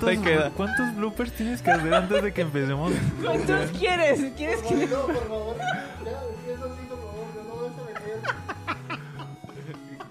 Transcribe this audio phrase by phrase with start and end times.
[0.00, 0.50] corta y queda.
[0.50, 2.92] ¿Cuántos bloopers tienes que hacer antes de que empecemos?
[3.22, 4.32] ¿Cuántos quieres?
[4.36, 4.74] ¿Quieres que.?
[4.86, 5.56] No, por favor.
[6.04, 7.26] Ya, por favor.
[7.36, 8.20] No, no vas a meter.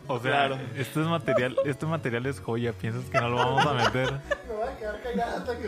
[0.08, 0.58] O sea, Claro.
[0.76, 2.74] esto es material, este material es joya.
[2.74, 4.12] ¿Piensas que no lo vamos a meter?
[4.48, 5.68] Me voy a quedar callada hasta que.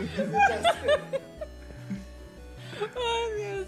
[2.80, 3.66] Ay, Dios.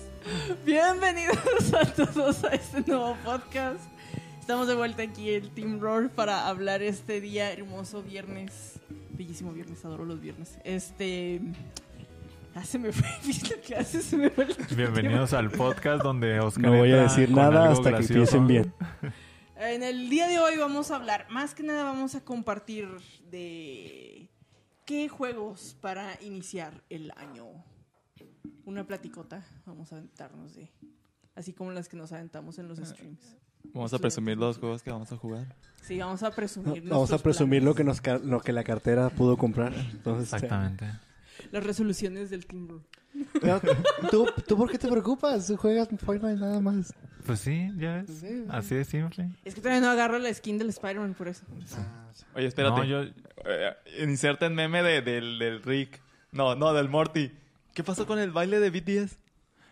[0.64, 3.80] Bienvenidos a todos a este nuevo podcast.
[4.40, 8.77] Estamos de vuelta aquí en Team Roar para hablar este día hermoso viernes.
[9.18, 10.58] Bellísimo viernes, adoro los viernes.
[10.62, 11.40] Este.
[12.54, 13.04] Ah, se me fue.
[13.26, 14.00] ¿Viste lo que hace?
[14.00, 16.62] Se me fue el- Bienvenidos al podcast donde Oscar.
[16.70, 18.72] No voy a decir nada hasta que empiecen bien.
[19.60, 22.88] En el día de hoy vamos a hablar, más que nada vamos a compartir
[23.28, 24.30] de
[24.86, 27.44] qué juegos para iniciar el año.
[28.66, 30.70] Una platicota, vamos a aventarnos de,
[31.34, 33.36] así como las que nos aventamos en los streams.
[33.74, 35.56] Vamos a presumir los juegos que vamos a jugar.
[35.82, 36.82] Sí, vamos a presumir.
[36.88, 39.72] Vamos a presumir lo que, nos, lo que la cartera pudo comprar.
[39.74, 40.84] Entonces, Exactamente.
[41.50, 42.80] las resoluciones del Team
[44.10, 45.46] ¿tú, ¿Tú por qué te preocupas?
[45.46, 46.92] Tú juegas Fortnite nada más.
[47.26, 48.10] Pues sí, ya ves.
[48.20, 48.44] Sí.
[48.48, 49.30] Así de simple.
[49.44, 51.44] Es que todavía no agarro la skin del Spider-Man por eso.
[52.34, 52.76] Oye, espérate.
[52.76, 53.02] No, yo,
[53.44, 56.00] Eh, inserten meme de- del, del Rick.
[56.32, 57.32] No, no, del Morty.
[57.74, 59.16] ¿Qué pasó con el baile de BTS?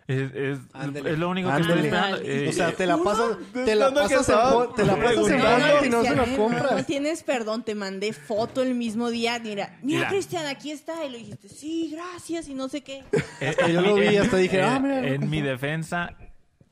[0.08, 0.58] Es, es,
[1.04, 2.16] es lo único que estoy esperando.
[2.18, 2.44] Ándale.
[2.44, 5.86] Eh, O sea, te la pasas, te la ¿dónde pasas, en, te la pasas en
[5.86, 6.86] y no se Cristian, lo No compras.
[6.86, 9.38] tienes perdón, te mandé foto el mismo día.
[9.40, 10.08] Mira, mira, Mira.
[10.08, 11.04] Cristian, aquí está.
[11.04, 13.02] Y lo dijiste, sí, gracias, y no sé qué.
[13.40, 16.14] eh, Yo lo vi hasta dije, eh, ah, mira, En mi defensa,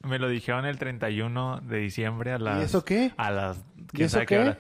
[0.02, 2.60] me lo dijeron el 31 de diciembre a las.
[2.60, 3.12] ¿Y eso qué?
[3.16, 3.56] A las.
[3.56, 4.40] ¿Y ¿Quién eso sabe qué qué?
[4.40, 4.58] hora.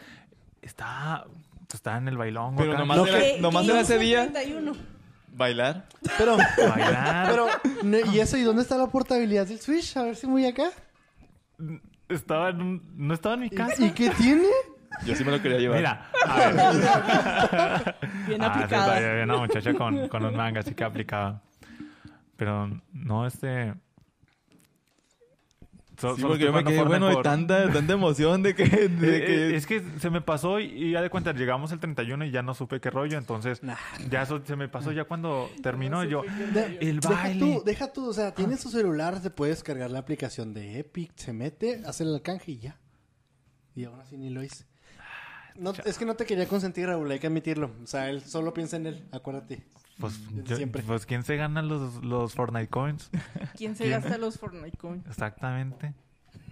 [0.62, 1.24] Está.
[1.72, 2.54] Está en el bailón.
[2.56, 2.78] Pero acá.
[2.80, 4.72] nomás No, era, ¿Qué- nomás qué era ese día 31?
[5.34, 5.86] Bailar.
[6.18, 7.28] Pero, Bailar.
[7.30, 7.46] pero,
[7.82, 8.36] no, ¿y eso?
[8.36, 9.96] ¿Y dónde está la portabilidad del Switch?
[9.96, 10.70] A ver si muy acá.
[12.08, 13.84] Estaba en un- No estaba en mi ¿Y, casa.
[13.84, 14.46] y qué tiene?
[15.04, 15.78] Yo sí me lo quería llevar.
[15.78, 16.54] Mira, a ver.
[18.28, 18.96] Bien Ah, sí, aplicada.
[18.96, 21.42] había una muchacha con, con un manga, así que aplicaba.
[22.36, 23.74] Pero no, este.
[26.08, 28.64] So- Sí, solo porque yo me quedé bueno de tanta, tanta emoción de que...
[28.88, 31.72] de Eh, que- eh, es que se me pasó y, y ya de cuenta, llegamos
[31.72, 33.60] el 31 y ya no supe qué rollo, entonces
[34.10, 36.22] ya eso se me pasó ya cuando terminó yo.
[36.52, 37.40] De- El deja baile.
[37.40, 41.12] tú, deja tú, o sea, tienes su celular, te puedes cargar la aplicación de Epic,
[41.16, 42.78] se mete, hace el alcance y ya.
[43.74, 44.64] Y aún así ni lo hice.
[45.56, 47.70] No, es que no te quería consentir, Raúl, hay que admitirlo.
[47.82, 49.62] O sea, él solo piensa en él, acuérdate.
[49.98, 50.82] Pues, yo- siempre.
[50.82, 53.10] pues ¿quién se gana los, los Fortnite Coins?
[53.56, 54.00] ¿Quién se ¿Quién?
[54.00, 55.06] gasta los Fortnite coins?
[55.06, 55.94] Exactamente.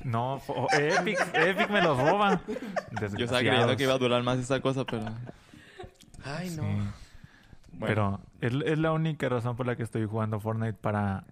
[0.05, 2.41] No, fo- Epic, Epic me los roba.
[3.19, 5.05] yo estaba creyendo que iba a durar más esa cosa, pero...
[6.25, 6.63] Ay, no.
[6.63, 7.79] Sí.
[7.81, 11.25] Pero es, es la única razón por la que estoy jugando Fortnite para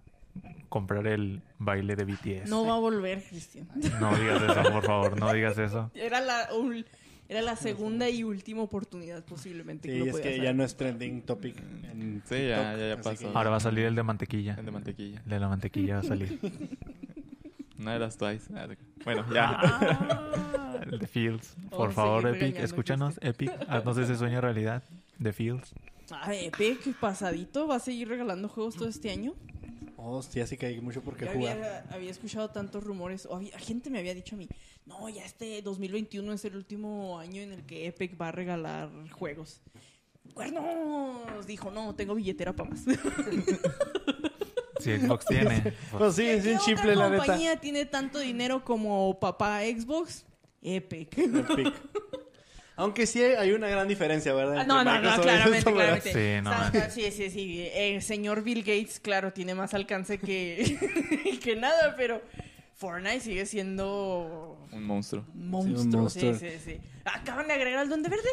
[0.69, 2.49] comprar el baile de BTS.
[2.49, 3.67] No va a volver, Cristian.
[3.99, 5.91] No digas eso, por favor, no digas eso.
[5.93, 6.47] Era la,
[7.31, 10.41] era la segunda y última oportunidad posiblemente que Sí, lo es que hacer.
[10.43, 11.55] ya no es trending topic
[11.91, 13.17] en Sí, ya- TikTok, ya- ya pasó.
[13.31, 14.55] que- Ahora va a salir el de mantequilla.
[14.59, 15.21] El de mantequilla.
[15.23, 16.39] El de la mantequilla va a salir.
[17.79, 18.53] Una de las Twice.
[18.55, 18.67] Ah,
[19.05, 19.57] Bueno, ya.
[19.63, 21.55] Ah, el de Fields.
[21.69, 23.51] Por Vamos a favor, Epic, escúchanos, Epic.
[23.67, 24.83] Haznos ese sueño realidad.
[25.17, 25.73] De Fields.
[26.11, 29.33] Ah, Epic, pasadito, va a seguir regalando juegos todo este año.
[30.03, 31.57] Hostia, sí que hay mucho por qué Yo jugar.
[31.57, 34.47] había, había escuchado tantos rumores, o había, gente me había dicho a mí,
[34.85, 38.89] no, ya este 2021 es el último año en el que Epic va a regalar
[39.11, 39.61] juegos.
[40.33, 42.83] Cuernos, dijo, no, tengo billetera para más.
[44.79, 45.73] Si Xbox tiene.
[45.97, 47.17] Pues sí, es ¿Qué bien chimple, la neta.
[47.23, 50.25] compañía tiene tanto dinero como papá Xbox?
[50.61, 51.17] Epic.
[51.17, 51.73] Epic.
[52.81, 54.57] Aunque sí hay una gran diferencia, ¿verdad?
[54.59, 56.13] Ah, no, no, no, claramente, claramente.
[56.13, 56.89] Sí, no.
[56.89, 57.69] Sí, sí, sí.
[57.73, 62.21] El señor Bill Gates, claro, tiene más alcance que, que nada, pero
[62.75, 65.23] Fortnite sigue siendo Un monstruo.
[65.35, 66.09] un monstruo.
[66.09, 66.33] Sí, monstruo.
[66.35, 66.77] sí, sí.
[67.05, 68.29] Acaban de agregar al Duende Verde.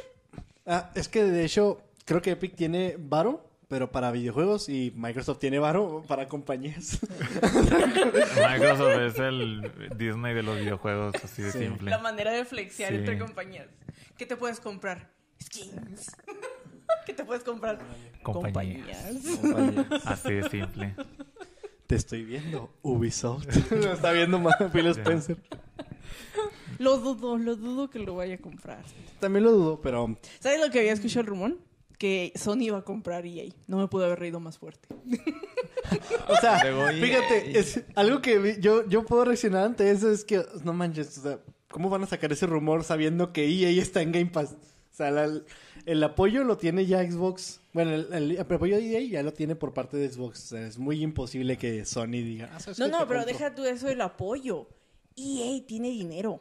[0.66, 5.38] Ah, es que de hecho, creo que Epic tiene Varo, pero para videojuegos, y Microsoft
[5.40, 6.98] tiene Varo para compañías.
[8.50, 11.58] Microsoft es el Disney de los videojuegos, así de Sí.
[11.60, 11.90] simple.
[11.90, 12.96] La manera de flexear Sí.
[12.98, 13.66] entre compañías.
[14.18, 15.10] ¿Qué te puedes comprar?
[15.42, 16.10] Skins.
[17.06, 17.78] ¿Qué te puedes comprar?
[18.22, 19.14] Compañías.
[19.40, 20.06] Compañías.
[20.06, 20.94] Así de simple.
[21.86, 23.46] Te estoy viendo, Ubisoft.
[23.70, 25.38] Lo está viendo más Phil Spencer.
[26.78, 28.84] Lo dudo, lo dudo que lo vaya a comprar.
[29.20, 31.56] También lo dudo, pero ¿Sabes lo que había escuchado el rumor?
[31.98, 33.46] Que Sony iba a comprar EA.
[33.66, 34.88] No me pude haber reído más fuerte.
[36.28, 36.58] O sea,
[37.00, 41.16] fíjate, es algo que vi- yo, yo puedo reaccionar ante eso es que, no manches,
[41.16, 41.38] o sea,
[41.70, 44.52] ¿cómo van a sacar ese rumor sabiendo que EA está en Game Pass?
[44.92, 45.42] O sea, la-
[45.86, 47.60] el apoyo lo tiene ya Xbox.
[47.72, 50.44] Bueno, el, el apoyo de EA ya lo tiene por parte de Xbox.
[50.44, 53.24] O sea, es muy imposible que Sony diga, "Ah, ¿sabes No, no, pero compro".
[53.26, 54.68] deja tú eso del apoyo.
[55.16, 56.40] EA tiene dinero.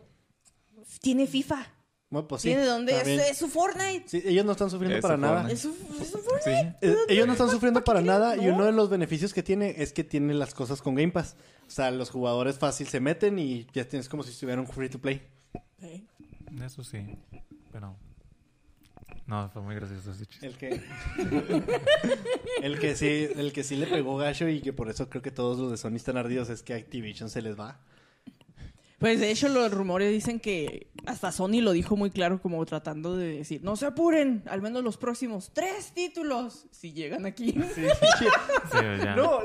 [1.01, 1.67] Tiene FIFA.
[2.09, 2.49] Bueno, pues sí.
[2.49, 2.97] ¿Tiene dónde?
[2.97, 4.03] Es, es su Fortnite.
[4.07, 5.51] Sí, ellos no están sufriendo Es para nada.
[5.51, 6.75] Es su, es su Fortnite.
[6.81, 6.87] Sí.
[6.87, 8.55] Eh, ellos no están sufriendo para nada y ¿No?
[8.55, 11.35] uno de los beneficios que tiene es que tiene las cosas con Game Pass.
[11.67, 14.99] O sea, los jugadores fácil se meten y ya tienes como si estuvieran free to
[14.99, 15.21] play.
[15.81, 16.07] Sí.
[16.63, 17.17] Eso sí.
[17.73, 17.95] Pero.
[19.25, 20.47] No, fue muy gracioso ese chiste.
[20.47, 20.81] El que
[22.61, 25.31] el que sí, el que sí le pegó gacho y que por eso creo que
[25.31, 27.81] todos los de Sony están ardidos es que Activision se les va.
[28.99, 33.15] Pues de hecho los rumores dicen que hasta Sony lo dijo muy claro como tratando
[33.15, 37.55] de decir, no se apuren, al menos los próximos tres títulos, si llegan aquí.
[37.75, 37.83] Sí,
[38.73, 39.15] ya.
[39.15, 39.39] No,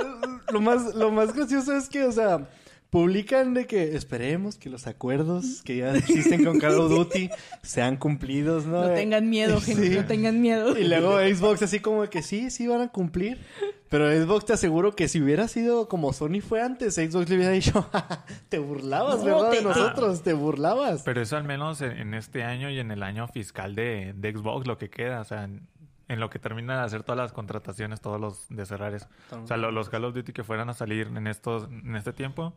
[0.51, 2.49] lo más lo más gracioso es que, o sea,
[2.93, 7.31] publican de que esperemos que los acuerdos que ya existen con Call of Duty
[7.63, 8.83] sean cumplidos, ¿no?
[8.87, 9.95] No tengan miedo, gente, Sí.
[9.97, 10.77] no tengan miedo.
[10.79, 13.41] Y luego Xbox así como que sí, sí van a cumplir.
[13.89, 17.53] Pero Xbox te aseguro que si hubiera sido como Sony fue antes, Xbox le hubiera
[17.53, 17.89] dicho,
[18.51, 19.51] te burlabas, No, ¿verdad?
[19.53, 21.03] te- De nosotros, te burlabas.
[21.03, 24.33] Pero eso al menos en, en este año y en el año fiscal de, de
[24.33, 25.67] Xbox, lo que queda, o sea, en,
[26.09, 29.07] en lo que termina de hacer todas las contrataciones, todos los de cerrar eso.
[29.43, 32.13] O sea, lo- los Call of Duty que fueran a salir en estos en este
[32.13, 32.53] tiempo,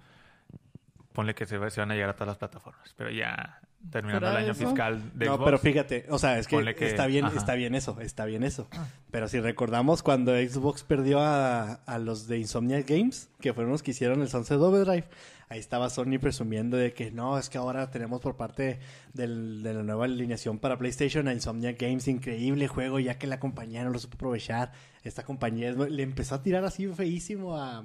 [1.15, 2.93] ponle que se, va- se van a llegar a todas las plataformas.
[2.95, 3.59] Pero ya
[3.91, 4.65] terminando el ¿Fuera año eso?
[4.67, 5.45] fiscal de No, Xbox.
[5.45, 7.37] pero fíjate, o sea, es que, está bien, ajá.
[7.37, 8.67] está bien eso, está bien eso.
[9.11, 13.81] Pero si recordamos cuando Xbox perdió a, a los de Insomniac Games, que fueron los
[13.83, 15.05] que hicieron el Sunset Overdrive,
[15.49, 18.79] ahí estaba Sony presumiendo de que no, es que ahora tenemos por parte
[19.13, 23.39] del- de la nueva alineación para PlayStation a Insomniac Games, increíble juego, ya que la
[23.39, 24.71] compañía no lo supo aprovechar.
[25.03, 27.83] Esta compañía es- le empezó a tirar así feísimo a,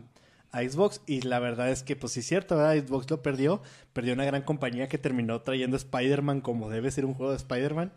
[0.52, 2.76] a Xbox y la verdad es que pues sí es cierto, ¿verdad?
[2.85, 3.62] Xbox lo perdió,
[3.93, 7.93] perdió una gran compañía que terminó trayendo Spider-Man como debe ser un juego de Spider-Man,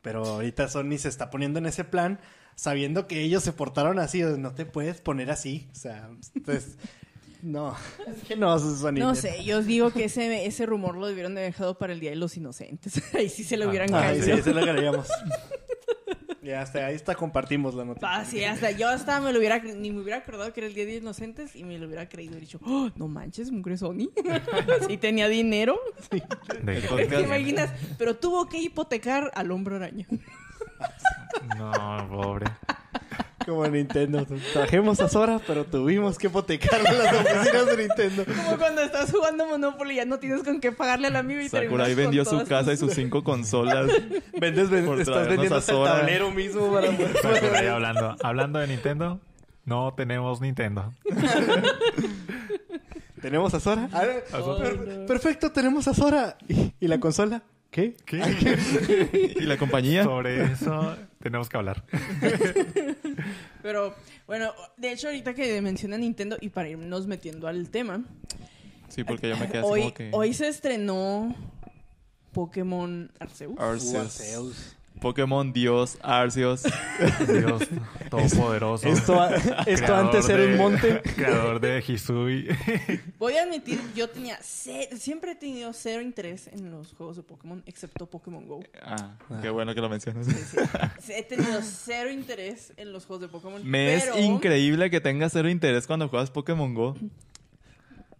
[0.00, 2.18] pero ahorita Sony se está poniendo en ese plan
[2.54, 6.76] sabiendo que ellos se portaron así, no te puedes poner así, o sea, entonces
[7.42, 8.92] no, es que no, Sony.
[8.92, 11.92] No sé, yo os digo que ese, ese rumor lo debieron de haber dejado para
[11.92, 13.02] el Día de los Inocentes.
[13.14, 14.24] Ahí sí se lo hubieran Ah, caído.
[14.24, 15.08] sí, eso lo queríamos.
[16.42, 18.08] Ya hasta ahí está compartimos la noticia.
[18.10, 20.74] Ah, sí, hasta yo hasta me lo hubiera ni me hubiera acordado que era el
[20.74, 23.76] Día de los Inocentes y me lo hubiera creído y dicho, "Oh, no manches, mugre
[23.76, 24.10] Sony.
[24.88, 25.78] sí tenía dinero.
[26.10, 27.70] El ¿Te imaginas?
[27.96, 30.06] Pero tuvo que hipotecar al hombre araña.
[31.56, 32.46] No, pobre.
[33.46, 34.26] Como Nintendo.
[34.52, 38.24] Trajimos a Sora, pero tuvimos que hipotecarle las oficinas de Nintendo.
[38.24, 41.48] Como cuando estás jugando Monopoly y ya no tienes con qué pagarle al amigo y
[41.48, 43.90] Sakurai terminas vendió con su casa y sus cinco consolas.
[44.38, 48.58] Vendes, ven- Por estás vendiendo a hasta el tablero mismo para poder- Sakurai hablando, hablando
[48.58, 49.20] de Nintendo,
[49.64, 50.92] no tenemos Nintendo.
[53.20, 53.88] ¿Tenemos a Sora?
[53.92, 56.36] A ver, per- perfecto, tenemos a Sora.
[56.48, 57.42] ¿Y, y la consola?
[57.72, 57.96] ¿Qué?
[59.40, 60.04] ¿Y la compañía?
[60.04, 61.82] Sobre eso tenemos que hablar.
[63.62, 63.94] Pero
[64.26, 68.04] bueno, de hecho ahorita que menciona Nintendo y para irnos metiendo al tema,
[68.90, 70.10] Sí, porque yo me quedé así hoy, como que...
[70.12, 71.34] hoy se estrenó
[72.32, 73.58] Pokémon Arceus.
[73.58, 73.94] Arceus.
[73.94, 74.76] Arceus.
[75.00, 76.62] Pokémon Dios, Arceus.
[77.26, 77.68] Dios
[78.10, 78.86] todopoderoso.
[78.88, 81.00] Esto, a- esto creador antes era un monte.
[81.16, 82.48] Creador de Hisui.
[83.18, 87.62] Voy a admitir, yo tenía siempre he tenido cero interés en los juegos de Pokémon,
[87.66, 88.60] excepto Pokémon Go.
[88.82, 90.26] Ah, qué bueno que lo mencionas.
[91.08, 93.62] He tenido cero interés en los juegos de Pokémon.
[93.64, 96.94] Me pero es increíble que tengas cero interés cuando juegas Pokémon Go.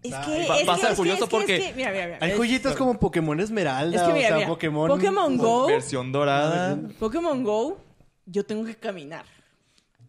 [0.03, 1.91] Es que, pa- es pasa que- es que- curioso es que- porque es que- mira,
[1.93, 4.89] mira, mira, Hay es- joyitas como Pokémon Esmeralda, Es que mira, o sea, mira, Pokémon...
[4.89, 6.79] Pokémon Go, Versión dorada.
[6.99, 7.79] Pokémon Go,
[8.27, 9.25] yo tengo que caminar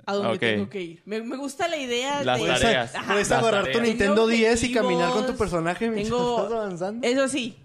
[0.05, 0.39] a donde Ok.
[0.39, 1.01] tengo que ir.
[1.05, 2.45] Me, me gusta la idea Las de...
[2.45, 2.95] Puedes, tareas.
[2.95, 3.11] Ajá.
[3.13, 3.79] puedes Las agarrar tu.
[3.81, 7.07] Nintendo Tengo 10 y caminar con tu personaje mientras tengo- estás avanzando.
[7.07, 7.55] Eso sí,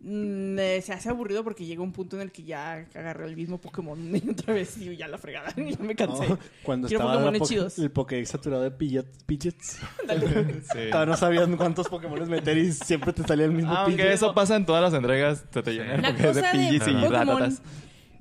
[0.00, 3.36] mm, eh, se hace aburrido porque llega un punto en el que ya agarré el
[3.36, 6.28] mismo Pokémon y otra vez y ya la fregada, ya me cansé.
[6.28, 7.78] No, cuando Quiero estaba po- chidos.
[7.78, 9.78] el Pokédex saturado de Pidgeots.
[10.72, 10.78] Sí.
[10.92, 14.14] No sabían cuántos Pokémon meter y siempre te salía el mismo Aunque Pidgeot.
[14.14, 16.88] eso pasa en todas las entregas, te llena el La Pokédex de cosa de Pidgeys
[16.88, 17.62] y ratatas.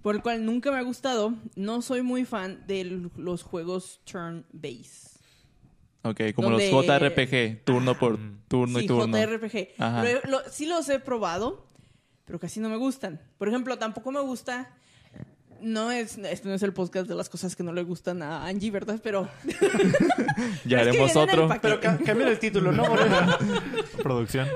[0.02, 5.10] por el cual nunca me ha gustado, no soy muy fan de los juegos turn-based.
[6.04, 8.42] Ok, como Donde- los JRPG, turno por Mm.
[8.48, 9.18] turno sí, y turno.
[9.18, 9.70] JRPG.
[9.78, 10.02] Ajá.
[10.04, 11.68] Lo he- lo- sí los he probado,
[12.30, 13.20] pero casi no me gustan.
[13.40, 14.70] Por ejemplo, tampoco me gusta...
[15.62, 18.46] No es, este no es el podcast de las cosas que no le gustan a
[18.46, 19.00] Angie, ¿verdad?
[19.02, 19.28] Pero
[20.66, 21.50] Ya haremos otro.
[21.60, 22.86] Pero ca- cambia el título, ¿no?
[24.04, 24.48] Producción.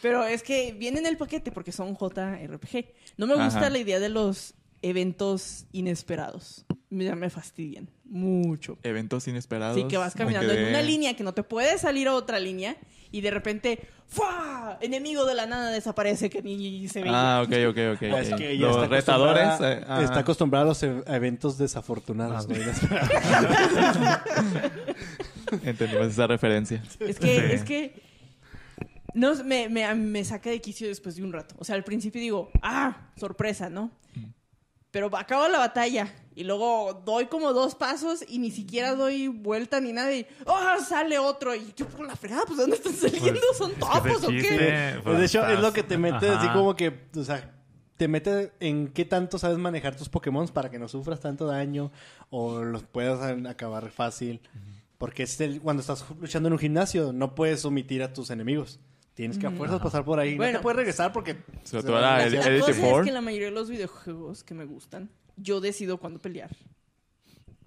[0.00, 2.86] Pero es que viene en el paquete porque son JRPG.
[3.16, 3.70] No me gusta Ajá.
[3.70, 6.64] la idea de los eventos inesperados.
[6.88, 8.78] Me, me fastidian mucho.
[8.82, 9.76] Eventos inesperados.
[9.76, 12.76] Sí, que vas caminando en una línea que no te puede salir a otra línea
[13.12, 14.78] y de repente ¡fua!
[14.80, 17.10] Enemigo de la nada desaparece que ni se ve.
[17.12, 18.02] Ah, ok, ok, ok.
[18.02, 19.44] Es que Los está retadores.
[19.44, 20.02] acostumbrada- eh, ah.
[20.02, 22.48] está acostumbrada a los e- eventos desafortunados.
[22.48, 22.54] ¿no?
[25.64, 26.82] Entendimos esa referencia.
[27.00, 27.52] Es que, Sí.
[27.52, 28.02] es que
[29.14, 31.54] No, me, me, me saca de quicio después de un rato.
[31.58, 33.90] O sea, al principio digo, ah, sorpresa, ¿no?
[34.90, 39.80] Pero acabo la batalla y luego doy como dos pasos y ni siquiera doy vuelta
[39.80, 40.84] ni nada y ¡oh!
[40.86, 43.40] sale otro y yo por la fregada, pues ¿dónde están saliendo?
[43.40, 45.00] Pues, ¿Son es que topos o qué?
[45.02, 47.52] Pues, de hecho, es lo que te mete así como que, o sea,
[47.96, 51.90] te mete en qué tanto sabes manejar tus Pokémon para que no sufras tanto daño
[52.28, 54.40] o los puedas acabar fácil.
[54.98, 58.78] Porque es el, cuando estás luchando en un gimnasio, no puedes omitir a tus enemigos.
[59.14, 60.36] Tienes que a fuerzas pasar por ahí.
[60.36, 60.52] Bueno.
[60.52, 61.36] no te puedes regresar porque...
[61.64, 64.44] Sobre se todo va a la- La cosa es que la mayoría de los videojuegos
[64.44, 66.50] que me gustan, yo decido cuándo pelear.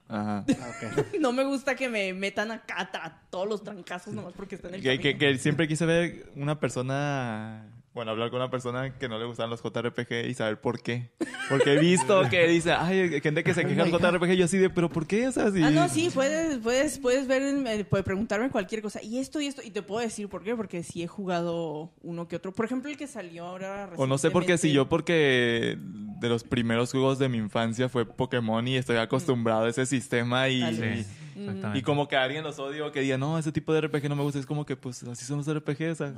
[0.07, 0.43] Ajá.
[0.47, 1.05] Ah, ok.
[1.19, 4.75] No me gusta que me metan acá a todos los trancazos nomás porque están en
[4.77, 9.09] el Que, que, que siempre quise ver una persona, bueno, hablar con una persona que
[9.09, 11.09] no le gustaban los JRPG y saber por qué.
[11.49, 14.57] Porque he visto que dice, ay, gente que se queja del JRPG y yo así
[14.57, 15.27] de, pero ¿por qué?
[15.27, 15.61] O sea, si...
[15.61, 19.03] Ah, no, sí, puedes, puedes, puedes ver, eh, puedes preguntarme cualquier cosa.
[19.03, 22.29] Y esto y esto, y te puedo decir por qué, porque sí he jugado uno
[22.29, 22.53] que otro.
[22.53, 26.29] Por ejemplo, el que salió ahora O no sé por qué, si yo porque de
[26.29, 31.05] los primeros juegos de mi infancia fue Pokémon y estoy acostumbrado a ese sistema y,
[31.39, 31.79] Sí, y, exactamente.
[31.79, 34.15] y como que alguien los odia o que diga, no, ese tipo de RPG no
[34.17, 36.13] me gusta, es como que pues así son los RPG, o sea,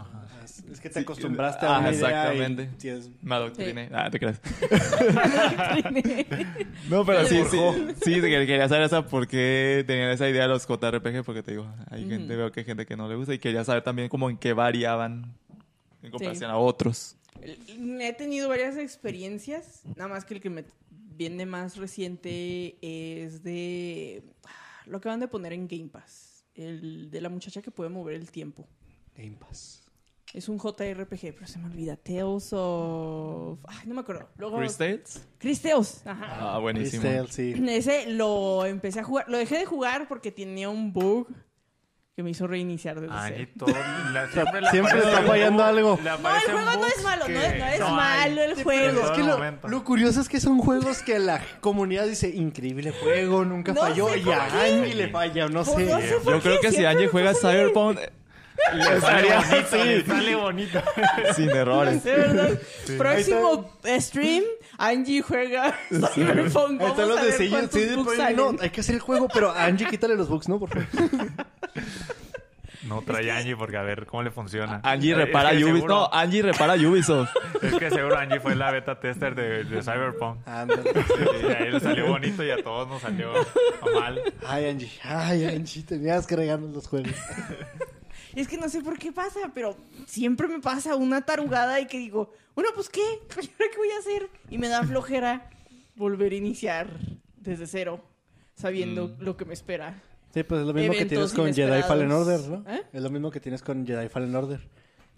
[0.72, 2.70] Es que te Sí, acostumbraste ah, a una idea exactamente.
[2.78, 3.90] y- sí, es- me adoctriné.
[3.94, 4.42] Ah, te creas.
[5.76, 6.46] Sí.
[6.90, 7.58] No, pero sí, sí,
[8.04, 11.52] sí, que quería saber esa por qué tenían esa idea de los JRPG, porque te
[11.52, 14.10] digo, hay gente, veo que hay gente que no le gusta y quería saber también
[14.10, 15.34] como en qué variaban
[16.04, 17.16] en comparación a otros.
[17.42, 20.66] He tenido varias experiencias, nada más que el que me
[21.16, 24.50] viene más reciente es de ah,
[24.86, 28.16] lo que van de poner en Game Pass, el de la muchacha que puede mover
[28.16, 28.68] el tiempo.
[29.16, 29.84] Game Pass.
[30.34, 31.98] Es un JRPG, pero se me olvida.
[31.98, 33.60] Tales of...
[33.68, 34.30] Ay, no me acuerdo.
[34.38, 34.60] Luego...
[34.60, 35.28] ¿Chris Tales?
[35.38, 36.08] Chris Tales.
[36.08, 36.56] Ajá.
[36.56, 37.04] Ah, buenísimo.
[37.28, 37.54] Sí.
[37.68, 39.28] Ese lo empecé a jugar.
[39.28, 41.28] Lo dejé de jugar porque tenía un bug
[42.22, 43.52] que me hizo reiniciar desde Ay, cero.
[43.58, 43.76] todo-
[44.14, 46.00] la- siempre, Siempre está fallando algo.
[46.04, 48.30] No, el juego no es malo, no es, no es no hay.
[48.30, 49.02] malo el juego.
[49.02, 53.74] Es que lo, curioso es que son juegos que la comunidad dice increíble juego, nunca
[53.74, 54.44] No falló y a.
[54.46, 55.86] Angie le falla, no sé.
[55.86, 57.34] no sé por Yo creo que si Angie juega.
[57.34, 57.98] Cyberpunk,
[58.74, 60.82] le Sale bonito, le así, sale bonito.
[61.36, 62.04] sin errores.
[62.04, 62.60] De verdad.
[62.98, 64.44] Próximo stream,
[64.78, 65.76] Angie juega
[66.14, 66.82] Cyberpunk.
[66.82, 67.32] Están los de
[68.62, 70.60] hay que hacer el juego, pero Angie quítale los bugs, ¿no?
[70.60, 70.88] Por favor.
[72.96, 74.82] No trae Angie porque a ver cómo le funciona.
[74.84, 75.76] Angie Es repara que Ubisoft.
[75.76, 77.30] seguro- No, Angie repara Ubisoft.
[77.62, 80.46] Es que seguro Angie fue la beta tester de, de Cyberpunk.
[80.48, 80.92] Ándale.
[81.42, 83.32] Y a él le salió bonito y a todos nos salió
[83.94, 84.20] mal.
[84.46, 84.92] Ay, Angie.
[85.04, 85.84] Ay, Angie.
[85.84, 87.12] Tenías que regarnos los juegos.
[88.36, 89.76] Es que no sé por qué pasa, pero
[90.08, 93.02] siempre me pasa una tarugada y que digo, bueno, pues qué,
[93.42, 94.30] ¿y ahora qué voy a hacer?
[94.50, 95.50] Y me da flojera
[95.96, 96.88] volver a iniciar
[97.36, 98.02] desde cero,
[98.56, 99.16] sabiendo Mm.
[99.24, 100.02] lo que me espera.
[100.34, 101.82] Sí, pues es lo mismo que tienes con Jedi.
[101.84, 102.70] Fallen Order, ¿no?
[102.72, 102.84] ¿Eh?
[102.94, 104.62] Es lo mismo que tienes con Jedi Fallen Order.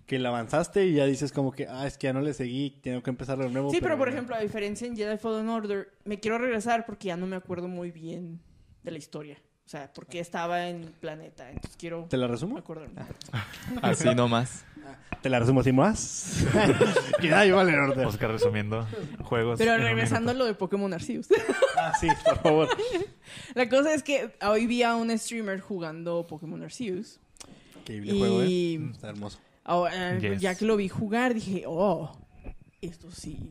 [0.05, 2.79] Que la avanzaste y ya dices como que, ah, es que ya no le seguí,
[2.81, 3.71] tengo que empezar de nuevo.
[3.71, 7.17] Sí, pero por ejemplo, a diferencia en Jedi Fallen Order, me quiero regresar porque ya
[7.17, 8.41] no me acuerdo muy bien
[8.83, 9.37] de la historia.
[9.65, 12.57] O sea, porque estaba en planeta, entonces quiero ¿Te la resumo?
[12.57, 13.01] acordarme.
[13.81, 14.65] Así nomás.
[15.21, 16.43] Te la resumo así más.
[17.21, 18.05] Jedi Fallen Order.
[18.07, 18.85] Oscar resumiendo
[19.23, 19.57] juegos.
[19.57, 21.27] Pero regresando a lo de Pokémon Arceus.
[21.75, 22.69] Ah, sí, por favor.
[23.55, 27.19] la cosa es que hoy vi a un streamer jugando Pokémon Arceus.
[27.79, 28.47] Increíble juego, ¿eh?
[28.49, 29.39] Y Está hermoso.
[29.65, 30.39] ahora, Yes.
[30.39, 32.15] ya que lo vi jugar, dije, oh,
[32.81, 33.49] esto sí,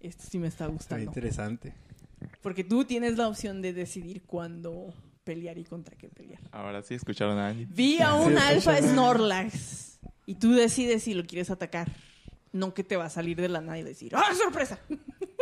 [0.00, 1.04] esto sí me está Está gustando.
[1.04, 1.74] interesante.
[2.42, 4.92] Porque tú tienes la opción de decidir cuándo
[5.22, 6.40] pelear y contra qué pelear.
[6.50, 7.66] Ahora sí escucharon a Angie.
[7.70, 8.78] Vi a un Sí, alfa.
[8.78, 9.97] Snorlax
[10.28, 11.88] y tú decides si lo quieres atacar.
[12.52, 14.78] No que te va a salir de la nada y decir, ¡ah, sorpresa!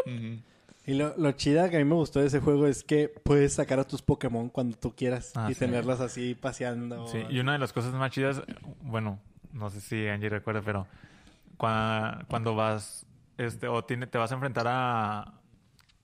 [0.07, 0.41] Ujú.
[0.87, 3.55] Y lo, lo chida que a mí me gustó de ese juego es que puedes
[3.55, 5.61] sacar a tus Pokémon cuando tú quieras Ah, y sí.
[5.61, 7.07] tenerlas así paseando.
[7.09, 8.43] Sí, y una de las cosas más chidas,
[8.83, 9.19] bueno,
[9.53, 10.87] no sé si Angie recuerda, pero
[11.59, 13.05] cua- cuando vas,
[13.39, 15.33] este, o tiene, te vas a enfrentar a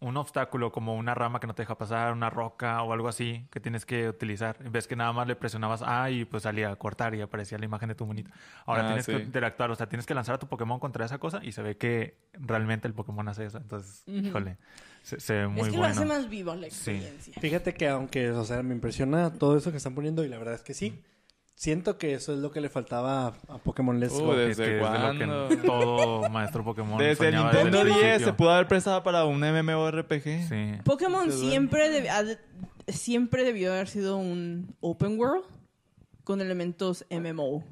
[0.03, 3.47] un obstáculo como una rama que no te deja pasar, una roca o algo así
[3.51, 4.59] que tienes que utilizar.
[4.71, 7.65] Ves que nada más le presionabas A y pues salía a cortar y aparecía la
[7.65, 8.31] imagen de tu monito.
[8.67, 9.13] Ahora Ah, tienes sí.
[9.13, 11.63] que interactuar, o sea, tienes que lanzar a tu Pokémon contra esa cosa y se
[11.63, 13.59] ve que realmente el Pokémon hace eso.
[13.59, 14.59] Entonces, híjole,
[15.03, 15.95] se, se ve muy es que bueno.
[15.95, 16.91] lo hace más vivo la Sí.
[16.91, 17.35] experiencia.
[17.41, 20.55] Fíjate que aunque, o sea, me impresiona todo eso que están poniendo y la verdad
[20.55, 21.01] es que sí.
[21.55, 24.31] Siento que eso es lo que le faltaba a, Pokémon Let's Uh, Go.
[24.33, 25.49] que ¿Desde es de lo que cuándo?
[25.65, 29.41] todo maestro Pokémon Desde el Nintendo desde el 10 se pudo haber prestado para un
[29.41, 30.49] MMORPG.
[30.49, 30.73] Sí.
[30.85, 32.09] Pokémon siempre,
[32.89, 35.45] siempre debió haber sido un open world
[36.25, 37.63] con elementos MMO.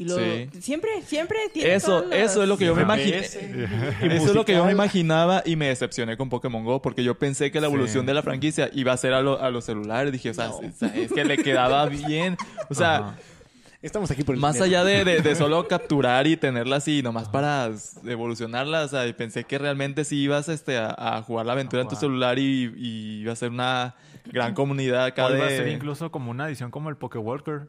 [0.00, 0.48] Y lo, Sí.
[0.60, 3.18] siempre, siempre tiene Eso, las- eso es lo que yo me imaginé.
[3.18, 3.38] FPS.
[4.14, 7.18] Eso es lo que yo me imaginaba y me decepcioné con Pokémon Go porque yo
[7.18, 7.74] pensé que la Sí.
[7.74, 10.12] evolución de la franquicia iba a ser a, lo- a los celulares.
[10.12, 11.84] Dije, o sea, es- es que le quedaba
[12.26, 12.36] bien.
[12.70, 13.16] O sea, Ajá.
[13.80, 14.80] Estamos aquí por el Más dinero.
[14.80, 17.70] allá de, de- de solo capturar y tenerlas así, nomás para
[18.06, 21.88] evolucionarlas, o sea, pensé que realmente sí ibas este, a, a jugar la aventura en
[21.88, 23.94] tu celular y, y iba a ser una
[24.32, 27.68] gran comunidad acá O iba a ser incluso como una edición como el Walker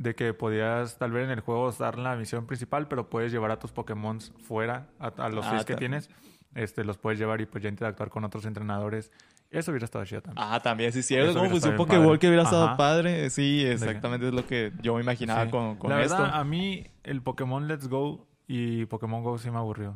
[0.00, 3.50] De que podías tal vez en el juego dar la misión principal, pero puedes llevar
[3.50, 6.08] a tus Pokémon fuera, a, a los Ah, seis que tienes.
[6.54, 9.10] Este, los puedes llevar y pues ya interactuar con otros entrenadores.
[9.50, 10.46] Eso hubiera estado chido también.
[10.48, 11.30] Ah, también, sí, cierto.
[11.32, 12.76] Eso Como pues un Pokéball que hubiera estado Ajá.
[12.78, 13.28] padre.
[13.28, 15.50] Sí, exactamente es lo que yo me imaginaba Sí.
[15.50, 16.16] con, con la esto.
[16.16, 19.94] verdad, a mí el Pokémon Let's Go y Pokémon Go sí me aburrió.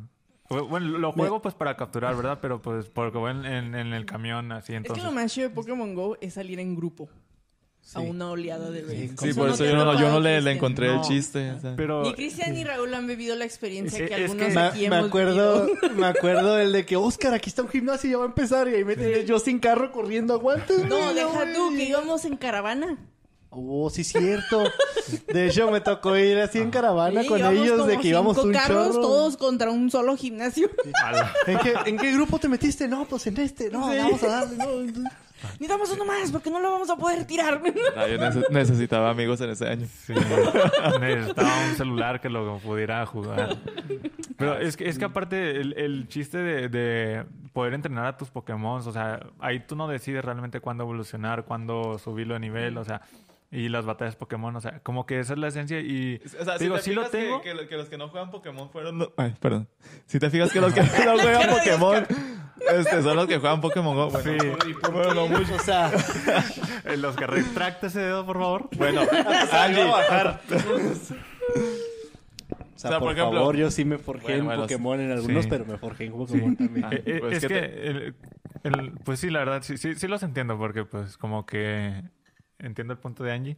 [0.49, 2.37] Bueno, lo juego pues para capturar, ¿verdad?
[2.41, 5.03] Pero pues porque voy en, en- en el camión así, Es que entonces...
[5.03, 7.09] lo más chido de Pokémon Go es salir en grupo
[7.93, 9.13] a una oleada de raids.
[9.21, 11.51] Sí, por no eso yo no, yo no le, encontré el chiste.
[11.51, 11.75] o sea.
[11.75, 12.01] Pero...
[12.03, 14.89] Ni Cristian ni Raúl han vivido la experiencia Es- que es algunos que- aquí Me,
[14.89, 15.89] me hemos acuerdo, vivido.
[15.95, 18.67] me acuerdo el de que Oscar, aquí está un gimnasio y ya va a empezar.
[18.67, 20.73] Y ahí me yo sin carro corriendo, aguanta.
[20.87, 22.97] No, deja tú, que íbamos en caravana.
[23.57, 24.63] Oh, sí, cierto.
[25.31, 28.47] De hecho, me tocó ir así en caravana Sí, con ellos de que íbamos cinco
[28.47, 29.01] un carros, chorro.
[29.01, 30.69] todos contra un solo gimnasio.
[31.47, 32.89] ¿En qué, ¿En qué grupo te metiste?
[32.89, 33.69] No, pues en este.
[33.69, 33.97] No, Sí.
[33.97, 34.57] vamos a darle.
[34.57, 35.09] No.
[35.53, 37.61] Necesitamos uno más porque no lo vamos a poder tirar.
[37.95, 39.87] Ah, yo nece- necesitaba amigos en ese año.
[40.05, 40.13] Sí,
[40.99, 43.57] necesitaba un celular que lo pudiera jugar.
[44.37, 47.23] Pero es que, es que aparte el, el chiste de, de
[47.53, 51.97] poder entrenar a tus Pokémon, o sea, ahí tú no decides realmente cuándo evolucionar, cuándo
[51.97, 53.01] subirlo de nivel, o sea,
[53.51, 56.57] y las batallas Pokémon, o sea, como que esa es la esencia y O sea,
[56.57, 57.41] digo, te sí lo fijas que- tengo.
[57.41, 59.07] Que, lo- que los que no juegan Pokémon fueron...
[59.15, 59.69] Ay, perdón.
[60.07, 62.05] Si te fijas que los que no juegan Pokémon
[62.77, 64.09] este, son los que juegan Pokémon Go.
[64.09, 64.31] Bueno,
[64.63, 64.73] Sí.
[64.91, 65.55] bueno, no mucho.
[65.55, 65.91] O sea,
[66.97, 68.69] Los que retracta ese dedo, por favor.
[68.77, 69.01] Bueno,
[69.51, 69.83] Angie.
[69.85, 70.39] o sea,
[72.75, 75.43] sea, por, por ejemplo- favor, yo sí me forjé Bueno, en bueno, Pokémon en algunos,
[75.43, 75.49] sí.
[75.49, 76.85] pero me forjé en Pokémon también.
[76.85, 78.15] Ah, Eh, pues es que que, te- el-
[78.63, 82.03] el- pues sí, la verdad, sí, sí, sí los entiendo porque pues como que
[82.59, 83.57] entiendo el punto de Angie,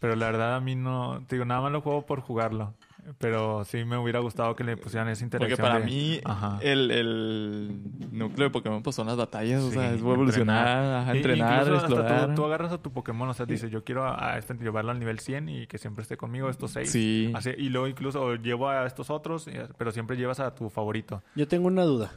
[0.00, 2.74] pero la verdad a mí no, te digo, nada más lo juego por jugarlo,
[3.18, 5.66] pero sí me hubiera gustado que le pusieran esa Porque interacción.
[5.68, 6.20] para de- mí
[6.62, 7.80] el, el
[8.12, 12.28] núcleo de Pokémon pues son las batallas, o sea, es evolucionar, entrenar, hasta explorar.
[12.28, 14.90] Tú, tú agarras a tu Pokémon, o sea, dices, yo quiero a, a este llevarlo
[14.90, 16.90] al nivel 100 y que siempre esté conmigo estos seis.
[16.90, 17.32] Sí.
[17.34, 21.22] Así, y luego incluso llevo a estos otros, pero siempre llevas a tu favorito.
[21.34, 22.12] Yo tengo una duda.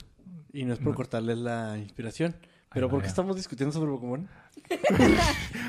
[0.54, 2.36] Y no es por cortarles la inspiración.
[2.74, 4.28] Pero Ay, ¿por qué estamos discutiendo sobre Pokémon?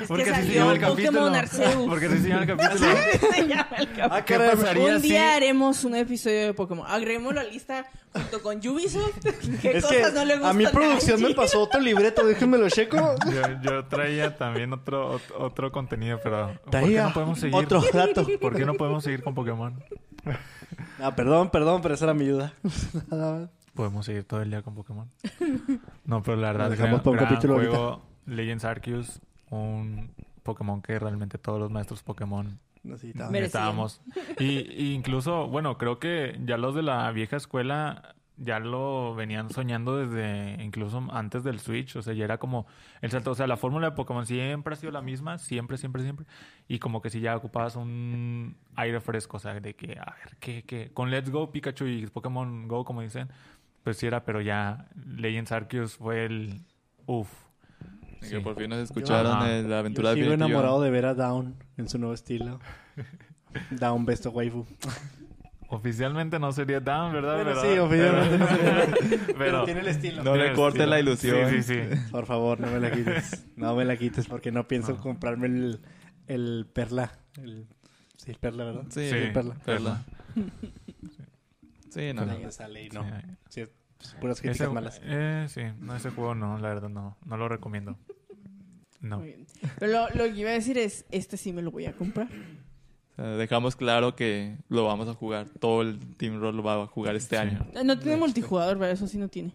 [0.01, 0.95] Es Porque que así se llama el Pokémon
[1.31, 1.35] capítulo.
[1.35, 1.87] Arceus.
[1.89, 2.77] Porque así se llama el capítulo.
[2.77, 4.07] Se llama el capítulo.
[4.15, 6.85] Ah, ¿Qué pasaría Un si- día haremos un episodio de Pokémon.
[6.87, 9.17] Agreguemos la lista junto con Ubisoft.
[9.61, 12.57] ¿Qué Es que cosas no le gustan a mi producción me pasó otro libreto, déjenme
[12.57, 13.15] lo checo.
[13.31, 17.55] Yo, yo traía también otro, ot- otro contenido, pero ¿por qué Traía no podemos seguir?
[17.55, 18.27] otro dato.
[18.41, 19.81] ¿Por qué no podemos seguir con Pokémon?
[21.01, 22.53] Ah, perdón, perdón, pero esa era mi duda.
[23.09, 23.49] Nada más.
[23.73, 25.09] Podemos seguir todo el día con Pokémon.
[26.05, 30.11] No, pero la verdad, dejamos para un capítulo juego, Legends Arceus, un
[30.43, 34.01] Pokémon que realmente todos los maestros Pokémon necesitábamos.
[34.39, 39.49] Y, y incluso, bueno, creo que ya los de la vieja escuela ya lo venían
[39.49, 42.67] soñando desde incluso antes del Switch, o sea, ya era como
[43.01, 46.03] el salto, o sea, la fórmula de Pokémon siempre ha sido la misma, siempre, siempre,
[46.03, 46.25] siempre,
[46.67, 50.37] y como que si ya ocupabas un aire fresco, o sea, de que, a ver,
[50.39, 50.91] ¿qué, qué?
[50.93, 53.29] Con Let's Go, Pikachu y Pokémon Go, como dicen,
[53.89, 56.61] pues sí era, pero ya Legends Arceus fue el,
[57.07, 57.27] uff.
[58.21, 59.57] Y Que por fin nos escucharon Ajá.
[59.57, 60.47] en la aventura Yo sigo definitiva.
[60.49, 62.59] enamorado de ver a Down en su nuevo estilo.
[63.71, 64.67] Down Best of Waifu.
[65.69, 67.37] Oficialmente no sería Down, ¿verdad?
[67.43, 68.87] Pero- sí, oficialmente no sería
[69.25, 70.23] pero, Pero tiene el estilo.
[70.23, 70.89] No le tiene corte estilo.
[70.91, 71.49] la ilusión.
[71.49, 72.11] Sí, sí, sí.
[72.11, 73.47] Por favor, no me la quites.
[73.55, 75.01] No me la quites porque no pienso No.
[75.01, 75.81] comprarme el,
[76.27, 77.11] el Perla.
[77.41, 77.65] El,
[78.17, 78.83] sí, el Perla, ¿verdad?
[78.89, 79.15] Sí, Sí.
[79.15, 79.55] el Perla.
[79.65, 80.03] Perla.
[81.89, 82.39] Sí, no, No, no.
[82.39, 83.03] me sale y no.
[83.49, 83.63] Sí.
[84.21, 85.01] Puras críticas Ese- malas.
[85.03, 87.97] eh, sí, no, ese juego no, la verdad no, no lo recomiendo.
[89.01, 89.19] No.
[89.19, 89.45] Muy bien.
[89.77, 92.27] Pero lo, lo que iba a decir es, este sí me lo voy a comprar.
[93.13, 95.47] O sea, dejamos claro que lo vamos a jugar.
[95.59, 97.41] Todo el Team Roll lo va a jugar este Sí.
[97.41, 97.65] año.
[97.85, 98.93] No tiene multijugador, ¿verdad?
[98.93, 99.53] Eso sí no tiene.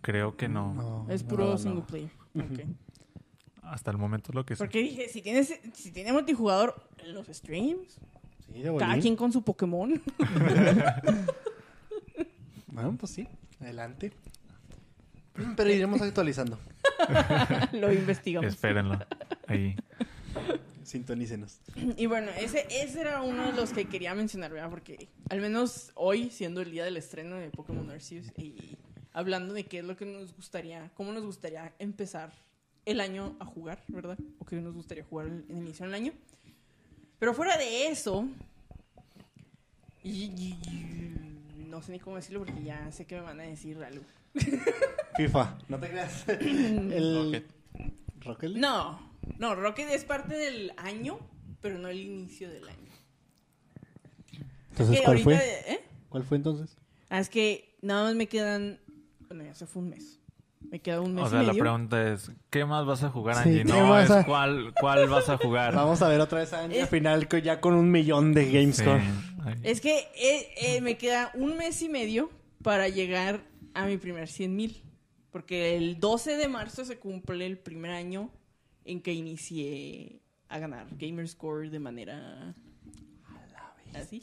[0.00, 0.74] Creo que no.
[0.74, 1.58] No, Es puro no.
[1.58, 2.10] single player.
[2.36, 2.66] Ok.
[3.62, 4.64] Hasta el momento lo que sé.
[4.64, 8.00] Porque dije, si tiene, si tiene multijugador en los streams,
[8.52, 10.02] Sí, de cada quien con su Pokémon.
[12.66, 13.28] Bueno, pues sí.
[13.62, 14.12] Adelante.
[15.56, 16.58] Pero iremos actualizando.
[17.72, 18.52] lo investigamos.
[18.52, 18.98] Espérenlo.
[19.46, 19.76] Ahí.
[20.84, 21.60] Sintonícenos.
[21.96, 24.68] Y bueno, ese, ese era uno de los que quería mencionar, ¿verdad?
[24.68, 28.76] Porque al menos hoy, siendo el día del estreno de Pokémon Arceus, y
[29.12, 32.32] hablando de qué es lo que nos gustaría, cómo nos gustaría empezar
[32.84, 34.18] el año a jugar, ¿verdad?
[34.38, 36.12] O qué nos gustaría jugar en en inicio del año.
[37.18, 38.28] Pero fuera de eso,
[40.02, 41.38] y- y- y-
[41.72, 44.04] no sé ni cómo decirlo porque ya sé que me van a decir algo.
[45.16, 45.58] FIFA.
[45.68, 46.28] No te creas.
[46.28, 47.24] El...
[47.24, 47.50] Rocket.
[48.20, 48.60] Rocket League.
[48.60, 49.00] No,
[49.38, 51.18] no, Rocket es parte del año,
[51.62, 52.90] pero no el inicio del año.
[54.70, 55.74] Entonces, Que ¿cuál ahorita, fue?
[55.74, 55.80] ¿eh?
[56.10, 56.76] ¿Cuál fue entonces?
[57.08, 58.78] Ah, es que nada más me quedan.
[59.28, 60.20] Bueno, ya se fue un mes.
[60.70, 61.62] Me queda un mes O sea, y la medio.
[61.64, 63.64] pregunta es, ¿qué más vas a jugar, Sí, Angie?
[63.64, 65.74] ¿qué no, es a- cuál, cuál vas a jugar.
[65.74, 68.46] Vamos a ver otra vez a Angie Es- al final ya con un millón de
[68.46, 68.52] Sí.
[68.52, 69.02] GameScore.
[69.44, 69.54] Ay.
[69.62, 72.30] Es que eh, eh, me queda un mes y medio
[72.62, 73.40] para llegar
[73.74, 74.82] a mi primer 100 mil.
[75.30, 78.30] Porque el 12 de marzo se cumple el primer año
[78.84, 82.54] en que inicié a ganar Gamerscore de manera
[83.94, 84.22] así.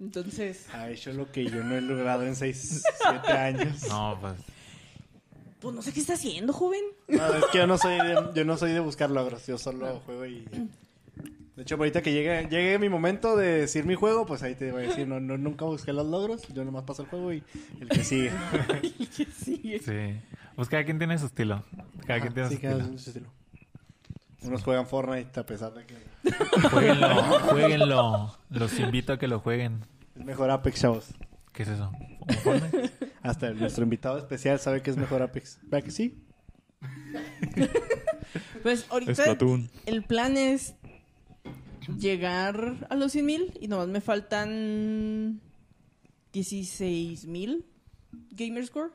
[0.00, 3.86] Entonces, Ha hecho lo que yo no he logrado en 6, 7 años.
[3.88, 4.34] No, pues...
[5.60, 6.80] pues no sé qué está haciendo, joven.
[7.08, 10.00] No, es que yo no soy de, yo no soy de buscar logros, yo solo
[10.06, 10.46] juego y...
[11.56, 14.72] De hecho, ahorita que llegue, llegue mi momento de decir mi juego, pues ahí te
[14.72, 17.42] voy a decir, no, no, nunca busqué los logros, yo nomás paso el juego y
[17.80, 18.32] el que sigue.
[19.16, 19.78] ¿Qué sigue?
[19.80, 20.20] Sí.
[20.56, 21.62] Pues cada quien tiene su estilo.
[22.06, 22.98] Cada quien tiene Sí, su cada estilo.
[22.98, 23.30] su estilo.
[24.42, 25.96] Unos juegan Fortnite a pesar de que
[26.70, 28.38] Jueguenlo, jueguenlo.
[28.48, 29.84] Los invito a que lo jueguen.
[30.16, 31.08] es mejor Apex, chavos.
[31.52, 31.92] ¿Qué es eso?
[33.22, 35.58] Hasta nuestro invitado especial sabe que es mejor Apex.
[35.64, 36.24] ¿Verdad que sí?
[38.62, 39.70] Pues ahorita Splatoon.
[39.86, 40.74] el plan es
[41.98, 45.40] llegar a los 100 mil y nomás me faltan
[46.32, 47.64] 16 mil
[48.30, 48.90] Gamerscore.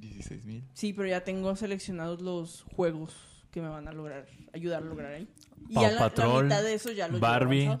[0.00, 0.64] 16 mil.
[0.74, 5.14] Sí, pero ya tengo seleccionados los juegos que me van a lograr ayudar a lograr
[5.14, 5.28] ahí.
[5.72, 7.76] Paw ya la, la Patrol, mitad de eso ya lo Barbie.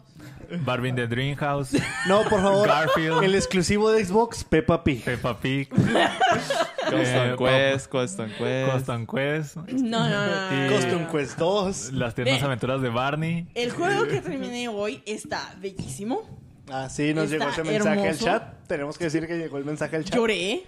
[0.64, 1.70] Barbie in the Dream House,
[2.08, 2.68] No, por favor.
[2.68, 3.22] Garfield.
[3.24, 5.02] El exclusivo de Xbox, Peppa Pig.
[5.04, 8.72] Peppa Pig, Custom Eh, Quest, Custom Quest.
[8.72, 10.50] Custom Quest, No, no, no.
[10.50, 11.06] no, Y- no, Custom.
[11.10, 11.92] Quest 2.
[11.94, 12.46] Las tiernas Ve.
[12.46, 13.48] aventuras de Barney.
[13.54, 16.22] El juego que terminé hoy está bellísimo.
[16.70, 18.66] Ah, sí, nos Está llegó ese mensaje al chat.
[18.66, 20.14] Tenemos que decir que llegó el mensaje al chat.
[20.16, 20.64] Lloré.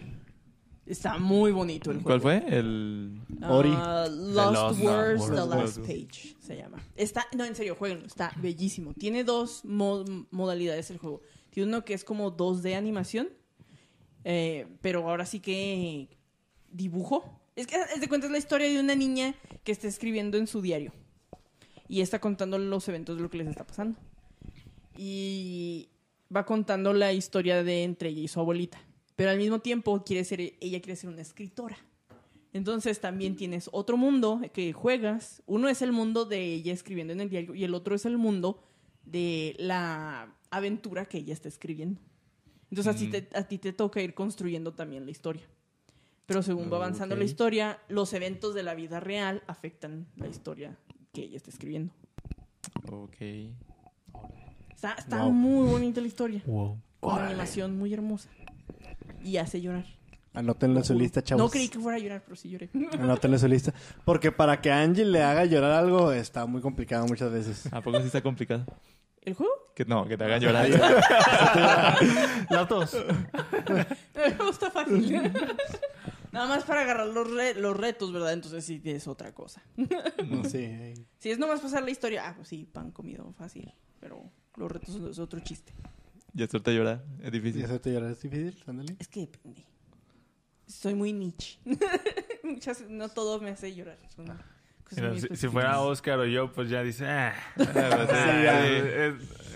[0.88, 2.06] Está muy bonito el juego.
[2.06, 2.58] ¿Cuál fue?
[2.58, 3.20] El...
[3.48, 3.70] Ori.
[3.74, 5.26] Ah, The Lost, Lost Words.
[5.28, 5.78] The Last.
[5.80, 6.78] Page se llama.
[6.96, 8.06] Está, no, en serio, jueguenlo.
[8.06, 8.94] Está bellísimo.
[8.94, 11.20] Tiene dos mo- modalidades el juego.
[11.50, 13.28] Tiene uno que es como 2D animación,
[14.24, 16.08] eh, pero ahora sí que
[16.72, 17.38] dibujo.
[17.54, 20.46] Es que, es de cuenta, es la historia de una niña que está escribiendo en
[20.46, 20.92] su diario.
[21.88, 23.98] Y está contando los eventos de lo que les está pasando.
[24.96, 25.88] Y
[26.34, 28.78] va contando la historia de entre ella y su abuelita.
[29.18, 31.76] Pero al mismo tiempo quiere ser, ella quiere ser una escritora.
[32.52, 35.42] Entonces también tienes otro mundo que juegas.
[35.46, 38.16] Uno es el mundo de ella escribiendo en el diario y el otro es el
[38.16, 38.62] mundo
[39.04, 42.00] de la aventura que ella está escribiendo.
[42.70, 45.42] Entonces así te- a ti te toca ir construyendo también la historia.
[46.26, 50.78] Pero según va avanzando la historia, los eventos de la vida real afectan la historia
[51.12, 51.92] que ella está escribiendo.
[52.92, 53.16] Ok.
[54.74, 55.32] Está, está Wow.
[55.32, 56.40] muy bonita la historia.
[56.46, 56.80] Wow.
[57.00, 58.28] Con una animación muy hermosa.
[59.22, 59.84] Y hace llorar.
[60.34, 61.42] Anótenlo en su lista, chavos.
[61.44, 62.70] No creí que fuera a llorar, pero sí lloré.
[62.92, 63.72] Anótenlo en su lista.
[64.04, 67.72] Porque para que Angie le haga llorar algo está muy complicado muchas veces.
[67.72, 68.64] ¿A poco sí está complicado?
[69.22, 69.52] ¿El juego?
[69.74, 70.68] Que no, que te hagan llorar.
[72.50, 72.96] Las dos.
[74.14, 75.32] Me gusta fácil.
[76.32, 78.32] Nada más para agarrar los, re- los retos, ¿verdad?
[78.32, 79.62] Entonces sí es otra cosa.
[80.26, 80.94] No sé.
[81.18, 83.72] Si es nomás pasar la historia, ah, pues sí, pan comido fácil.
[84.00, 85.72] Pero los retos es otro chiste.
[86.34, 87.04] Y hacerte llorar.
[87.20, 87.64] Es ¿Y difícil.
[87.64, 88.62] hacerte llorar es difícil?
[88.66, 88.96] Ándale.
[88.98, 89.64] Es que depende.
[90.66, 91.58] Soy muy niche.
[92.42, 93.98] Muchas, no todo me hace llorar.
[94.14, 94.38] Son cosas
[94.96, 98.66] Mira, muy si, si fuera Oscar o yo, pues ya dice, ah, Sí, ah, ya.
[98.66, 99.14] es-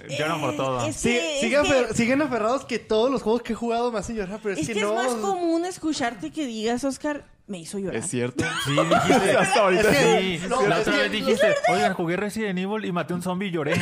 [0.09, 0.87] es- lloran por Eh, todo.
[0.87, 3.57] es- Sí, que- siguen, es que- afer- siguen aferrados que todos los juegos que he
[3.57, 5.01] jugado me hacen llorar, pero es, Es que, que no.
[5.01, 7.97] es más común escucharte que digas, Oscar, me hizo llorar.
[7.97, 8.45] Es cierto.
[8.65, 9.31] Sí, dijiste.
[9.37, 9.95] Hasta ahorita.
[9.95, 13.49] Sí, no, la otra vez dijiste, oigan, jugué Resident Evil y maté a un zombie
[13.49, 13.75] y lloré.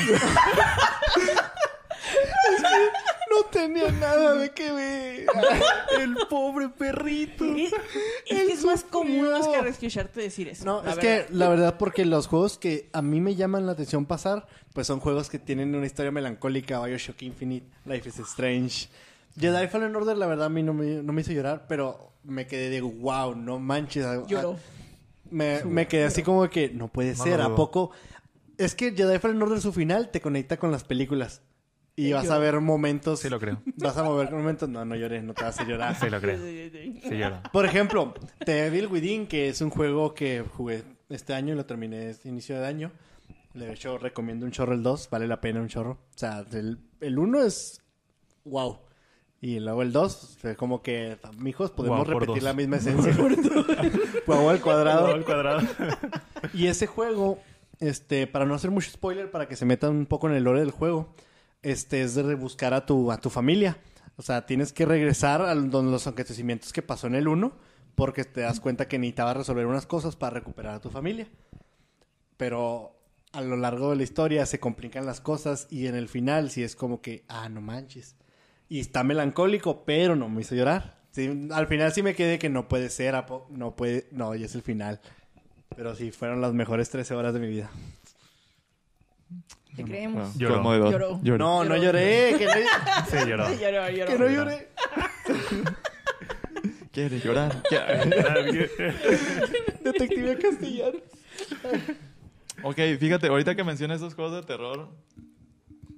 [3.52, 5.26] No tenía nada de que ver.
[5.98, 7.44] El pobre perrito.
[7.44, 7.72] Es,
[8.26, 10.64] es que es más común Oscar escucharte decir eso.
[10.64, 11.26] No, la es verdad.
[11.26, 14.86] que la verdad porque los juegos que a mí me llaman la atención pasar, pues
[14.86, 18.88] son juegos que tienen una historia melancólica, Bioshock Infinite, Life is Strange.
[19.38, 22.46] Jedi Fallen Order la verdad a mí no me, no me hizo llorar, pero me
[22.46, 24.04] quedé de wow, no manches.
[24.04, 24.56] ah, Lloró.
[25.30, 27.90] Me, me quedé así como que no puede ser, ¿a poco?
[28.58, 31.42] Es que Jedi Fallen Order su final te conecta con las películas.
[31.96, 33.20] Y Y vas a ver momentos.
[33.20, 33.60] Sí lo creo.
[33.76, 34.68] Vas a mover momentos.
[34.68, 35.94] No, no llores, no te vas a llorar.
[35.96, 36.38] Sí lo creo.
[36.38, 37.42] Sí lloro.
[37.52, 41.66] Por ejemplo, The Evil Within, que es un juego que jugué este año y lo
[41.66, 42.92] terminé este inicio de año.
[43.54, 45.92] De hecho, recomiendo un chorro el 2, vale la pena un chorro.
[45.92, 47.82] O sea, el, el 1 es
[48.44, 48.78] wow.
[49.42, 52.42] Y luego el 2, fue como que, mijos, podemos repetir dos.
[52.42, 53.16] la misma esencia.
[54.26, 55.06] Guau al cuadrado.
[55.06, 55.60] Todo al cuadrado.
[56.52, 57.38] Y ese juego,
[57.80, 60.60] este, para no hacer mucho spoiler, para que se metan un poco en el lore
[60.60, 61.14] del juego,
[61.62, 63.78] este, es de rebuscar a tu, a tu familia.
[64.16, 67.52] O sea, tienes que regresar a los acontecimientos que pasó en el 1,
[67.94, 71.26] porque te das cuenta que necesitabas resolver unas cosas para recuperar a tu familia.
[72.36, 72.96] Pero
[73.32, 76.62] a lo largo de la historia se complican las cosas y en el final sí
[76.62, 78.16] es como que, ah, no manches.
[78.68, 81.00] Y está melancólico, pero no me hizo llorar.
[81.12, 84.34] Sí, al final sí me quedé que no puede ser, ¿a po- no puede, no,
[84.34, 85.00] ya es el final.
[85.76, 87.70] Pero sí, fueron las mejores 13 horas de mi vida.
[89.76, 90.34] Te creemos.
[90.36, 90.54] Lloró.
[90.56, 90.92] Conmovedor.
[90.92, 91.20] Lloró.
[91.22, 91.38] Lloró.
[91.44, 92.52] No, no lloré, que no,
[93.10, 93.48] Sí, lloró.
[93.54, 94.12] Lloró, lloró.
[94.12, 94.68] que no lloré.
[96.92, 97.62] Quiere llorar.
[99.84, 100.98] Detective castellano.
[102.62, 104.88] Ok, fíjate, ahorita que mencionas esas cosas de terror,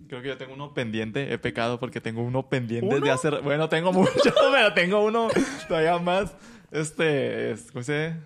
[0.08, 1.32] creo que yo tengo uno pendiente.
[1.32, 3.40] He pecado porque tengo uno pendiente de hacer.
[3.42, 4.12] Bueno, tengo mucho,
[4.52, 5.28] pero tengo uno
[5.66, 6.34] todavía más.
[6.70, 8.16] Este, es- ¿cómo se dice?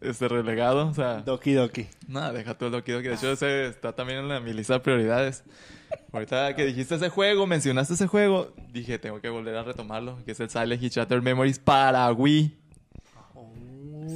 [0.00, 0.88] Este relegado.
[0.88, 1.86] O sea, Doki Doki.
[2.06, 3.08] nada, deja tú el Doki Doki.
[3.08, 5.42] De hecho, ese está también en la, mi lista de prioridades.
[6.12, 10.32] Ahorita que dijiste ese juego, mencionaste ese juego, dije, tengo que volver a retomarlo, que
[10.32, 12.54] es el Silent Hill Shattered Memories para Wii.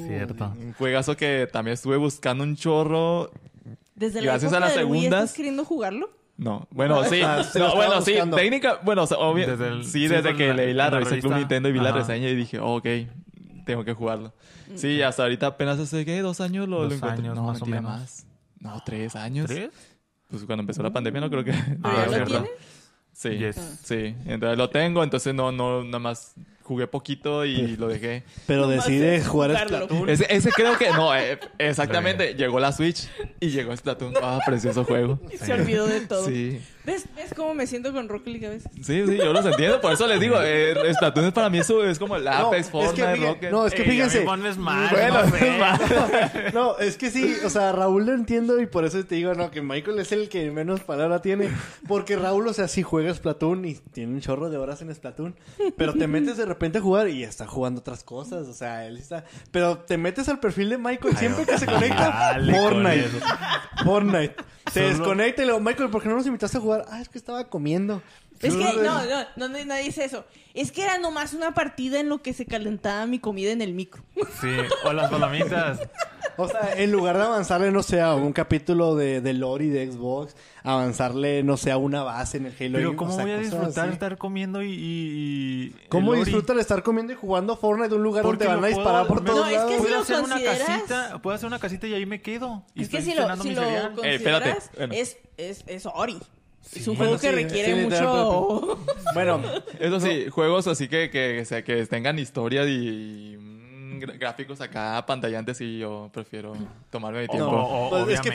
[0.07, 0.53] Cierto.
[0.59, 3.31] Un juegazo que también estuve buscando un chorro
[3.95, 5.25] Desde la Gracias época a las del Wii, segundas.
[5.25, 6.11] ¿Estás queriendo jugarlo?
[6.37, 7.21] No, bueno, sí.
[7.23, 8.13] Ah, No, bueno, estaba sí.
[8.13, 8.37] buscando.
[8.37, 10.99] Técnica, bueno, o sea, obvio- Desde el- sí, desde pues, que la- leí la la
[11.01, 11.35] revista Club.
[11.35, 11.99] Nintendo y vi la Ajá.
[11.99, 12.87] reseña y dije, oh, ok,
[13.71, 14.33] tengo que jugarlo.
[14.75, 16.21] Sí, hasta ahorita apenas hace, ¿qué?
[16.23, 17.19] ¿Dos años lo, lo Dos encontré?
[17.25, 17.83] años, no, más o menos.
[17.85, 18.27] más.
[18.61, 19.47] No, tres años.
[19.47, 19.71] ¿Tres?
[20.29, 21.53] Pues cuando empezó la pandemia no creo que...
[21.53, 22.33] ¿Pero Ah, ya lo cierto.
[22.43, 22.51] tienes?
[23.13, 23.81] Sí, Yes.
[23.85, 24.15] sí.
[24.27, 28.23] Entonces lo tengo, entonces no, no, nada más jugué poquito y lo dejé.
[28.47, 29.77] Pero es jugar jugarlo.
[29.87, 30.09] Splatoon.
[30.09, 33.09] Ese, ese creo que, no, eh, exactamente, llegó la Switch
[33.41, 34.15] y llegó Splatoon.
[34.23, 35.19] Ah, precioso juego.
[35.41, 36.27] Se olvidó de todo.
[36.27, 36.61] Sí.
[36.83, 38.71] ¿Ves, ¿Ves cómo me siento con Rocket League a veces?
[38.77, 41.85] Sí, sí, yo los entiendo, por eso les digo, eh, Splatoon es para mí eso
[41.85, 43.51] es como el No, Apex, es que Fortnite, fíjate- Rocket.
[43.51, 44.17] no, es que Ey, fíjense.
[44.17, 46.53] a mí ponme Smash, Bueno, no sé.
[46.55, 49.51] No, es que sí, o sea, Raúl lo entiendo y por eso te digo, no,
[49.51, 51.51] que Michael es el que menos palabra tiene.
[51.87, 55.37] Porque Raúl, o sea, sí juega Splatoon y tiene un chorro de horas en Splatoon.
[55.77, 58.97] Pero te metes de repente a jugar y está jugando otras cosas, o sea, él
[58.97, 59.25] está...
[59.51, 63.05] Pero te metes al perfil de Michael siempre que se conecta, dale con Fortnite.
[63.07, 63.19] eso.
[63.85, 64.35] Fortnite.
[64.73, 66.70] Se Solo- desconecta y le digo, Michael, ¿por qué no nos invitaste a jugar?
[66.89, 68.03] Ah, es que estaba comiendo.
[68.41, 69.05] Es que, no, no,
[69.37, 70.25] no, no, no dice eso.
[70.55, 73.75] Es que era nomás una partida en lo que se calentaba mi comida en el
[73.75, 74.03] micro.
[74.41, 74.49] Sí,
[74.85, 75.79] o las palomitas.
[76.39, 79.69] O sea, en lugar de avanzarle, no sé, a un capítulo de, de lore y
[79.69, 82.79] de Xbox, avanzarle, no sé, a una base en el Halo.
[82.79, 83.93] Pero ¿cómo o sea, voy a disfrutar así.
[83.93, 84.71] estar comiendo y...
[84.73, 84.75] y,
[85.67, 86.25] y- ¿Cómo el Ori?
[86.31, 89.07] disfruta el estar comiendo y jugando Fortnite de un lugar Porque donde van a disparar
[89.07, 89.73] puedo- por todos No, es que lados?
[89.75, 92.65] si Puedo lo hacer una consideras- casita, puedo hacer una casita y ahí me quedo.
[92.75, 93.25] Y Es que si lo.
[93.25, 94.95] Eh, consideras, bueno.
[94.95, 96.19] es, es, es Ori.
[96.75, 98.79] Es un Bueno, juego que sí, requiere sí, mucho...
[99.15, 99.41] Bueno,
[99.79, 105.05] Eso sí, juegos así que, que, o sea, que tengan historia y mm, gráficos acá
[105.05, 106.53] pantallantes y yo prefiero
[106.91, 107.89] tomarme mi tiempo.
[107.91, 108.31] Pues es que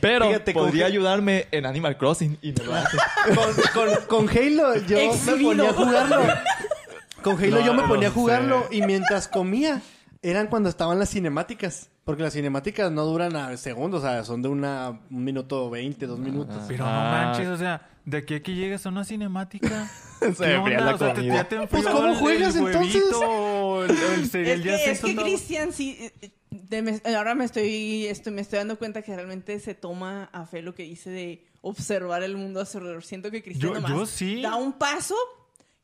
[0.00, 2.96] Pero fíjate, con- podría ayudarme en Animal Crossing y no lo hace.
[3.74, 6.22] con, con, con Halo yo me ponía a jugarlo.
[7.22, 8.14] Con Halo No, yo me no ponía a sé.
[8.14, 9.80] jugarlo y mientras comía
[10.22, 11.88] eran cuando estaban las cinemáticas.
[12.06, 16.06] Porque las cinemáticas no duran a segundos, o sea, son de una, un minuto veinte,
[16.06, 16.56] dos minutos.
[16.68, 16.92] Pero Ah.
[16.94, 19.90] no manches, o sea, de aquí a que llegues a una cinemática.
[20.20, 20.80] Se ¿qué enfría onda?
[20.84, 21.48] la O sea, te- comida.
[21.48, 22.94] te Pues, ¿cómo juegas, el entonces?
[23.02, 23.90] huevito el,
[24.20, 25.16] el cereal Es que, es que?
[25.16, 25.98] Cristian sí...
[26.22, 30.30] eh, de- me- ahora me estoy, estoy, me estoy dando cuenta que realmente se toma
[30.32, 33.02] a fe lo que dice de observar el mundo a su alrededor.
[33.02, 34.42] Siento que Cristian Yo- nomás yo sí.
[34.42, 35.16] da un paso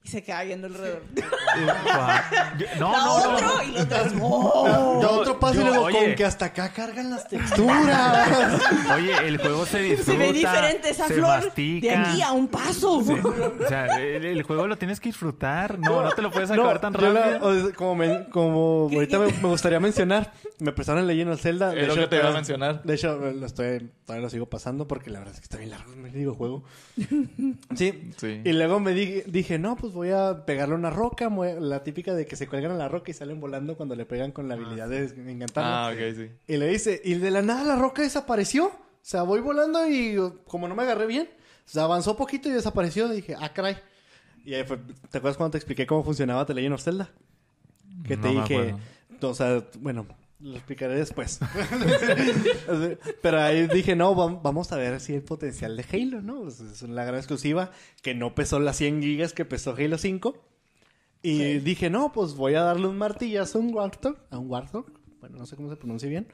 [0.05, 1.03] y se queda viendo alrededor.
[2.59, 3.35] Yo- No, da no, no.
[3.35, 4.13] otro y lo otras...
[4.21, 4.99] ¡Oh!
[5.01, 5.99] Da otro paso y yo- luego oye.
[6.07, 8.61] con que hasta acá cargan las texturas.
[8.95, 10.13] Oye, el juego se disfruta.
[10.13, 11.87] Se ve diferente esa se flor mastica.
[11.89, 12.99] de aquí a un paso.
[12.99, 15.79] O sea, el, el juego lo tienes que disfrutar.
[15.79, 17.47] No, no te lo puedes acabar tan yo la- rápido.
[17.49, 21.71] o sea, como me- como ahorita me, me gustaría mencionar, me prestaron leyendo Zelda.
[21.71, 22.83] de Es lo hecho, que te iba a todavía- mencionar.
[22.83, 25.71] De hecho, lo estoy, todavía lo sigo pasando porque la verdad es que está bien
[25.71, 26.65] largo el digo juego.
[27.77, 28.11] Sí.
[28.17, 28.41] Sí.
[28.45, 32.27] Y luego me di- dije, no, pues voy a pegarle una roca, la típica de
[32.27, 34.89] que se cuelgan a la roca y salen volando cuando le pegan con la habilidad
[34.89, 35.71] de encantarlo.
[35.71, 36.31] Ah, ok, sí.
[36.47, 38.67] Y le dice, y de la nada la roca desapareció.
[38.67, 41.29] O sea, voy volando y como no me agarré bien,
[41.67, 43.13] o sea, avanzó poquito y desapareció.
[43.13, 43.77] Y dije, ah, caray.
[44.45, 44.79] Y ahí fue,
[45.11, 47.11] ¿te acuerdas cuando te expliqué cómo funcionaba The Legend of Zelda?
[48.07, 48.75] Que te No dije,
[49.21, 50.07] o sea, bueno,
[50.43, 51.39] lo explicaré después.
[53.23, 56.49] Pero ahí dije, no, vam- vamos a ver si hay potencial de Halo, ¿no?
[56.49, 57.71] Es la gran exclusiva
[58.03, 60.37] que no pesó las 100 gigas que pesó Halo 5.
[61.23, 64.87] Y dije, no, pues voy a darle un martillazo a un Warthog, a un Warthog,
[65.21, 66.27] bueno, no sé cómo se pronuncia bien.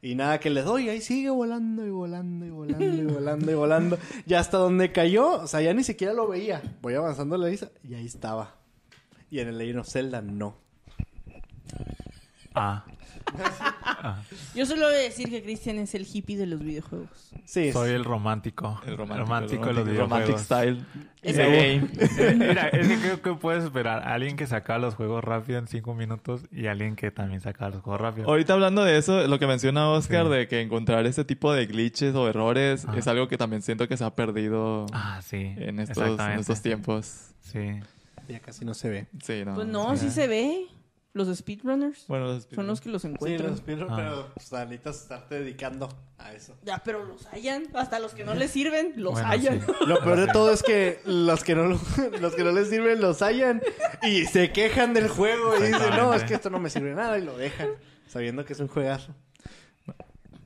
[0.00, 3.54] Y nada, que le doy, ahí sigue volando y volando y volando y volando y
[3.54, 3.98] volando.
[4.24, 6.62] Ya hasta donde cayó, o sea, ya ni siquiera lo veía.
[6.80, 8.54] Voy avanzando la lista y ahí estaba.
[9.30, 10.58] Y en el Legend of Zelda no.
[12.58, 12.84] Ah,
[14.54, 17.32] Yo solo voy a decir que Cristian es el hippie de los videojuegos.
[17.44, 18.80] Sí, soy el romántico.
[18.86, 20.42] El romántico, romántico de los el romantic videojuegos.
[20.42, 20.84] style.
[21.22, 22.34] Es The game.
[22.46, 25.66] Mira, es que creo que puedes esperar a alguien que saca los juegos rápido en
[25.68, 28.28] cinco minutos y alguien que también saca los juegos rápido.
[28.28, 30.32] Ahorita hablando de eso, lo que menciona Oscar Sí.
[30.32, 33.96] de que encontrar este tipo de glitches o errores es algo que también siento que
[33.96, 35.52] se ha perdido Ah, sí.
[35.56, 36.40] en, estos, en exactamente.
[36.40, 37.30] estos tiempos.
[37.42, 37.80] Sí.
[38.28, 39.06] ya casi no se ve.
[39.22, 39.54] Sí, no.
[39.54, 40.66] Pues no, sí se ve.
[41.16, 43.50] Los speedrunners Bueno, los- son los que los Sí, encuentran.
[43.52, 43.96] los speedrun, Ah.
[43.96, 46.54] pero pues, necesitas estarte dedicando a eso.
[46.62, 47.68] Ya, pero los hallan.
[47.74, 49.60] Hasta los que no les sirven, los Bueno, hallan.
[49.62, 49.72] sí.
[49.86, 51.80] Lo peor de todo es que los que no lo-
[52.20, 53.62] los que no les sirven los hallan
[54.02, 57.18] y se quejan del juego y dicen, no, es que esto no me sirve nada
[57.18, 57.68] y lo dejan,
[58.08, 59.14] sabiendo que es un juegazo.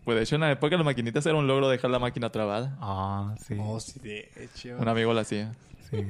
[0.04, 2.30] Pues de hecho en la época de las maquinitas era un logro dejar la máquina
[2.30, 2.76] trabada.
[2.80, 3.56] Ah, sí.
[3.58, 4.76] Oh, sí, de hecho.
[4.78, 5.52] Un amigo lo hacía.
[5.90, 6.04] Sí.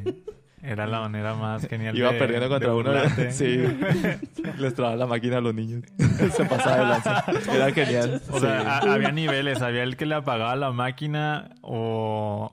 [0.63, 2.91] Era la manera más genial Iba de- perdiendo de contra uno.
[2.91, 3.33] burlarte.
[3.33, 3.47] Sí.
[4.59, 5.85] Les trababa la máquina a los niños.
[6.37, 7.25] se pasaba de lanza.
[7.53, 8.21] Era genial.
[8.31, 8.89] O sea, Sí.
[8.89, 9.63] a- había niveles.
[9.63, 12.53] Había el que le apagaba la máquina o,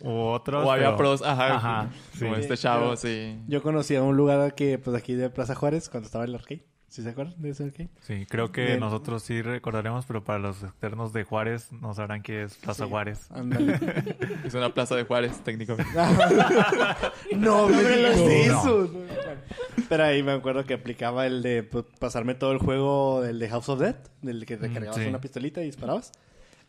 [0.00, 0.64] u otros.
[0.64, 1.56] O había pero- pros, ajá.
[1.56, 3.40] Ajá, Como este chavo, sí.
[3.48, 6.64] Yo conocí a un lugar que, pues aquí de Plaza Juárez, cuando estaba el arcade.
[6.90, 7.88] ¿Sí se acuerdan de ese arcade?
[8.00, 8.80] Sí, creo que Bien.
[8.80, 12.90] nosotros sí recordaremos, pero para los externos de Juárez no sabrán qué es Plaza Sí.
[12.90, 13.28] Juárez.
[14.44, 15.92] Es una plaza de Juárez, técnicamente.
[17.36, 18.90] no, me Hombre, digas lo eso.
[18.92, 19.84] no.
[19.88, 21.62] Pero ahí me acuerdo que aplicaba el de
[22.00, 25.06] pasarme todo el juego del de House of Dead, del que recargabas sí.
[25.06, 26.12] una pistolita y disparabas.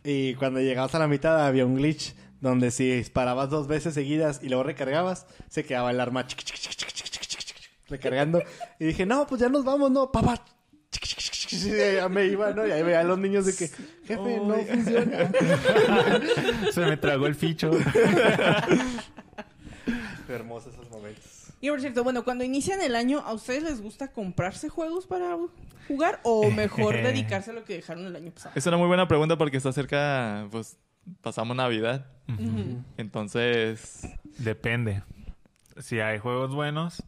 [0.04, 4.40] Y cuando llegabas a la mitad había un glitch donde si disparabas dos veces seguidas
[4.44, 7.58] y luego recargabas, se quedaba el arma chic, chic, chic, chic, chic, chic, chic, chic,
[7.92, 8.42] recargando.
[8.80, 10.44] Y dije, no, pues ya nos vamos, no, papá.
[11.52, 12.66] Y ya me iba, ¿no?
[12.66, 15.32] Y ahí veía a los niños de que, jefe, no funciona.
[16.72, 17.72] Se me tragó el ficho.
[20.28, 21.54] Hermosos esos momentos.
[21.62, 25.38] Y por cierto, bueno, cuando inician el año, ¿a ustedes les gusta comprarse juegos para
[25.88, 28.54] jugar o mejor dedicarse a lo que dejaron el año pasado?
[28.56, 30.78] Es una muy buena pregunta porque está cerca, pues,
[31.22, 32.08] pasamos Navidad.
[32.98, 35.04] Entonces, Depende.
[35.78, 37.04] Si hay juegos buenos,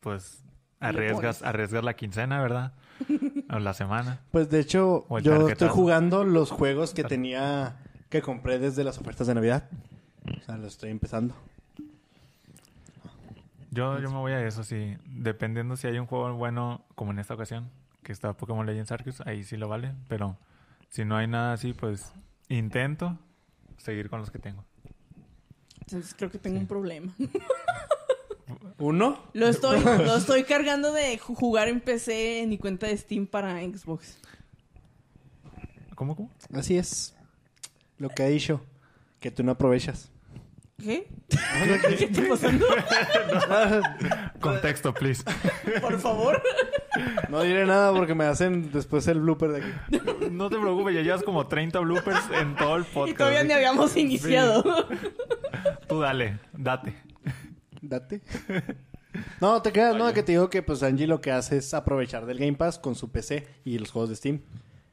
[0.00, 0.42] pues
[0.80, 2.72] arriesgas, arriesgas la quincena, ¿verdad?
[3.52, 4.20] O la semana.
[4.30, 7.76] Pues de hecho, yo estoy jugando los juegos que tenía,
[8.08, 9.68] que compré desde las ofertas de Navidad.
[10.38, 11.34] O sea, lo estoy empezando.
[13.72, 14.96] Yo, yo me voy a eso, sí.
[15.06, 17.70] Dependiendo si hay un juego bueno, como en esta ocasión,
[18.02, 19.94] que está Pokémon Legends Arceus, ahí sí lo vale.
[20.08, 20.36] Pero
[20.88, 22.12] si no hay nada así, pues
[22.48, 23.18] intento
[23.78, 24.64] seguir con los que tengo.
[25.80, 27.12] Entonces creo que tengo un problema.
[28.78, 29.18] ¿Uno?
[29.32, 33.26] Lo estoy, lo estoy cargando de ju- jugar en PC en mi cuenta de Steam
[33.26, 34.18] para Xbox.
[35.94, 36.30] ¿Cómo, cómo?
[36.54, 37.14] Así es.
[37.98, 38.62] Lo que ha dicho.
[39.20, 40.10] Que tú no aprovechas.
[40.82, 41.06] ¿Qué?
[41.98, 42.66] ¿Qué está pasando?
[44.40, 45.22] Contexto, please.
[45.82, 46.42] Por favor.
[47.28, 50.30] No diré nada porque me hacen después el blooper de aquí.
[50.30, 53.10] No te preocupes, ya llevas como 30 bloopers en todo el podcast.
[53.14, 54.64] Y todavía ni habíamos iniciado.
[55.86, 56.94] Tú dale, date.
[57.90, 58.22] Date.
[59.40, 62.26] No, te quedas, no, que te digo que pues Angie lo que hace es aprovechar
[62.26, 64.42] del Game Pass con su PC y los juegos de Steam.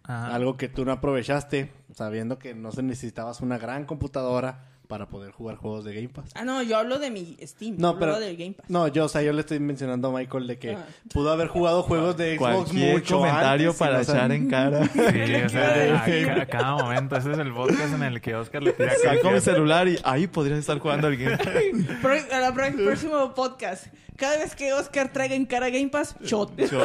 [0.01, 5.31] Algo que tú no aprovechaste, sabiendo que no se necesitabas una gran computadora para poder
[5.31, 6.31] jugar juegos de Game Pass.
[6.35, 7.75] Ah, no, yo hablo de mi Steam.
[7.77, 8.69] No, yo pero- hablo del Game Pass.
[8.69, 10.85] No, yo, o sea, yo le estoy mencionando a Michael de que Ah.
[11.13, 14.85] pudo haber jugado juegos de Xbox cualquier mucho comentario antes para echar en cara.
[14.93, 17.15] Sí, o sea, a, a cada momento.
[17.17, 20.27] Ese es el podcast en el que Oscar le tira Saco mi celular y ahí
[20.27, 21.37] podrías estar jugando al game.
[22.01, 23.87] Pro- a la próximo podcast.
[24.15, 26.51] Cada vez que Oscar traiga en cara Game Pass, shot.
[26.59, 26.75] Sí.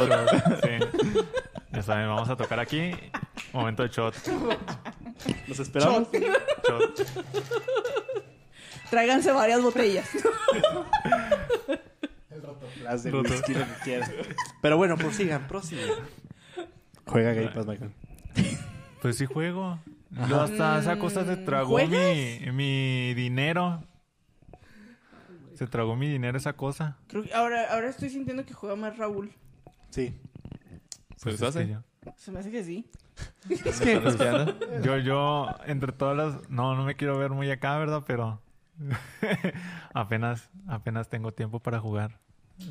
[1.72, 2.90] Ya saben, vamos a tocar aquí.
[3.52, 4.14] Momento de shot.
[5.48, 6.08] ¿Los esperamos?
[6.12, 7.06] Shot.
[8.90, 10.08] Tráiganse varias botellas.
[12.82, 13.30] Las de Roto.
[13.32, 14.10] whisky, lo que quieras.
[14.60, 15.88] Pero bueno, prosigan, prosigan.
[17.06, 17.92] Juega Game Pass, Michael.
[19.00, 19.78] Pues sí juego.
[20.28, 22.52] Yo hasta esa cosa se tragó mi, ¿Juegas?
[22.54, 23.82] mi dinero.
[25.54, 26.98] Se tragó mi dinero esa cosa.
[27.08, 29.32] Creo que ahora, ahora estoy sintiendo que juega más Raúl.
[29.90, 30.14] Sí.
[31.22, 31.66] Pues es hace.
[31.66, 31.82] que yo-
[32.16, 32.86] Se me hace que sí.
[33.64, 34.00] Es que.
[34.82, 36.50] Yo, yo, entre todas las...
[36.50, 38.02] No, no me quiero ver muy acá, ¿verdad?
[38.06, 38.40] Pero
[39.94, 42.18] apenas, apenas tengo tiempo para jugar.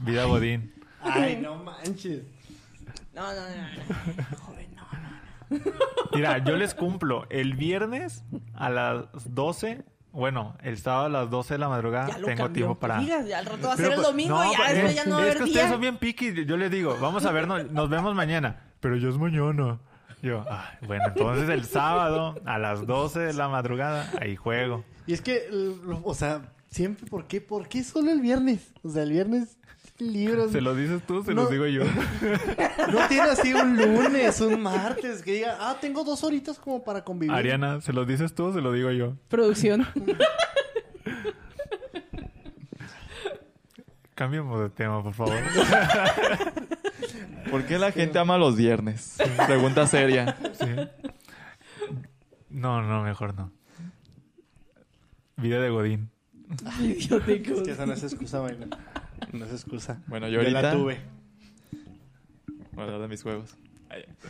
[0.01, 0.73] Vida Godín.
[1.01, 2.23] Ay, no manches.
[3.13, 3.55] No, no, no.
[4.29, 4.37] no.
[4.39, 4.83] Joven, no,
[5.59, 5.59] no.
[6.13, 8.23] Mira, yo les cumplo el viernes
[8.53, 9.83] a las 12.
[10.13, 12.53] Bueno, el sábado a las 12 de la madrugada Ya lo tengo cambió.
[12.65, 12.97] tiempo para...
[12.99, 14.89] Digas, ya al rato va a ser el pues, domingo no, y ya pues, después
[14.91, 15.53] es- ya no va a Es haber que día.
[15.53, 16.45] ustedes son bien piqui.
[16.45, 18.61] Yo les digo, vamos a vernos, nos vemos mañana.
[18.81, 19.79] Pero yo es mañana.
[20.21, 24.83] Yo, ay, bueno, entonces el sábado a las 12 de la madrugada, ahí juego.
[25.07, 25.49] Y es que,
[26.03, 26.41] o sea,
[26.71, 27.41] Siempre, ¿por qué?
[27.41, 28.73] ¿Por qué solo el viernes?
[28.81, 29.57] O sea, el viernes
[29.99, 30.53] libros.
[30.53, 31.43] ¿Se lo dices tú se No.
[31.43, 31.83] lo digo yo?
[32.93, 37.03] No tiene así un lunes, un martes que diga, ah, tengo dos horitas como para
[37.03, 37.35] convivir.
[37.35, 39.17] Ariana, ¿se lo dices tú o se lo digo yo?
[39.27, 39.85] Producción.
[44.15, 45.35] Cambiemos de tema, por favor.
[47.49, 49.17] ¿Por qué la gente ama los viernes?
[49.47, 50.37] Pregunta seria.
[50.53, 50.65] Sí.
[52.49, 53.51] No, no, mejor no.
[55.37, 56.09] Vida de Godín.
[56.79, 57.59] Idióticos.
[57.59, 58.67] Es que esa no es excusa, vaina.
[59.31, 60.01] No es excusa.
[60.07, 60.61] Bueno, yo Yo ahorita...
[60.61, 60.99] la tuve.
[62.73, 63.55] Voy a hablar de mis juegos.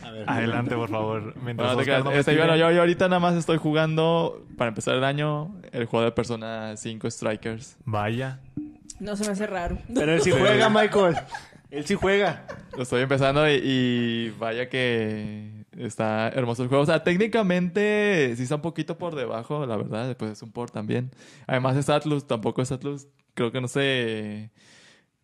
[0.02, 0.24] A ver.
[0.28, 1.34] Adelante, por favor.
[1.42, 3.58] Mientras Bueno, te Oscar creas, no me este, bueno, yo, yo ahorita nada más estoy
[3.58, 7.76] jugando, para empezar el año, el juego de Persona 5 Strikers.
[7.84, 8.40] Vaya.
[8.98, 9.78] No se me hace raro.
[9.94, 11.16] Pero él sí juega, Michael.
[11.72, 12.46] Él sí juega.
[12.76, 16.82] Lo estoy empezando y, y vaya que está hermoso el juego.
[16.82, 20.06] O sea, técnicamente sí está un poquito por debajo, la verdad.
[20.06, 21.10] Después es un port también.
[21.46, 23.08] Además es Atlus, tampoco es Atlus.
[23.32, 24.50] Creo que no se...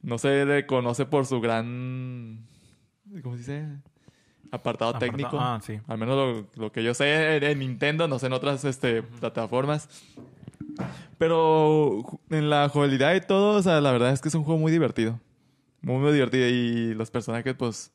[0.00, 2.46] No se reconoce por su gran...
[3.22, 3.66] ¿Cómo se dice?
[4.50, 5.38] Apartado Aparta- técnico.
[5.38, 5.80] Ah, sí.
[5.86, 6.16] Al menos
[6.56, 9.88] lo, lo que yo sé en, en Nintendo, no sé en otras este, plataformas.
[11.18, 14.58] Pero en la jugabilidad y todo, o sea, la verdad es que es un juego
[14.58, 15.20] muy divertido.
[15.82, 16.46] Muy, muy divertido.
[16.48, 17.92] Y los personajes, pues,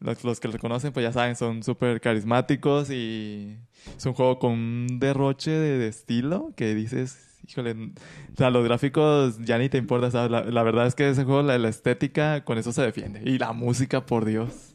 [0.00, 3.56] los, los que lo conocen, pues ya saben, son súper carismáticos y
[3.96, 8.64] es un juego con un derroche de, de estilo que dices, híjole, o sea, los
[8.64, 10.30] gráficos ya ni te importa, ¿sabes?
[10.30, 13.22] La, la verdad es que ese juego, la, la estética, con eso se defiende.
[13.24, 14.74] Y la música, por Dios.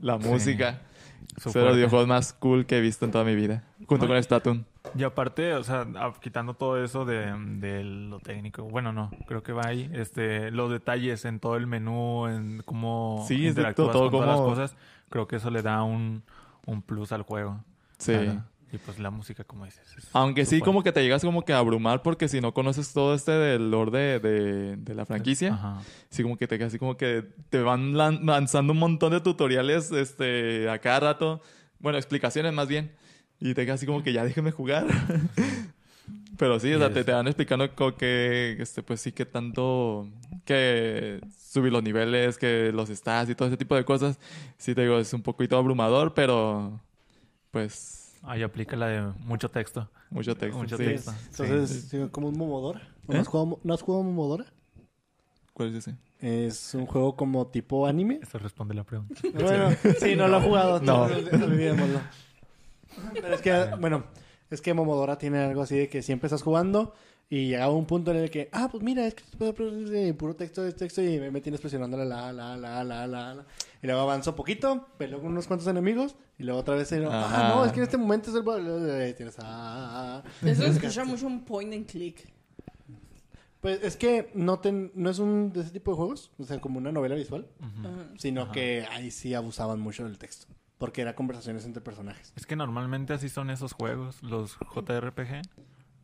[0.00, 0.82] La música.
[1.46, 3.64] Es de los videojuegos más cool que he visto en toda mi vida.
[3.86, 4.08] Junto Ay.
[4.12, 4.66] con Splatoon.
[4.96, 5.86] Y aparte, o sea,
[6.20, 10.70] quitando todo eso de, de lo técnico, bueno, no, creo que va ahí, este, los
[10.70, 14.76] detalles en todo el menú, en cómo Sí, interactúas todo con todas cómo- las cosas,
[15.10, 16.22] creo que eso le da un,
[16.66, 17.62] un plus al juego.
[17.98, 18.12] Sí.
[18.12, 18.44] Claro.
[18.72, 19.80] Y pues la música, como dices.
[19.96, 22.92] es Aunque sí, como que te llegas como que a abrumar porque si no conoces
[22.92, 25.82] todo este del lore de, de, de la franquicia, Ajá.
[26.10, 29.90] sí como que te así como que te van lan- lanzando un montón de tutoriales
[29.90, 31.40] este a cada rato,
[31.78, 32.92] bueno, explicaciones más bien,
[33.40, 34.86] y te quedas así como que ya déjeme jugar.
[36.38, 40.08] Pero sí, o sea, te, te van explicando como que, este, pues sí que tanto
[40.44, 44.18] que subir los niveles, que los stats y todo ese tipo de cosas.
[44.56, 46.80] Sí, te digo, es un poquito abrumador, pero
[47.50, 49.88] pues Ahí aplica la de mucho texto.
[50.10, 50.58] mucho texto.
[50.58, 50.84] Mucho sí.
[50.84, 51.12] texto.
[51.30, 52.88] Entonces, sí, como un Momodora.
[53.06, 53.20] ¿No, ¿Eh?
[53.20, 54.44] has jugado, ¿No has jugado Momodora?
[55.52, 55.96] ¿Cuál es ese?
[56.20, 58.20] Es un juego como tipo anime.
[58.22, 59.14] Eso responde la pregunta.
[59.34, 60.80] Bueno, sí, no lo he jugado.
[60.80, 61.02] No.
[61.04, 62.00] Olvidémoslo.
[63.14, 64.04] Pero es que, bueno,
[64.50, 66.94] es que Momodora tiene algo así de que siempre estás jugando
[67.30, 70.34] y llegaba un punto en el que, ah, pues mira, es que puedo poner puro
[70.34, 73.46] texto, es texto y me, me tienes presionándole la, la, la, la, la, la.
[73.82, 77.48] Y luego avanzo poquito, peleo con unos cuantos enemigos y luego otra vez, ah, Ajá.
[77.48, 79.14] no, es que en este momento es el...
[79.14, 80.46] Tienes, ah, ah, ah.
[80.46, 82.28] Eso escucha mucho un point and click.
[83.60, 86.60] Pues es que no, ten- no es un de ese tipo de juegos, o sea,
[86.60, 87.48] como una novela visual,
[88.16, 90.46] sino que ahí sí abusaban mucho del texto,
[90.78, 92.32] porque era conversaciones entre personajes.
[92.36, 95.42] Es que normalmente así son esos juegos, los JRPG.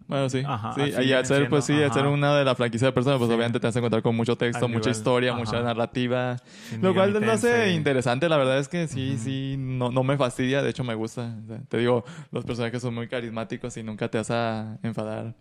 [0.07, 0.42] Bueno, sí.
[0.46, 0.82] Ajá, sí.
[1.02, 3.34] Y al ser, pues sí, al ser una de la franquicia de personas, pues Sí.
[3.34, 5.38] obviamente te vas a encontrar con mucho texto, Al mucha nivel- historia, ajá.
[5.38, 6.36] mucha narrativa.
[6.82, 9.24] Lo cual lo hace interesante, la verdad es que sí, Ujú.
[9.24, 11.34] sí, no, no me fastidia, de hecho me gusta.
[11.44, 15.34] O sea, te digo, los personajes son muy carismáticos y nunca te vas a enfadar.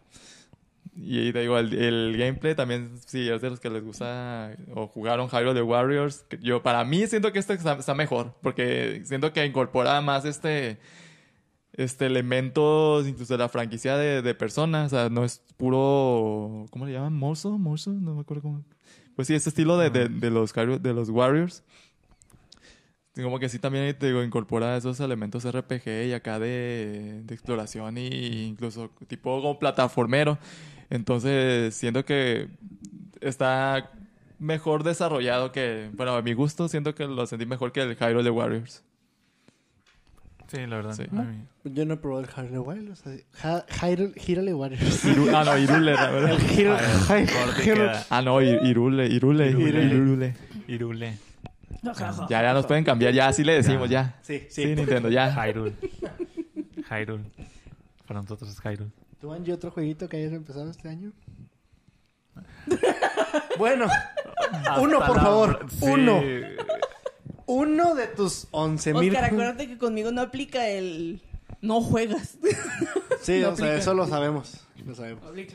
[0.96, 4.88] Y te digo, el, el gameplay también, sí, es de los que les gusta o
[4.88, 6.24] jugaron Hyrule the Warriors.
[6.40, 10.78] Yo, para mí, siento que este está, está mejor, porque siento que incorpora más este,
[11.74, 14.94] este elementos incluso de la franquicia de, de personas.
[14.94, 17.14] O sea, no es puro, ¿cómo le llaman?
[17.14, 17.58] ¿Morso?
[17.58, 17.92] ¿Morso?
[17.92, 18.64] No me acuerdo cómo.
[19.16, 21.64] Pues sí, ese estilo de, de, de los, de los Warriors.
[23.16, 27.98] Como que sí también te digo, incorpora esos elementos RPG y acá de, de exploración
[28.00, 28.08] e
[28.48, 30.40] incluso tipo como plataformero.
[30.90, 32.50] Entonces siento que
[33.22, 33.92] está
[34.40, 38.24] mejor desarrollado que, bueno, a mi gusto siento que lo sentí mejor que el Hyrule
[38.24, 38.84] de Warriors.
[40.54, 40.94] Sí, la verdad.
[40.94, 41.06] Sí.
[41.64, 45.04] Yo no he probado el Hyrule Wild, o sea, Ja- Hyrule, Hyrule Warriors.
[45.06, 46.32] Iru- ah, no, Irule, la verdad.
[46.32, 46.78] El Hyrule,
[47.64, 48.06] Hyrule-.
[48.10, 50.36] Ah, no, Ir- Irule, Irule, Irule.
[50.68, 51.18] Irule.
[52.30, 54.16] Ya, ya nos pueden cambiar, ya así le decimos, ya.
[54.22, 54.76] Sí, Sí, sí.
[54.76, 55.34] Nintendo, ya.
[55.34, 55.74] Hyrule.
[56.90, 57.24] Hyrule.
[58.08, 58.92] Para nosotros es Hyrule.
[59.20, 61.12] ¿Tú, Angie, otro jueguito que hayas empezado este año?
[63.58, 63.88] bueno,
[64.82, 65.66] uno, por favor.
[65.70, 65.86] Sí.
[65.86, 66.22] Uno.
[67.46, 69.10] Uno de tus 11 mil.
[69.10, 71.22] Oscar, acuérdate que conmigo no aplica el...
[71.62, 72.38] No juegas.
[73.22, 74.66] Sí, No o sea, eso lo sabemos.
[74.86, 75.24] Lo sabemos.
[75.26, 75.54] Aplica.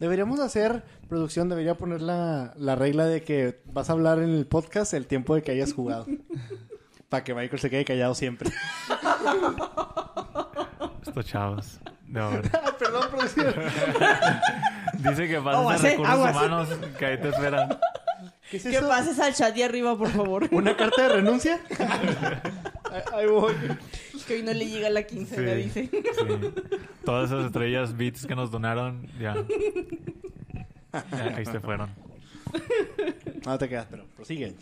[0.00, 4.46] Deberíamos hacer, producción, debería poner la, la regla de que vas a hablar en el
[4.46, 6.06] podcast el tiempo de que hayas jugado.
[7.08, 8.50] Para que Michael se quede callado siempre.
[11.06, 11.78] Estos chavos.
[12.08, 13.54] No, Ah, perdón, producción.
[14.98, 16.36] dice que a eh, recursos aguas.
[16.36, 17.78] humanos, que ahí te esperan.
[18.52, 20.46] ¿Qué es Que pases al chat de arriba, por favor.
[20.52, 21.58] ¿Una carta de renuncia?
[23.14, 23.54] ahí, voy.
[24.26, 25.62] Que hoy no le llega la quincena, Sí.
[25.62, 25.88] dice.
[25.90, 26.00] Sí.
[27.02, 29.34] Todas esas estrellas bits que nos donaron, ya.
[30.92, 31.88] Ya, Ahí se fueron.
[33.46, 34.54] No te quedas, pero prosigue.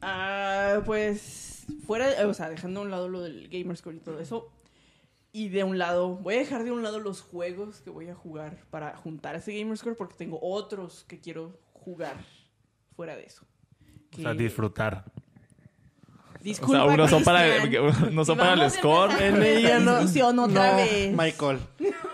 [0.00, 4.18] Ah, pues fuera, de- o sea, dejando a un lado lo del Gamerscore y todo
[4.20, 4.50] eso.
[5.32, 8.14] Y de un lado, voy a dejar de un lado los juegos que voy a
[8.14, 12.16] jugar para juntar ese Gamerscore porque tengo otros que quiero jugar
[13.02, 13.44] fuera de eso.
[14.16, 15.04] O sea, disfrutar.
[16.38, 17.66] O Disculpa, sea, unos son para,
[18.12, 19.10] no son para el score.
[19.20, 19.96] En ella no.
[19.98, 21.12] discusión otra no, vez.
[21.16, 21.58] Michael.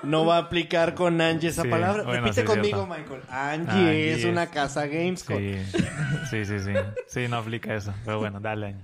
[0.03, 2.05] No va a aplicar con Angie esa Sí, palabra.
[2.05, 2.87] bueno, Repite sí, conmigo, cierto.
[2.87, 3.23] Michael.
[3.29, 5.63] Angie, Angie es, es- una casa Gamescore.
[5.67, 5.79] Sí,
[6.31, 6.73] sí, sí, sí.
[7.07, 7.93] Sí, no aplica eso.
[8.07, 8.77] Pero bueno, dale.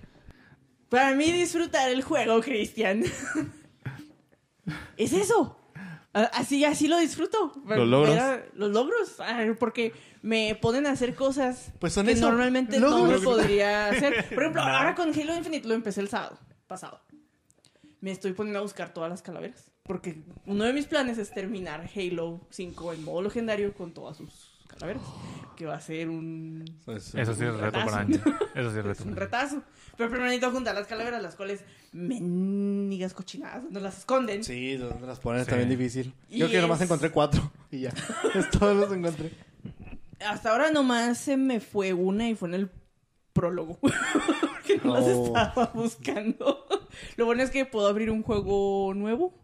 [0.90, 3.02] Para mí disfrutar el juego, Cristian.
[4.98, 5.58] es eso.
[6.14, 7.52] Así, así lo disfruto.
[7.66, 8.14] Los logros.
[8.16, 9.16] Ver- los logros.
[9.58, 9.92] Porque
[10.22, 14.28] me ponen a hacer cosas Pues son que eso, normalmente no lo podría hacer.
[14.32, 14.78] Por ejemplo, Nah.
[14.78, 17.00] ahora con Halo Infinite lo empecé el sábado pasado.
[18.00, 19.70] Me estoy poniendo a buscar todas las calaveras.
[19.82, 24.43] Porque uno de mis planes es terminar Halo 5 en modo legendario con todas sus
[24.74, 25.02] calaveras.
[25.56, 27.00] Que va a ser un Eso
[27.34, 28.16] sí es reto para Angie.
[28.54, 29.04] Eso sí es es reto.
[29.04, 29.62] un retazo.
[29.96, 31.62] Pero primero necesito juntar las calaveras, las cuales
[31.92, 34.42] mendigas cochinadas, no las esconden.
[34.42, 35.50] Sí, donde las pones Sí.
[35.50, 36.12] también difícil.
[36.28, 37.90] Y Yo que nomás encontré cuatro y ya.
[38.34, 39.30] es todos los encontré.
[40.26, 42.70] Hasta ahora nomás se me fue una y fue en el
[43.32, 43.78] prólogo.
[43.80, 45.26] Porque no las Oh.
[45.26, 46.66] estaba buscando.
[47.16, 49.34] Lo bueno es que puedo abrir un juego nuevo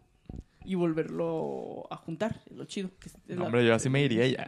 [0.63, 2.39] y volverlo a juntar.
[2.49, 2.89] Es lo chido.
[2.99, 4.47] que es- la- hombre, yo así me iría ya.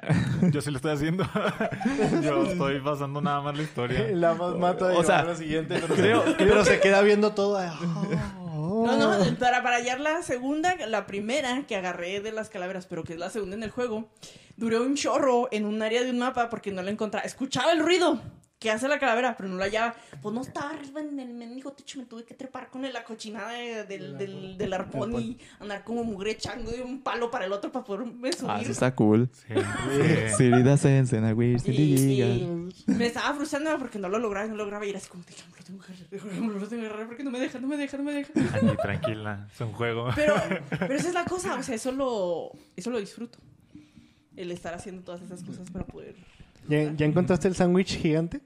[0.52, 1.24] Yo sí lo estoy haciendo.
[2.24, 4.08] Yo estoy pasando nada más la historia.
[4.14, 5.76] La más mata de O sea, la siguiente.
[5.82, 7.60] Pero, creo- se, pero se queda viendo todo.
[8.54, 13.04] No, no, para, para hallar la segunda, la primera que agarré de las calaveras, pero
[13.04, 14.10] que es la segunda en el juego,
[14.58, 17.26] duré un chorro en un área de un mapa porque no la encontraba.
[17.26, 18.22] Escuchaba el ruido
[18.64, 19.94] que hace la calavera, pero no la hallaba.
[20.22, 23.52] Pues no estaba arriba en el mendigo techo, me tuve que trepar con la cochinada
[23.52, 27.52] de- del, del, del arpón y andar como mugre echando de un palo para el
[27.52, 28.52] otro para poderme subir.
[28.52, 29.30] Ah, eso está cool.
[29.34, 29.54] Sí.
[29.54, 30.36] sí.
[30.38, 32.28] Sirida Sensen, a Will, Y- Sirida.
[32.28, 35.52] y me estaba frustrando porque no lo lograba, no lograba y era así como, déjame,
[35.58, 37.98] lo tengo que agarrar, lo tengo que agarrar porque no me deja, no me deja,
[37.98, 38.32] no me deja.
[38.54, 39.48] Angie, tranquila.
[39.54, 40.08] Es un juego.
[40.16, 40.36] Pero,
[40.70, 43.40] pero esa es la cosa, o sea, eso lo, eso lo disfruto.
[44.38, 46.16] El estar haciendo todas esas cosas para poder...
[46.68, 48.40] ¿Ya, ya encontraste el sándwich gigante?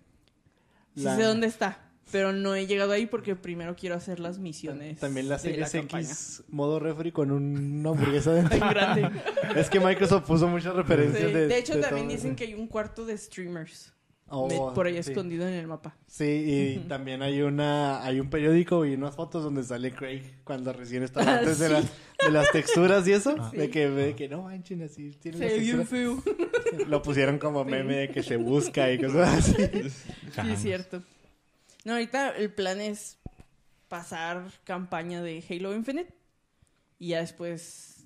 [0.97, 1.79] Sí La- sé dónde está,
[2.11, 5.71] pero no he llegado ahí porque primero quiero hacer las misiones También la de Series
[5.71, 6.03] campaña.
[6.07, 8.57] X modo refri con un- una hamburguesa dentro.
[8.59, 9.09] Grande.
[9.55, 12.15] es que Microsoft puso muchas Sí, referencias de De hecho, de también todo.
[12.15, 13.93] dicen que hay un cuarto de streamers
[14.29, 15.11] Oh, por ahí sí.
[15.11, 15.95] escondido en el mapa.
[16.05, 20.73] Sí, y también hay una hay un periódico y unas fotos donde sale Craig cuando
[20.73, 23.35] recién estaba Ah, antes de, las, de las texturas y eso.
[23.51, 23.57] Sí.
[23.57, 25.11] De que, de que no manchen así.
[25.11, 26.21] Tiene Se bien feo.
[26.87, 29.53] Lo pusieron como meme de que se busca y cosas así.
[29.89, 31.01] Sí, es cierto.
[31.85, 33.17] No, ahorita el plan es
[33.87, 36.13] pasar campaña de Halo Infinite
[36.99, 38.05] y ya después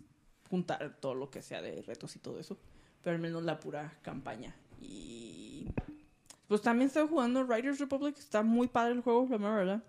[0.51, 2.59] juntar todo lo que sea de retos y todo eso.
[3.03, 4.55] Pero al menos la pura campaña.
[4.79, 5.50] Y
[6.51, 8.17] pues también estoy jugando Riders Republic.
[8.17, 9.81] Está muy padre el juego, la verdad.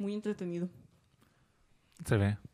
[0.00, 0.68] Muy entretenido.
[2.04, 2.36] Se ve.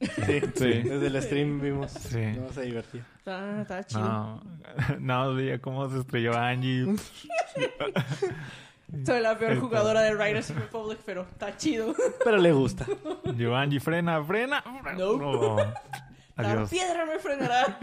[0.00, 0.82] Sí, Sí.
[0.88, 1.90] Desde el stream vimos.
[1.90, 2.32] Sí.
[2.38, 3.06] No se divertía.
[3.18, 4.00] Está, está chido.
[4.00, 4.40] No,
[5.00, 6.86] no veía cómo se estrelló Angie.
[9.04, 9.66] Soy la peor Esto.
[9.66, 11.94] jugadora de Riders Republic, pero está chido.
[12.24, 12.86] Pero le gusta.
[13.36, 14.64] Yo, Angie, frena, frena.
[14.96, 15.18] No.
[15.18, 15.56] No.
[16.38, 17.78] La piedra me frenará.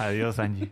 [0.00, 0.70] Adiós, Angie.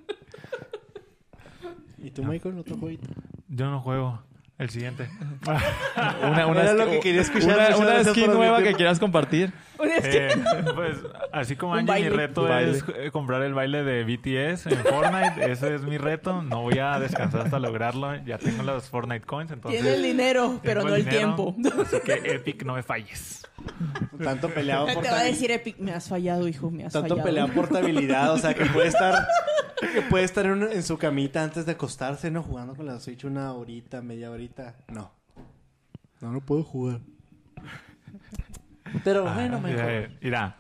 [2.02, 3.08] ¿Y tú, Michael, otro jueguito?
[3.48, 4.20] Yo no juego.
[4.62, 5.08] El siguiente.
[6.22, 7.48] Una, una, Era lo sk- que quería escuchar.
[7.54, 9.52] Una, Muchas una gracias skin nueva que quieras compartir.
[9.82, 10.30] Es que- Eh,
[10.74, 10.98] pues
[11.32, 15.50] así como Angie, mi reto es eh, comprar el baile de BTS en Fortnite.
[15.50, 16.42] Ese es mi reto.
[16.42, 18.14] No voy a descansar hasta lograrlo.
[18.24, 19.80] Ya tengo los Fortnite coins, entonces.
[19.80, 21.34] Tiene el dinero, pero no el dinero.
[21.54, 21.56] tiempo.
[21.82, 23.40] Así que Epic, no me falles.
[24.22, 27.10] Tanto peleado Te por va a decir Epic, me has fallado, hijo, me has Tanto
[27.10, 27.26] fallado.
[27.26, 29.26] peleado por portabilidad, o sea, que puede estar
[29.94, 32.42] que puede estar en, en su camita antes de acostarse, ¿no?
[32.44, 34.51] Jugando con la Switch una horita, media horita.
[34.88, 35.10] No.
[36.20, 37.00] No, no puedo jugar.
[39.04, 39.90] Pero bueno, Ah, mejor.
[39.90, 40.56] eh, Mira,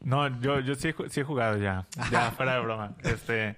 [0.00, 1.86] no, yo, yo sí, he ju- sí he jugado ya.
[2.10, 2.94] Ya, fuera de broma.
[3.02, 3.56] Este,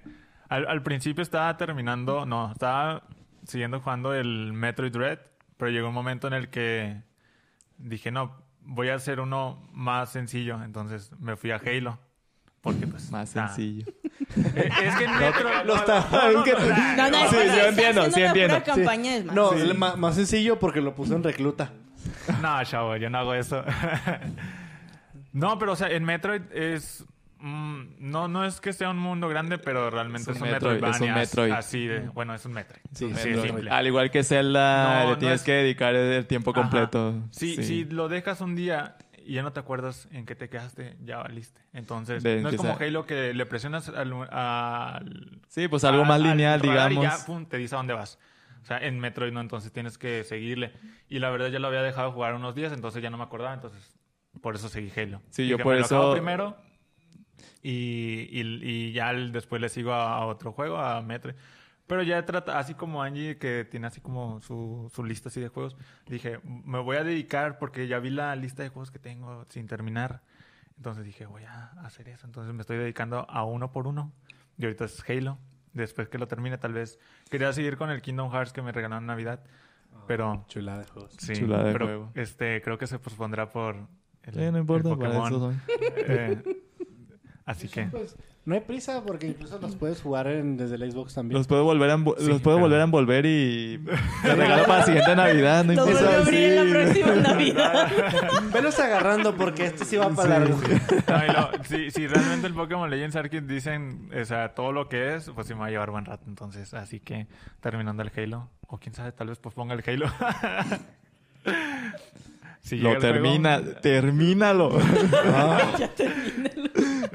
[0.49, 3.03] al, al principio estaba terminando, no, estaba
[3.45, 5.19] siguiendo jugando el Metroid Dread,
[5.57, 7.01] pero llegó un momento en el que
[7.77, 10.63] dije, no, voy a hacer uno más sencillo.
[10.63, 11.99] Entonces me fui a Halo.
[12.67, 13.11] Porque pues...
[13.11, 13.85] Más sencillo.
[14.35, 15.49] Es que en Metro...
[15.65, 16.59] No, no, que- no,
[16.97, 18.55] No, no, Sí, es yo entiendo, sí entiendo.
[18.59, 19.35] pura campaña es más.
[19.35, 19.59] No, Sí.
[19.61, 21.71] el ma- más sencillo porque lo puso en recluta.
[22.41, 23.63] No, chavo, yo no hago eso.
[25.33, 27.05] No, pero o sea, en Metroid es...
[27.39, 30.77] mm, no, no es que sea un mundo grande, pero realmente Es es un Metroid,
[30.77, 31.51] es un Metroidvania, Metroid.
[31.51, 31.99] Así de...
[32.09, 32.81] Bueno, es un Metroid.
[32.93, 33.41] Sí, Sí, Metroid.
[33.43, 33.69] simple.
[33.71, 36.61] Al igual que Zelda, No, le no tienes es- que dedicar el tiempo Ajá.
[36.61, 37.15] completo.
[37.31, 37.63] Si, Sí.
[37.63, 38.95] si lo dejas un día
[39.27, 41.61] y ya no te acuerdas en qué te quedaste, ya valiste.
[41.73, 42.77] Entonces, De no es como.
[42.79, 47.03] Halo que le presionas al, al- Sí, pues algo a- más al lineal, digamos.
[47.03, 48.17] Y ya, pum, te dice a dónde vas.
[48.63, 50.73] O sea, en Metroid no, entonces tienes que seguirle.
[51.09, 53.53] Y la verdad ya lo había dejado jugar unos días, entonces ya no me acordaba,
[53.53, 53.97] entonces
[54.41, 55.21] por eso seguí Halo.
[55.29, 56.57] Sí, yo Dije, por eso- primero
[57.63, 61.35] y, y- y ya después le sigo a, a otro juego, a Metroid.
[61.87, 65.47] Pero ya trata, así como Angie, que tiene así como su, su lista así de
[65.47, 69.45] juegos, dije, me voy a dedicar porque ya vi la lista de juegos que tengo
[69.49, 70.21] sin terminar.
[70.75, 72.25] Entonces dije, voy a hacer eso.
[72.27, 74.11] Entonces me estoy dedicando a uno por uno.
[74.57, 75.37] Y ahorita es Halo.
[75.73, 76.99] Después que lo termine, tal vez.
[77.29, 79.43] Quería seguir con el Kingdom Hearts que me regalaron en Navidad.
[80.07, 81.13] Pero, Chulada de juegos.
[81.17, 82.11] sí, Chulada de pero juego.
[82.15, 83.75] este, creo que se pospondrá por
[84.23, 85.27] el, Sí, no importa, el para Pokémon.
[85.27, 85.77] eso soy.
[86.07, 86.43] Eh,
[87.45, 88.15] así que, Pues,
[88.47, 91.37] no hay prisa porque incluso los puedes jugar en- desde el Xbox también.
[91.37, 93.77] Los puedo volver a, Sí, los puedo volver a envolver y
[94.23, 95.65] te regalo para la siguiente Navidad.
[95.65, 97.87] No Lo vuelvo a abrir en la próxima Navidad.
[98.53, 100.57] Velos agarrando porque este sí va para largo.
[101.67, 105.45] si, si realmente el Pokémon Legends Arceus dicen, o sea, todo lo que es, pues
[105.47, 106.23] sí me va a llevar buen rato.
[106.27, 107.27] Entonces, así que
[107.59, 110.07] terminando el Halo, o quién sabe, tal vez pues ponga el Halo.
[112.61, 114.77] Si Lo el juego- termina, termínalo.
[115.79, 116.49] ya termina.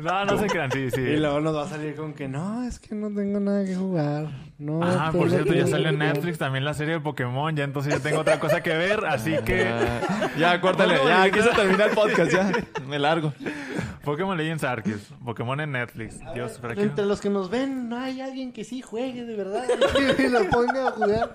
[0.02, 1.00] No, no se crean, sí, sí.
[1.00, 3.74] Y luego nos va a salir con que no, es que no tengo nada que
[3.76, 4.26] jugar.
[4.58, 6.14] No, Ah, por cierto, ya que salió en jugar".
[6.14, 9.34] Netflix también la serie de Pokémon, ya entonces ya tengo otra cosa que ver, así
[9.44, 10.96] que Ah, ya, córtale.
[11.06, 12.32] Ya, aquí se termina el podcast.
[12.32, 12.52] Ya,
[12.88, 13.32] me largo.
[14.04, 16.18] Pokémon Legends Arceus, Pokémon en Netflix.
[16.34, 16.82] Dios, ¿para qué?
[16.82, 19.64] Entre los que nos ven, no hay alguien que sí juegue de verdad.
[20.16, 21.34] Que lo ponga a jugar.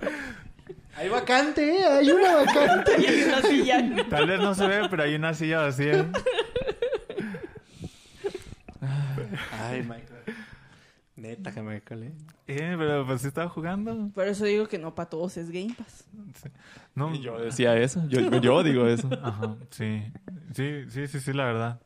[0.97, 1.85] Hay vacante, ¿eh?
[1.85, 2.91] Hay una vacante.
[2.99, 4.05] Y hay una silla.
[4.09, 6.07] Tal vez no se ve, pero hay una silla vacía.
[9.59, 10.23] Ay, Michael.
[11.15, 12.13] Neta que Michael, ¿eh?
[12.47, 14.09] Eh, pero pues sí estaba jugando.
[14.13, 16.07] Por eso digo que no para todos es Game Pass.
[16.93, 18.07] No, Y yo decía eso.
[18.07, 19.09] Yo, yo digo eso.
[19.23, 20.03] Ajá, sí.
[20.53, 21.81] Sí, sí, sí, sí, la verdad.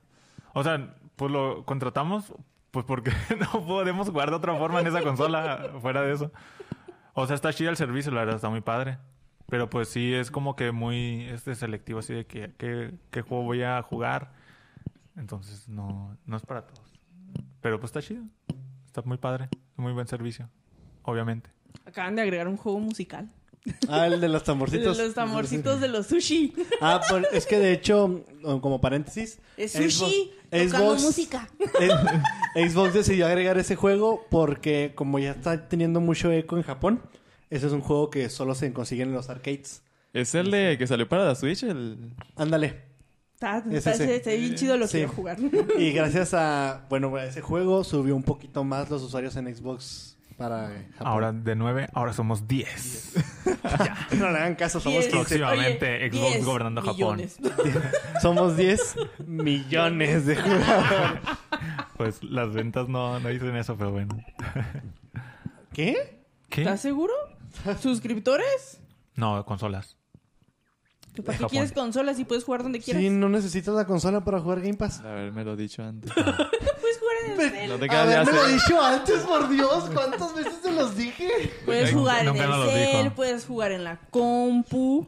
[0.54, 2.34] O sea, pues lo contratamos
[2.72, 6.32] pues porque no podemos jugar de otra forma en esa consola fuera de eso.
[7.14, 8.98] O sea, está chido el servicio, la verdad, está muy padre.
[9.48, 13.44] Pero pues sí, es como que muy este selectivo así de que qué, qué juego
[13.44, 14.34] voy a jugar.
[15.18, 16.82] Entonces no, no es para todos.
[17.62, 18.24] Pero pues está chido.
[18.86, 19.50] Está muy padre.
[19.78, 20.50] Muy buen servicio.
[21.04, 21.50] Obviamente.
[21.86, 23.30] Acaban de agregar un juego musical.
[23.88, 24.98] Ah, el de los De tamborcitos.
[24.98, 26.54] los tamorcitos de los sushi.
[26.82, 28.26] Ah, pues, es que de hecho,
[28.60, 31.48] como paréntesis, Es sushi Xbox- Xbox- música.
[32.56, 37.02] Xbox decidió agregar ese juego porque como ya está teniendo mucho eco en Japón,
[37.52, 39.84] ese es un juego que solo se consigue en los arcades.
[40.14, 41.64] Es el de que salió para la Switch.
[41.64, 42.14] El...
[42.36, 42.91] Ándale.
[43.42, 44.16] Está, Es está, ese.
[44.18, 45.00] está bien chido, lo Sí.
[45.00, 45.38] quiero jugar.
[45.80, 50.16] Y gracias a, bueno, a ese juego subió un poquito más los usuarios en Xbox
[50.38, 51.08] para Japón.
[51.08, 53.14] Ahora de 9, ahora somos 10.
[54.20, 55.14] no le hagan caso, somos Diez.
[55.14, 55.18] 15.
[55.40, 56.96] Próximamente, Oye, Xbox diez gobernando Japón.
[57.18, 57.38] millones.
[58.22, 61.22] Somos 10 millones de jugadores.
[61.98, 64.16] Pues las ventas no, no dicen eso, pero bueno.
[65.74, 66.22] ¿Qué?
[66.50, 66.62] ¿Qué?
[66.62, 67.14] ¿Estás seguro?
[67.80, 68.80] ¿Suscriptores?
[69.16, 69.98] No, consolas.
[71.14, 71.50] ¿Que ¿Para qué Japón.
[71.50, 73.02] quieres consolas y puedes jugar donde quieras?
[73.02, 75.02] Sí, no necesitas la consola para jugar Game Pass.
[75.02, 76.12] Haberme lo dicho antes.
[76.14, 77.70] Puedes jugar en el cel.
[77.70, 78.54] No te quedas de Haberme lo hacer.
[78.54, 79.90] dicho antes, por Dios.
[79.94, 81.30] ¿Cuántas veces se los dije?
[81.66, 85.08] Puedes jugar en nunca el cel, puedes jugar en la compu.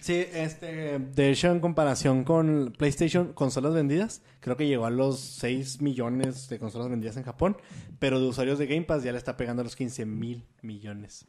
[0.00, 5.20] Sí, este, de hecho, en comparación con PlayStation, consolas vendidas, creo que llegó a los
[5.20, 7.56] 6 millones de consolas vendidas en Japón,
[8.00, 11.26] pero de usuarios de Game Pass ya le está pegando a los 15 mil millones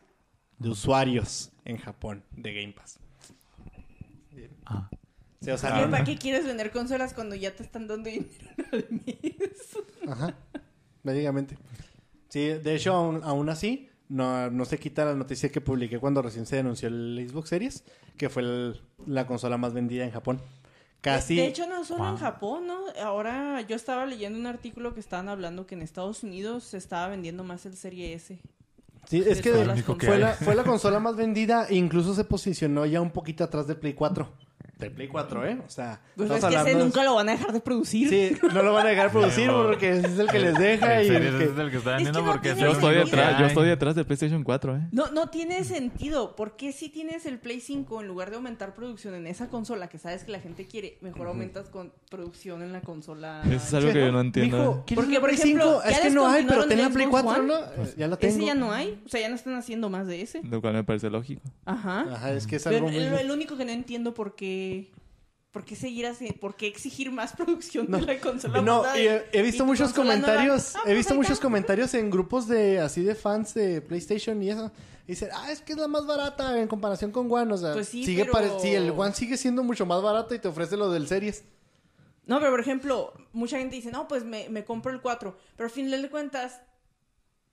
[0.58, 3.00] de usuarios en Japón de Game Pass.
[4.70, 4.90] Ah.
[5.42, 8.10] Sí, o sea, ¿Qué- no- ¿Para qué quieres vender consolas cuando ya te están dando
[8.10, 8.30] dinero
[8.72, 9.78] al mes?
[10.08, 10.36] Ajá,
[11.04, 11.58] básicamente.
[12.30, 16.22] Sí, de hecho, aún, aún así, no, no se quita la noticia que publiqué cuando
[16.22, 17.84] recién se denunció el Xbox Series,
[18.18, 20.40] que fue el- la consola más vendida en Japón.
[21.02, 21.36] Casi...
[21.36, 22.18] De hecho, no solo en.
[22.18, 22.80] Japón, ¿no?
[23.02, 27.08] Ahora yo estaba leyendo un artículo que estaban hablando que en Estados Unidos se estaba
[27.10, 28.40] vendiendo más el Serie S.
[29.08, 32.86] Sí, es que de- fue, la, fue la consola más vendida e incluso se posicionó
[32.88, 34.28] ya un poquito atrás del Play 4.
[34.78, 35.58] Del Play 4, ¿eh?
[35.66, 38.10] O sea, Pues es que ese nunca lo van a dejar de producir.
[38.10, 39.64] Sí, no lo van a dejar a producir No.
[39.66, 41.28] porque es el que les deja y el que...
[41.30, 43.50] ese es el que está Es que vendiendo no porque Yo estoy detrás, yo hay.
[43.50, 44.82] estoy detrás del PlayStation 4, ¿eh?
[44.92, 46.36] No, no tiene sentido.
[46.36, 49.88] ¿Por qué si tienes el Play 5, en lugar de aumentar producción en esa consola
[49.90, 53.42] que sabes que la gente quiere, mejor aumentas con producción en la consola?
[53.46, 54.58] Eso es algo que yo no entiendo.
[54.58, 55.84] Mijo, ¿quieres Porque, por Play ejemplo, 5?
[55.90, 57.54] Es ya que no hay, pero ten la Play Xbox 4, One.
[57.54, 57.60] ¿no?
[57.78, 58.36] Pues, ya la tengo.
[58.36, 59.02] Ese ya no hay.
[59.06, 60.42] O sea, ya no están haciendo más de ese.
[60.44, 61.42] Lo cual me parece lógico.
[61.66, 62.02] Ajá.
[62.14, 62.98] Ajá, es que es Pero algo muy...
[62.98, 64.67] el, el único que no entiendo por qué...
[65.52, 66.32] ¿por qué seguir así?
[66.34, 68.62] ¿Por qué exigir más producción No, de la consola?
[68.62, 72.48] No, he, he visto muchos comentarios, Ah, he pues visto ahí muchos comentarios en grupos
[72.48, 74.72] de así de fans de PlayStation y eso.
[75.06, 77.54] Y dicen, ah, es que es la más barata en comparación con One.
[77.54, 80.36] O sea, Pues sí, sigue pero- pare- sí, el One sigue siendo mucho más barato
[80.36, 81.44] y te ofrece lo del Series.
[82.26, 85.38] No, pero por ejemplo, mucha gente dice, no, pues me, me compro el 4.
[85.56, 86.60] Pero a fin de cuentas,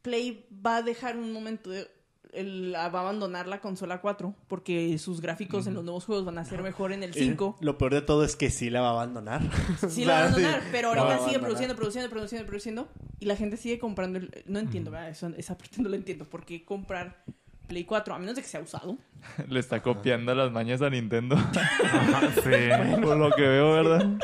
[0.02, 1.88] Play va a dejar un momento de...
[2.32, 6.38] el- va a abandonar la consola 4 porque sus gráficos en los nuevos juegos van
[6.38, 7.56] a ser mejor en el 5.
[7.60, 9.40] Eh, lo peor de todo es que sí la va a abandonar.
[9.88, 11.40] Sí, la va a abandonar, sí, pero ahorita sigue abandonar.
[11.40, 12.88] produciendo, produciendo, produciendo, produciendo.
[13.20, 14.18] Y la gente sigue comprando.
[14.18, 15.10] el- No entiendo, ¿verdad?
[15.10, 16.24] Eso, esa parte no lo entiendo.
[16.24, 17.22] ¿Por qué comprar
[17.68, 18.14] Play 4?
[18.14, 18.98] A menos de que sea usado.
[19.48, 21.36] Le está copiando las mañas a Nintendo.
[21.84, 23.00] Ajá, sí.
[23.02, 24.18] Por lo que veo, ¿verdad?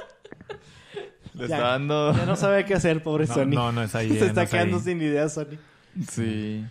[1.34, 1.56] Le Ya.
[1.56, 2.12] está dando.
[2.14, 3.46] Ya no sabe qué hacer, pobre No, Sony.
[3.46, 4.10] no, no es ahí.
[4.10, 4.82] Se eh, está es quedando ahí.
[4.82, 5.56] sin ideas, Sony.
[6.10, 6.64] Sí.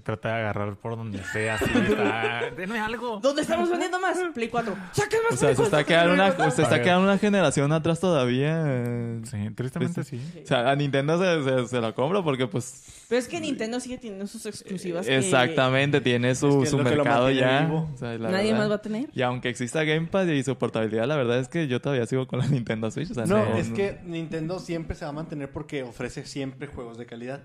[0.00, 1.54] Que trata de agarrar por donde sea.
[1.56, 2.50] Así, está.
[2.56, 3.20] Denme algo.
[3.20, 4.18] ¿Dónde estamos vendiendo más?
[4.34, 4.74] Play 4.
[4.92, 5.64] ¡Saquen más O sea, Play se 4!
[5.64, 6.82] está quedando una, se está ver.
[6.82, 8.62] quedando una generación atrás todavía.
[8.66, 9.20] eh.
[9.24, 10.20] Sí, tristemente sí.
[10.42, 13.04] O sea, a Nintendo se, se, se la compro porque, pues.
[13.08, 15.06] Pero es que Nintendo sigue teniendo sus exclusivas.
[15.06, 17.60] que Exactamente, tiene su, es su lo que lo mercado mantiene ya.
[17.66, 17.90] vivo.
[17.92, 18.58] O sea, la Nadie verdad.
[18.58, 19.10] más va a tener.
[19.12, 22.26] Y aunque exista Game Pass y su portabilidad, la verdad es que yo todavía sigo
[22.26, 23.10] con la Nintendo Switch.
[23.10, 26.96] O sea, No, es que Nintendo siempre se va a mantener porque ofrece siempre juegos
[26.98, 27.42] de calidad.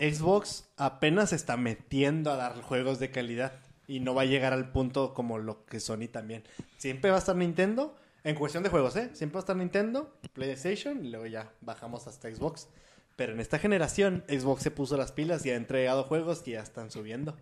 [0.00, 3.52] Xbox apenas está metiendo a dar juegos de calidad
[3.86, 6.44] y no va a llegar al punto como lo que Sony también.
[6.78, 7.94] Siempre va a estar Nintendo,
[8.24, 9.10] en cuestión de juegos, ¿eh?
[9.12, 12.68] Siempre va a estar Nintendo, PlayStation y luego ya bajamos hasta Xbox.
[13.16, 16.60] Pero en esta generación, Xbox se puso las pilas y ha entregado juegos que ya
[16.62, 17.36] están subiendo.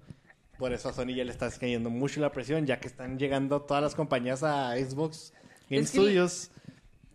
[0.58, 3.62] Por eso a Sony ya le está cayendo mucho la presión, ya que están llegando
[3.62, 5.32] todas las compañías a Xbox
[5.70, 6.50] Game Es que- Studios.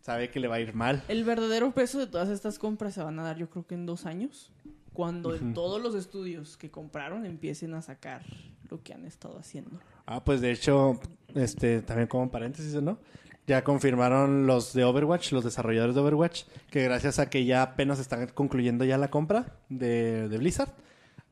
[0.01, 1.01] Sabe que le va a ir mal.
[1.07, 3.85] El verdadero peso de todas estas compras se van a dar, yo creo que en
[3.85, 4.51] dos años.
[4.93, 8.23] Cuando en todos los estudios que compraron empiecen a sacar
[8.69, 9.79] lo que han estado haciendo.
[10.05, 10.99] Ah, pues de hecho,
[11.33, 12.99] este, también como paréntesis, ¿no?
[13.45, 17.99] Ya confirmaron los de Overwatch, los desarrolladores de Overwatch, que gracias a que ya apenas
[17.99, 20.73] están concluyendo ya la compra de, de Blizzard,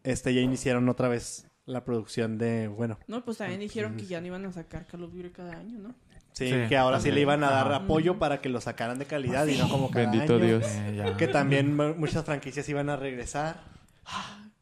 [0.03, 4.20] este, ya iniciaron otra vez la producción de, bueno, No, pues también dijeron que ya
[4.20, 5.95] no iban a sacar Call of Duty cada año, ¿no?
[6.34, 9.05] Sí, Sí, que ahora sí le iban a dar apoyo para que lo sacaran de
[9.05, 10.45] calidad y no como cada Bendito año.
[10.45, 10.65] Dios.
[10.67, 11.13] Eh.
[11.17, 13.57] Que también mu- muchas franquicias iban a regresar.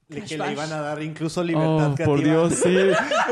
[0.09, 2.05] Le- que le iban a dar incluso libertad Oh, creativa.
[2.07, 2.69] por Dios, sí.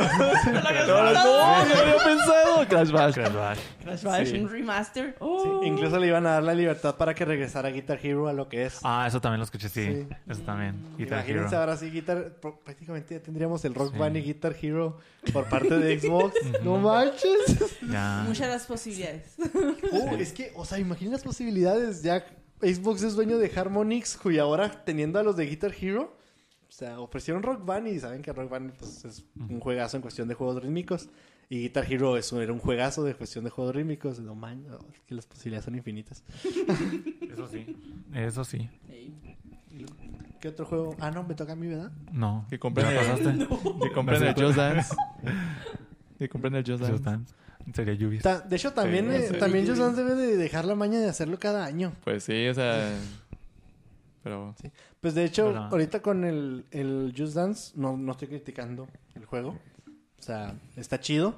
[0.47, 2.67] no, no, no había pensado.
[2.69, 3.13] Crash Bash.
[3.15, 3.59] Crash Bash.
[3.83, 4.37] Crash Bash, Sí.
[4.39, 5.09] un remaster.
[5.11, 5.61] Sí, Oh.
[5.63, 8.65] incluso le iban a dar la libertad para que regresara Guitar Hero a lo que
[8.65, 8.79] es.
[8.83, 9.85] Ah, eso también lo escuché, sí.
[9.85, 10.07] Sí.
[10.27, 10.75] Eso también.
[10.97, 11.59] Guitar Imagínense Hero.
[11.59, 13.97] ahora sí, Guitar, pr- prácticamente ya tendríamos el Rock Sí.
[13.99, 14.97] Band y Guitar Hero
[15.33, 16.35] por parte de Xbox.
[16.63, 17.57] no manches.
[17.89, 18.23] Ya.
[18.27, 19.33] Muchas las posibilidades.
[19.91, 22.03] Oh, es que, o sea, imaginen las posibilidades.
[22.03, 22.23] Ya
[22.61, 26.15] Xbox es dueño de Harmonix, y ahora teniendo a los de Guitar Hero,
[26.77, 30.27] sea, ofrecieron Rock Band y saben que Rock Band pues, es un juegazo en cuestión
[30.27, 31.09] de juegos rítmicos.
[31.49, 34.19] Y Guitar Hero es un- era un juegazo de cuestión de juegos rítmicos.
[34.19, 36.23] No manches, oh, es que las posibilidades son infinitas.
[37.31, 37.77] Eso sí.
[38.13, 38.69] Eso sí.
[40.39, 40.95] ¿Qué otro juego?
[40.99, 41.91] Ah, no, me toca a mí, ¿verdad?
[42.11, 42.45] No.
[42.49, 43.47] Que compren ¿Ya el, pasaste?
[43.81, 44.95] que compren el Just Dance.
[46.19, 47.33] Que compren el Just Just Dance.
[47.73, 48.23] Sería Yubis.
[48.23, 51.07] Ta- de hecho, también, Sí, eh, también Just Dance debe de dejar la maña de
[51.09, 51.93] hacerlo cada año.
[52.03, 52.91] Pues sí, o sea.
[54.27, 54.55] Pero.
[54.99, 59.25] Pues de hecho, Pero- ahorita con el, el Just Dance, no, no estoy criticando el
[59.25, 59.57] juego.
[60.19, 61.35] O sea, está chido.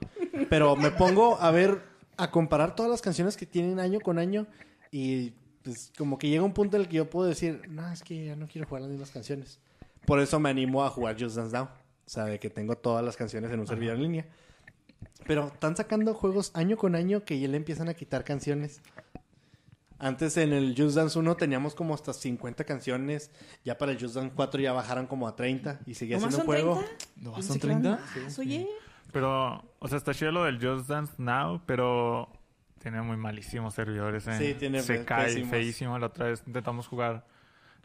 [0.49, 1.81] Pero me pongo a ver,
[2.17, 4.47] a comparar todas las canciones que tienen año con año.
[4.91, 8.01] Y pues como que llega un punto en el que yo puedo decir, no, es
[8.01, 9.59] que ya no quiero jugar las mismas canciones.
[10.05, 11.65] Por eso me animo a jugar Just Dance Now.
[11.65, 14.25] O sea, de que tengo todas las canciones en un servidor en línea.
[15.27, 18.81] Pero están sacando juegos año con año que ya le empiezan a quitar canciones.
[19.99, 23.31] Antes en el Just Dance 1 teníamos como hasta 50 canciones.
[23.65, 26.51] Ya para el Just Dance 4 ya bajaron como a 30 y seguía ¿Nomás siendo
[26.51, 26.83] un son juego.
[26.85, 27.05] 30?
[27.17, 28.23] ¿No Pensé son que eran 30?
[28.23, 28.67] más, oye.
[29.11, 32.29] Pero, o sea, está chido lo del Just Dance Now, pero
[32.81, 34.25] tiene muy malísimos servidores.
[34.27, 34.37] ¿eh?
[34.37, 35.49] Sí, tiene Se cae pésimos.
[35.49, 35.99] feísimo.
[35.99, 37.25] La otra vez intentamos jugar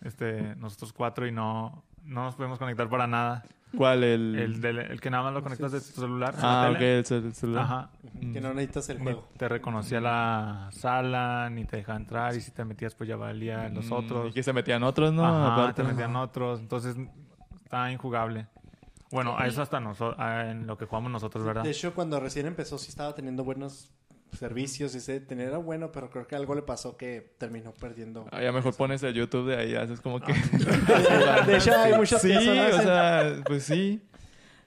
[0.03, 3.45] este, nosotros cuatro y no, no nos podemos conectar para nada.
[3.77, 4.05] ¿Cuál?
[4.05, 4.35] El.
[4.39, 6.35] El, del- el que nada más lo conectas de tu celular.
[6.39, 7.64] ah, ok, el, cel- el celular.
[7.64, 7.91] Ajá.
[8.33, 9.29] Que no necesitas el Ni juego.
[9.37, 13.68] te reconocía la sala, ni te dejaba entrar, y si te metías, pues ya valía
[13.68, 14.31] los Mm, otros.
[14.31, 15.25] Y que se metían otros, ¿no?
[15.27, 15.83] Ajá, Aparte.
[15.83, 16.61] te metían otros.
[16.61, 16.97] Entonces,
[17.64, 18.47] está injugable.
[19.11, 20.16] Bueno, a eso hasta nosotros,
[20.47, 21.62] en lo que jugamos nosotros, ¿verdad?
[21.62, 23.93] De hecho, cuando recién empezó sí estaba teniendo buenos
[24.39, 28.26] servicios y ese tener era bueno, pero creo que algo le pasó que terminó perdiendo.
[28.30, 30.32] Ah, ya mejor pones el YouTube de ahí, haces como que.
[31.47, 34.01] De hecho, hay muchos sí, que eso o sea, pues sí.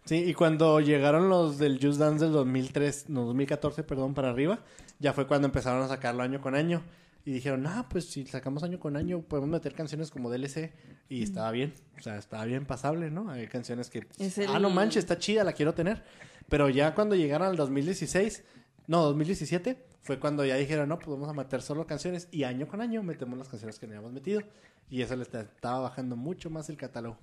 [0.05, 4.59] Sí, y cuando llegaron los del Just Dance del 2003, no, 2014, perdón, para arriba,
[4.99, 6.81] ya fue cuando empezaron a sacarlo año con año.
[7.25, 10.71] Y dijeron, ah, pues si sacamos año con año, podemos meter canciones como DLC.
[11.09, 13.29] Y estaba bien, o sea, estaba bien pasable, ¿no?
[13.29, 14.07] Hay canciones que, el-
[14.47, 16.03] ah, no manches, está chida, la quiero tener.
[16.47, 18.45] Pero ya cuando llegaron al 2016,
[18.87, 22.27] No, 2017 fue cuando ya dijeron, no, pues vamos a meter solo canciones.
[22.31, 24.41] Y año con año metemos las canciones que no habíamos metido.
[24.89, 27.17] Y eso le está- estaba bajando mucho más el catálogo.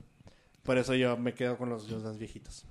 [0.63, 2.67] Por eso yo me quedo con los Dance viejitos.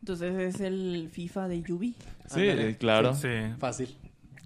[0.00, 1.94] Entonces es el FIFA de Yubi.
[2.26, 2.76] Sí, Ándale.
[2.76, 3.14] claro.
[3.14, 3.96] Sí, Fácil.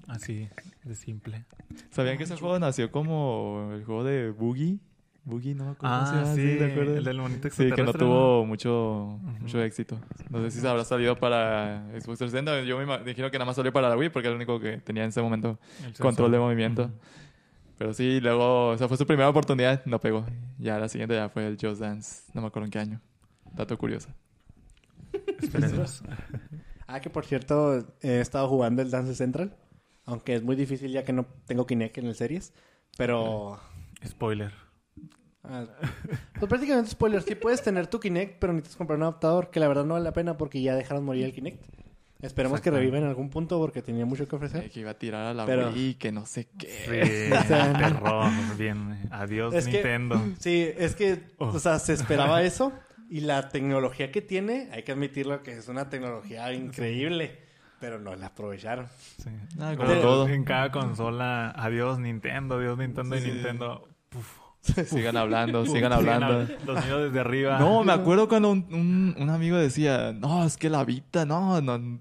[0.08, 0.48] así
[0.84, 1.44] de simple.
[1.90, 4.78] ¿Sabían que ese juego nació como el juego de Boogie?
[5.24, 6.96] Boogie, no me acuerdo Ah, sí, ¿te acuerdas?
[6.96, 9.98] el del monito Sí, que no tuvo mucho, mucho éxito.
[10.30, 12.62] No sé si se habrá salido para Xbox 360.
[12.62, 14.78] Yo me imagino que nada más salió para la Wii porque era el único que
[14.78, 15.58] tenía en ese momento
[16.00, 16.90] control de movimiento.
[17.78, 20.26] Pero sí, luego, o sea, fue su primera oportunidad, no pegó.
[20.58, 23.00] Ya la siguiente ya fue el Just Dance, no me acuerdo en qué año.
[23.52, 24.08] Dato curioso.
[25.40, 26.02] Esperemos.
[26.86, 29.56] Ah, que por cierto, he estado jugando el Dance Central.
[30.04, 32.52] Aunque es muy difícil ya que no tengo Kinect en el series.
[32.98, 33.58] Pero...
[34.04, 34.52] Spoiler.
[35.44, 35.64] Ah,
[36.38, 37.22] pues prácticamente spoiler.
[37.22, 39.50] Sí puedes tener tu Kinect, pero necesitas comprar un adaptador.
[39.50, 41.62] Que la verdad no vale la pena porque ya dejaron morir el Kinect.
[42.20, 44.70] Esperemos que reviva en algún punto porque tenía mucho que Eh, ofrecer.
[44.70, 46.68] que iba a tirar a la Pero- Wii, que no sé qué.
[47.28, 48.30] Sí, O sea, terror.
[48.56, 49.08] Bien.
[49.10, 50.22] Adiós, Es que- Nintendo.
[50.38, 51.46] Sí, es que, Oh.
[51.48, 52.72] o sea, se esperaba eso.
[53.10, 57.40] Y la tecnología que tiene, hay que admitirlo que es una tecnología increíble.
[57.80, 58.86] Pero no la aprovecharon.
[59.18, 59.28] Sí.
[59.58, 60.28] Ah, como Pero todo.
[60.28, 63.24] En cada consola, adiós Nintendo, adiós Nintendo Sí.
[63.28, 63.88] y Nintendo.
[64.08, 64.38] Puf.
[64.86, 66.42] Sigan hablando, sigan hablando.
[66.42, 67.58] hab- Los niños desde arriba.
[67.58, 71.60] No, me acuerdo cuando un, un- un amigo decía, no, es que la Vita, no,
[71.60, 71.98] no,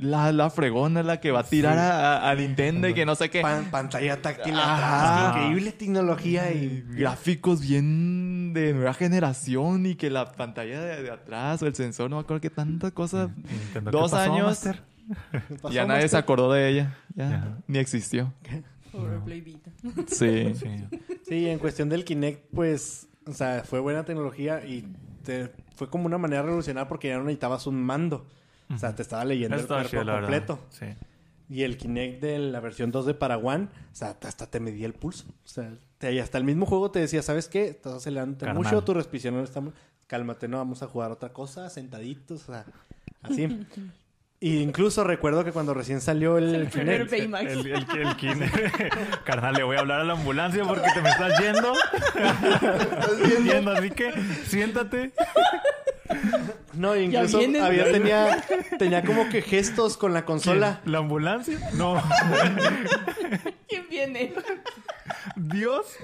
[0.00, 3.14] la, la fregona es la que va a tirar a, a Nintendo y que no
[3.14, 3.42] sé qué.
[3.42, 6.84] Pan- pantalla táctil atrás, increíble tecnología y...
[6.88, 12.08] Gráficos bien de nueva generación y que la pantalla de, de atrás o el sensor,
[12.10, 13.28] no me acuerdo que tantas cosas.
[13.36, 14.46] Nintendo, Dos ¿qué pasó, años.
[14.46, 14.82] Master?
[15.62, 16.96] pasó, Ya nadie se acordó de ella.
[17.16, 17.58] Ya, Ya.
[17.66, 18.32] ni existió.
[18.92, 19.70] Pobre Play Vita.
[20.06, 20.54] Sí.
[20.54, 20.97] Sí.
[21.28, 24.86] Sí, en cuestión del Kinect, pues, o sea, fue buena tecnología y
[25.22, 28.26] te- fue como una manera revolucionaria porque ya no necesitabas un mando.
[28.74, 30.58] O sea, te estaba leyendo Eso el cuerpo chido, completo.
[30.70, 30.86] Sí.
[31.50, 34.92] Y el Kinect de la versión 2 de Paraguay, o sea, hasta te medía el
[34.92, 35.24] pulso.
[35.28, 37.68] O sea, te- y hasta el mismo juego te decía, ¿sabes qué?
[37.68, 39.62] Estás acelerando mucho, tu respiración no está...
[40.06, 42.64] Cálmate, no, vamos a jugar otra cosa, sentaditos, o sea,
[43.22, 43.46] así.
[44.40, 47.10] y incluso recuerdo que cuando recién salió el, El Kinect...
[47.10, 47.44] Baymax.
[47.50, 48.94] El, el, el Kinect.
[49.24, 51.72] Carnal, le voy a hablar a la ambulancia porque te me estás yendo.
[51.74, 54.12] Estás yendo, así que
[54.46, 55.12] siéntate.
[56.74, 57.62] No, incluso vienen.
[57.62, 58.44] había, tenía,
[58.78, 60.80] tenía como que gestos con la consola.
[60.84, 61.58] ¿La ambulancia?
[61.74, 62.00] No.
[63.68, 64.32] ¿Quién viene?
[65.34, 65.96] ¿Dios?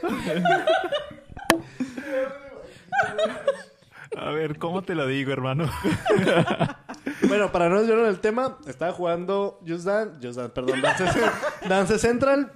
[4.17, 5.71] A ver, ¿cómo te lo digo, hermano?
[7.29, 11.05] Bueno, para no desviarnos del tema, estaba jugando Just Dance, Just Dance, perdón, Dance,
[11.69, 12.53] Dance Central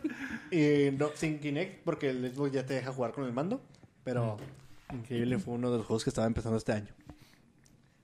[0.51, 3.61] y no, sin Kinect porque el Xbox ya te deja jugar con el mando,
[4.05, 4.37] pero
[4.93, 6.89] increíble fue uno de los juegos que estaba empezando este año.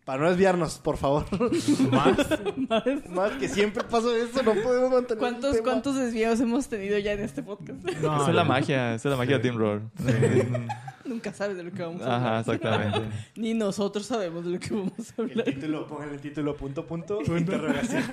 [0.04, 1.24] Para no desviarnos, por favor.
[1.90, 3.08] ¿Más?
[3.08, 5.64] Más que siempre pasa eso, no podemos mantener el ¿Cuántos, tema.
[5.64, 7.82] ¿Cuántos desvíos hemos tenido ya en este podcast?
[7.82, 9.80] No, esa es la magia, esa es la magia de Team Roar.
[11.06, 12.32] Nunca sabes de lo que vamos a hablar.
[12.34, 13.00] Ajá, exactamente.
[13.36, 15.44] Ni nosotros sabemos de lo que vamos a El hablar.
[15.46, 18.04] título, pongan el título punto punto, interrogación.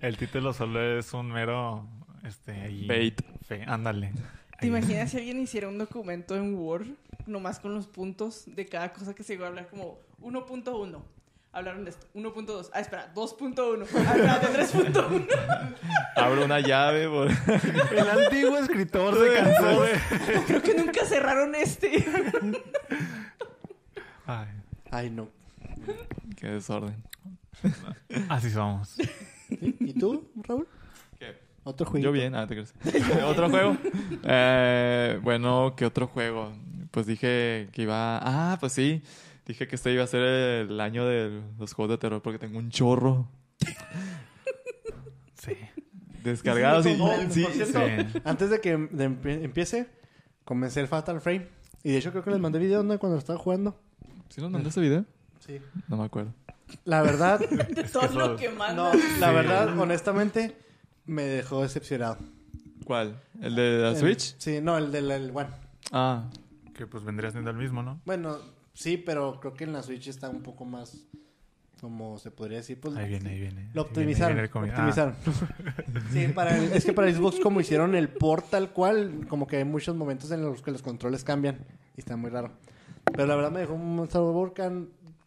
[0.00, 1.86] El título solo es un mero...
[2.24, 2.86] Este, ahí...
[2.86, 3.20] Bait.
[3.46, 4.12] Fe, ándale.
[4.60, 6.86] ¿Te imaginas si alguien hiciera un documento en Word,
[7.26, 11.02] nomás con los puntos de cada cosa que se iba a hablar, como 1.1?
[11.52, 12.06] Hablaron de esto.
[12.14, 12.70] 1.2.
[12.72, 13.86] Ah, espera, 2.1.
[13.94, 15.26] Ah, espérate, 3.1.
[16.16, 17.08] Abro una llave.
[17.08, 17.28] por-
[17.92, 19.92] El antiguo escritor se cansó de...
[20.46, 22.04] Creo que nunca cerraron este.
[24.26, 24.48] Ay,
[24.90, 25.28] Ay, no.
[26.36, 27.02] Qué desorden.
[28.28, 28.96] así somos.
[29.50, 30.66] ¿Y tú, Raúl?
[31.18, 31.36] ¿Qué?
[31.64, 32.04] Otro juego.
[32.04, 32.74] Yo bien, ah, te crees.
[33.26, 33.76] ¿Otro juego?
[34.24, 36.52] Eh, bueno, ¿qué otro juego?
[36.90, 38.18] Pues dije que iba...
[38.22, 39.02] Ah, pues sí.
[39.46, 42.58] Dije que este iba a ser el año de los juegos de terror porque tengo
[42.58, 43.28] un chorro
[45.34, 45.52] Sí.
[46.22, 46.86] descargados.
[46.86, 46.94] y,
[47.30, 47.80] sí, cierto,
[48.12, 48.20] sí.
[48.24, 49.04] Antes de que de
[49.44, 49.88] empiece,
[50.44, 51.48] comencé el Fatal Frame.
[51.82, 52.98] Y de hecho creo que les mandé video ¿no?
[52.98, 53.78] cuando estaba jugando.
[54.30, 55.04] ¿Sí nos mandó ese video?
[55.40, 55.60] Sí.
[55.88, 56.32] No me acuerdo.
[56.86, 57.38] La verdad,
[57.68, 58.92] De todo lo que no, manda.
[59.20, 59.34] la Sí.
[59.34, 60.56] verdad, honestamente,
[61.04, 62.16] me dejó decepcionado.
[62.86, 63.20] ¿Cuál?
[63.42, 64.34] ¿El de la El- Switch?
[64.38, 65.50] Sí, no, el del el One.
[65.92, 66.30] Ah,
[66.74, 68.00] Que pues vendría siendo el mismo, ¿no?
[68.06, 68.38] Bueno,
[68.74, 71.06] sí, pero creo que en la Switch está un poco más,
[71.80, 73.70] como se podría decir, pues Ahí viene, ahí viene.
[73.74, 74.36] lo viene, optimizaron.
[74.36, 75.14] viene optimizaron.
[76.12, 79.56] sí, para el- es que para Xbox como hicieron el port tal cual, como que
[79.58, 81.58] hay muchos momentos en los que los controles cambian
[81.96, 82.50] y está muy raro.
[83.12, 84.54] Pero la verdad me dejó un sabor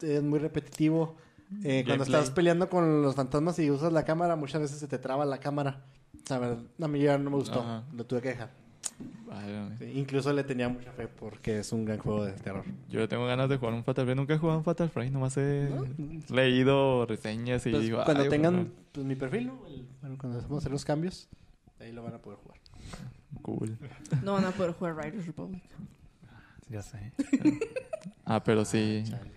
[0.01, 1.15] es muy repetitivo.
[1.63, 2.19] Eh, cuando Gameplay.
[2.21, 5.39] estás peleando con los fantasmas y usas la cámara, muchas veces se te traba la
[5.39, 5.85] cámara.
[6.29, 7.83] A ver, a mí ya no me gustó, Ajá.
[7.93, 8.49] lo tuve que dejar.
[9.25, 9.77] Válgame.
[9.77, 12.63] Sí, incluso le tenía mucha fe porque es un gran juego de terror.
[12.89, 14.15] Yo tengo ganas de jugar un Fatal Frame.
[14.15, 15.11] Nunca he jugado un Fatal Frame.
[15.11, 15.69] Nomás he
[16.29, 18.03] leído reseñas y digo...
[18.03, 18.69] cuando "Ay, tengan bueno".
[18.91, 19.67] pues, mi perfil, ¿no?
[19.67, 21.27] El Bueno, cuando vamos a hacer los cambios,
[21.79, 22.57] ahí lo van a poder jugar.
[23.41, 23.77] Cool.
[24.23, 25.63] No van a poder jugar Riders Republic.
[26.69, 27.13] Ya sé.
[28.29, 29.03] Ah, pero sí.
[29.07, 29.31] Chale.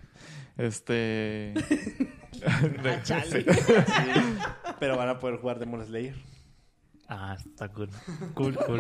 [0.57, 1.55] Este.
[3.11, 4.57] Ah.
[4.81, 6.17] Pero van a poder jugar Demon Slayer.
[7.13, 7.91] Ah, está cool.
[8.35, 8.79] Cool, cool.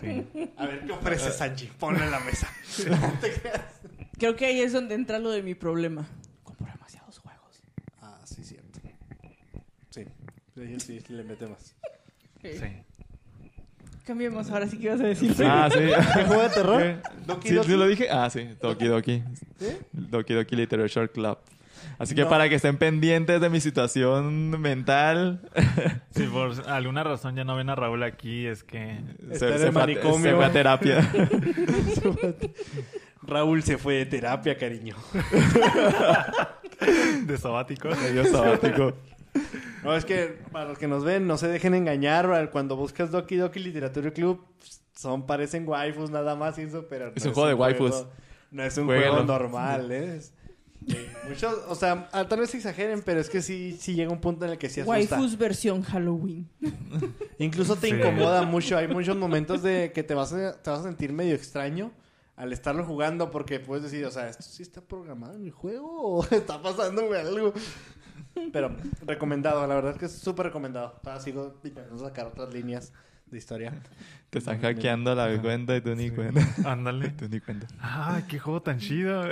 [0.00, 0.24] Sí.
[0.56, 1.66] A ver, ¿qué ofreces, Sanji?
[1.66, 2.48] Ponlo en la mesa.
[4.18, 6.06] Creo que ahí es donde entra lo de mi problema.
[6.44, 7.60] Compro demasiados juegos.
[8.02, 8.78] ah, sí, cierto.
[9.90, 10.04] Sí.
[10.54, 11.74] Sí, sí, sí, le metemos.
[12.40, 12.50] Sí.
[14.06, 15.34] Cambiemos, ahora sí que ibas a decir.
[15.44, 15.78] Ah, sí.
[16.14, 17.02] ¿Qué juego de terror?
[17.26, 17.68] Doki ¿Sí, Doki.
[17.68, 18.08] sí lo dije?
[18.10, 18.48] Ah, sí.
[18.62, 19.24] Doki Doki.
[19.58, 19.76] ¿Sí?
[19.92, 21.38] Doki Doki Literature Club.
[21.98, 22.28] Así que No.
[22.28, 25.40] para que estén pendientes de mi situación mental,
[26.14, 29.54] Si por alguna razón ya no ven a Raúl aquí, es que en el fue,
[29.54, 31.10] a, se fue a terapia.
[33.22, 34.96] Raúl se fue de terapia, cariño.
[37.26, 37.88] de sabático.
[37.90, 38.94] Medio sabático.
[39.84, 42.50] No, es que para los que nos ven, no se dejen engañar.
[42.50, 44.44] Cuando buscas Doki Doki Literature Club,
[44.96, 47.12] son, parecen waifus nada más y eso, pero...
[47.14, 48.06] Es un juego de waifus.
[48.50, 49.12] No es un Jueguenlo.
[49.12, 50.16] juego normal, ¿eh?
[50.16, 50.32] Es- eh,
[51.28, 54.44] Muchos, o sea, ah, tal vez exageren, pero es que sí, sí llega un punto
[54.46, 54.90] en el que sí asusta.
[55.16, 56.48] Waifus versión Halloween.
[57.38, 57.94] Incluso te Sí.
[57.94, 58.76] incomoda mucho.
[58.76, 61.92] Hay muchos momentos de que te vas, a, te vas a sentir medio extraño
[62.36, 65.88] al estarlo jugando porque puedes decir, o sea, ¿esto sí está programado en el juego
[66.18, 67.52] o está pasándome algo?
[68.52, 68.74] Pero
[69.06, 70.98] recomendado, la verdad es que es súper recomendado.
[71.02, 72.92] Todavía sigo intentando sacar otras líneas
[73.30, 73.72] de historia.
[74.30, 76.40] Te están hackeando la cuenta y tú ni cuenta.
[76.70, 77.08] Ándale.
[77.18, 77.66] Tú ni cuenta.
[77.80, 79.22] Ah, qué juego tan chido.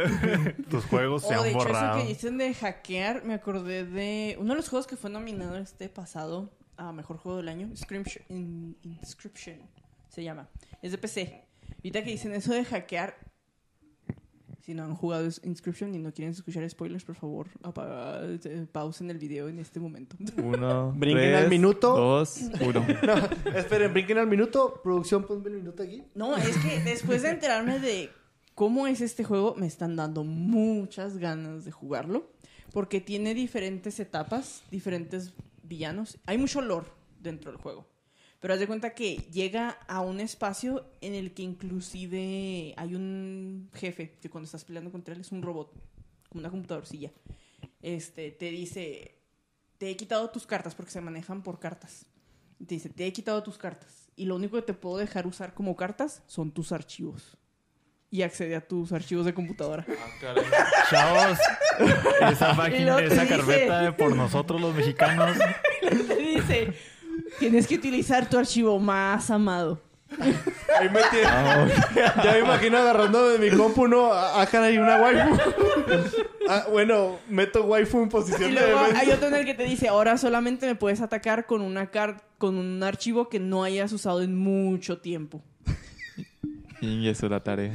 [0.71, 1.99] Tus juegos se Oh, de han hecho, borrado.
[1.99, 5.57] eso que dicen de hackear, me acordé de uno de los juegos que fue nominado
[5.57, 9.57] este pasado a Mejor Juego del Año, Inscription, In- Inscription
[10.09, 10.49] se llama.
[10.83, 11.45] Es de PC.
[11.77, 13.17] Ahorita que dicen eso de hackear,
[14.69, 19.09] si no han jugado Inscription y no quieren escuchar spoilers, por favor, apaga- eh, pausen
[19.11, 20.15] el video en este momento.
[20.37, 21.97] Uno, Brinquen tres, al minuto.
[21.97, 22.85] dos, uno.
[23.03, 24.79] No, esperen, brinquen al minuto.
[24.85, 26.05] Producción, ponme el minuto aquí.
[26.15, 28.11] No, es que después de enterarme de
[28.55, 32.29] cómo es este juego, me están dando muchas ganas de jugarlo.
[32.71, 36.19] Porque tiene diferentes etapas, diferentes villanos.
[36.27, 36.89] Hay mucho lore
[37.23, 37.87] dentro del juego.
[38.41, 43.69] Pero haz de cuenta que llega a un espacio en el que inclusive hay un
[43.75, 45.73] jefe que cuando estás peleando contra él es un robot,
[46.29, 47.11] como una computadorcilla.
[47.83, 49.19] Este, te dice,
[49.79, 52.07] te he quitado tus cartas porque se manejan por cartas.
[52.65, 54.09] Te dice, te he quitado tus cartas.
[54.15, 57.37] Y lo único que te puedo dejar usar como cartas son tus archivos.
[58.11, 59.85] Y accede a tus archivos de computadora.
[60.91, 61.39] Chavos,
[62.31, 65.37] esa te esa dice- carpeta por nosotros los mexicanos.
[66.09, 66.73] te dice,
[67.39, 69.81] tienes que utilizar tu archivo más amado.
[70.21, 71.27] Ahí me tiene-
[72.25, 74.11] Ya me imagino agarrando de mi compu, ¿no?
[74.13, 75.39] Ah, caray, una waifu.
[76.49, 79.01] Ah, bueno, meto waifu en Y posición de luego defensa.
[79.01, 82.23] hay otro en el que te dice, ahora solamente me puedes atacar con una car
[82.39, 85.43] con un archivo que no hayas usado en mucho tiempo.
[86.81, 87.73] Y eso es la tarea.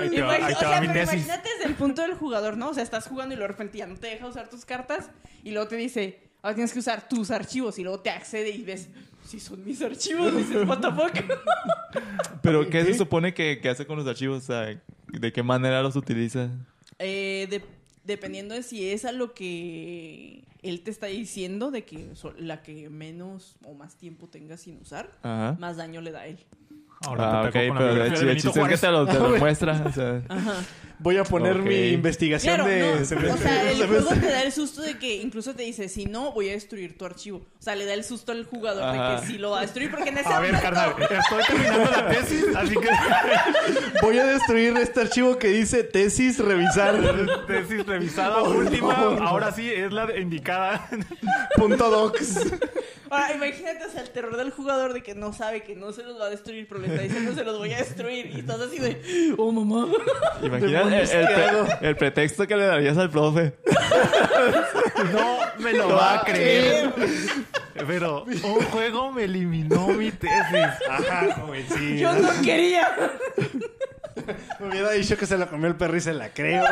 [0.00, 1.12] Ahí te va, Imagi- ahí o te va sea, mi pero tesis.
[1.26, 2.70] imagínate desde el punto del jugador, ¿no?
[2.70, 5.10] O sea, estás jugando y luego de repente ya no te deja usar tus cartas
[5.44, 8.62] y luego te dice, ahora tienes que usar tus archivos y luego te accede y
[8.62, 8.88] ves,
[9.26, 11.12] si son mis archivos, dices, what the fuck.
[12.42, 14.44] Pero, ¿qué se supone que, que hace con los archivos?
[14.44, 16.50] O sea, ¿de qué manera los utiliza?
[16.98, 17.64] Eh, de-
[18.04, 22.62] dependiendo de si es a lo que él te está diciendo, de que so- la
[22.62, 25.56] que menos o más tiempo tenga sin usar, Ajá.
[25.60, 26.38] más daño le da a él.
[27.00, 29.30] Ah, Ahora ok, con la pero el, el chiste es que te lo, te lo
[29.38, 29.82] muestra.
[29.86, 30.54] O sea, Ajá.
[31.02, 31.62] Voy a poner Ok.
[31.64, 32.80] mi investigación Claro, de...
[32.82, 35.88] no, semestre- o sea, el juego te da el susto de que incluso te dice,
[35.88, 37.38] si no, voy a destruir tu archivo.
[37.38, 39.14] O sea, le da el susto al jugador Ajá.
[39.14, 40.62] de que sí lo va a destruir porque en ese A ver, momento...
[40.76, 42.88] carnal, estoy terminando la tesis, así que
[44.02, 46.96] Voy a destruir este archivo que dice tesis revisar
[47.46, 48.92] tesis revisada última,
[49.22, 50.86] ahora sí es la indicada.
[51.56, 52.40] punto docs.
[53.10, 56.04] Ahora, imagínate, o sea, el terror del jugador de que no sabe que no se
[56.04, 58.26] los va a destruir, pero le está diciendo se los voy a destruir.
[58.26, 59.88] Y estás así de, oh mamá.
[60.42, 61.66] imagina el, Demonios, el ¿qué pre- hago?
[61.80, 63.54] el pretexto que le darías al profe.
[65.12, 66.92] No me lo va a creer.
[67.86, 70.34] Pero un juego me eliminó mi tesis.
[70.88, 71.98] Ajá, joven, sí.
[71.98, 73.10] Yo no quería.
[74.60, 76.64] Me hubiera dicho que se la comió el perro y se la creo.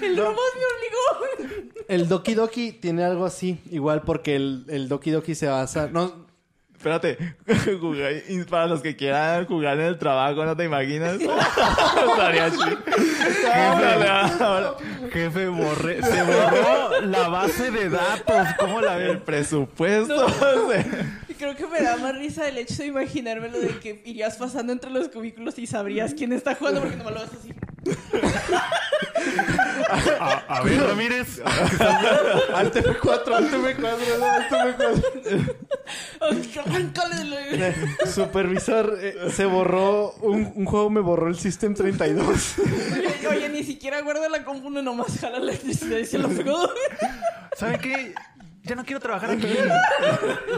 [0.00, 1.69] El robot me obligó.
[1.90, 5.88] El Doki Doki tiene algo así, igual porque el, el Doki Doki se basa...
[5.92, 6.28] No,
[6.76, 7.18] Espérate,
[7.78, 11.18] jugar- para los que quieran jugar en el trabajo, ¿no te imaginas?
[11.20, 12.78] Estaría chido.
[15.12, 18.46] Jefe, borré, se borró la base de datos.
[18.58, 19.20] ¿Cómo la El ven?
[19.20, 20.24] presupuesto.
[20.26, 24.36] o sea, Creo que me da más risa el hecho de imaginármelo de que irías
[24.36, 27.52] pasando entre los cubículos y sabrías quién está jugando porque no me lo ves así.
[30.20, 31.40] A, a ver, Ramírez.
[32.54, 35.56] Alt F4, Alt F4, Alt F4.
[36.64, 37.24] Arráncale de
[37.58, 42.54] la- Supervisor, eh, se borró, un, un juego me borró el System 32.
[42.58, 46.28] Oye, oye, ni siquiera guarda la compu, uno nomás jala la electricidad y se lo
[46.28, 46.68] pegó.
[47.56, 48.14] ¿Saben qué?
[48.62, 49.48] Ya no quiero trabajar aquí.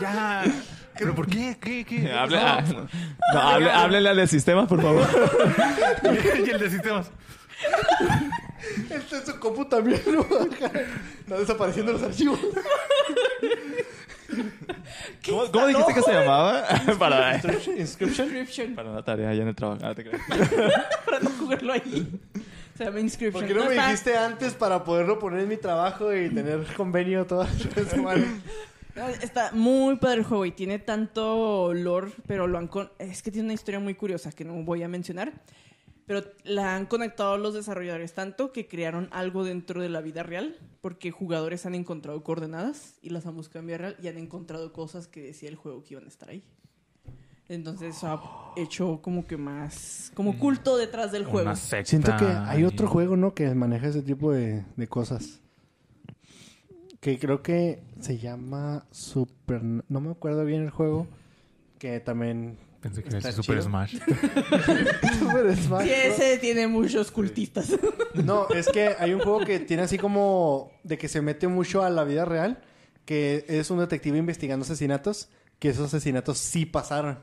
[0.01, 0.45] Ya.
[0.99, 1.57] ¿Pero por qué?
[1.61, 1.85] ¿Qué?
[1.85, 2.11] ¿Qué?
[2.17, 2.63] Hable, ah,
[3.33, 5.07] no, hable- háblele al de sistemas, por favor.
[6.47, 7.11] y el de sistemas.
[8.91, 10.21] Este es su compu también, ¿no?
[10.23, 12.39] Están desapareciendo los archivos.
[15.27, 16.65] ¿Cómo, cómo dijiste que se llamaba?
[16.99, 17.79] para, Inscription.
[18.37, 18.75] Inscription.
[18.75, 19.81] para una tarea allá en el trabajo.
[19.85, 20.23] Ah, te creas.
[21.05, 22.21] Para no jugarlo ahí.
[22.77, 23.41] Se llama Inscription.
[23.45, 26.65] ¿Por qué no me está- dijiste antes para poderlo poner en mi trabajo y tener
[26.75, 28.25] convenio todas las semanas?
[29.23, 33.31] Está muy padre el juego y tiene tanto lore, pero lo han con- es que
[33.31, 35.33] tiene una historia muy curiosa que no voy a mencionar.
[36.05, 40.57] Pero la han conectado los desarrolladores tanto que crearon algo dentro de la vida real,
[40.81, 44.73] porque jugadores han encontrado coordenadas y las han buscado en vida real y han encontrado
[44.73, 46.43] cosas que decía el juego que iban a estar ahí.
[47.49, 51.51] Entonces eso ha hecho como que más, como culto detrás del juego.
[51.87, 53.35] Siento que hay otro juego, ¿no?
[53.35, 55.41] Que maneja ese tipo de, de cosas.
[57.03, 59.61] Que creo que se llama Super...
[59.61, 61.09] No me acuerdo bien el juego.
[61.81, 62.57] Que también...
[62.81, 63.63] Pensé que era Super chido.
[63.63, 63.97] Smash.
[65.19, 67.77] Super Smash Sí, ese tiene muchos cultistas.
[68.15, 70.71] No, es que hay un juego que tiene así como...
[70.85, 72.63] De que se mete mucho a la vida real.
[73.05, 75.29] Que es un detective investigando asesinatos.
[75.59, 77.19] Que esos asesinatos sí pasaron.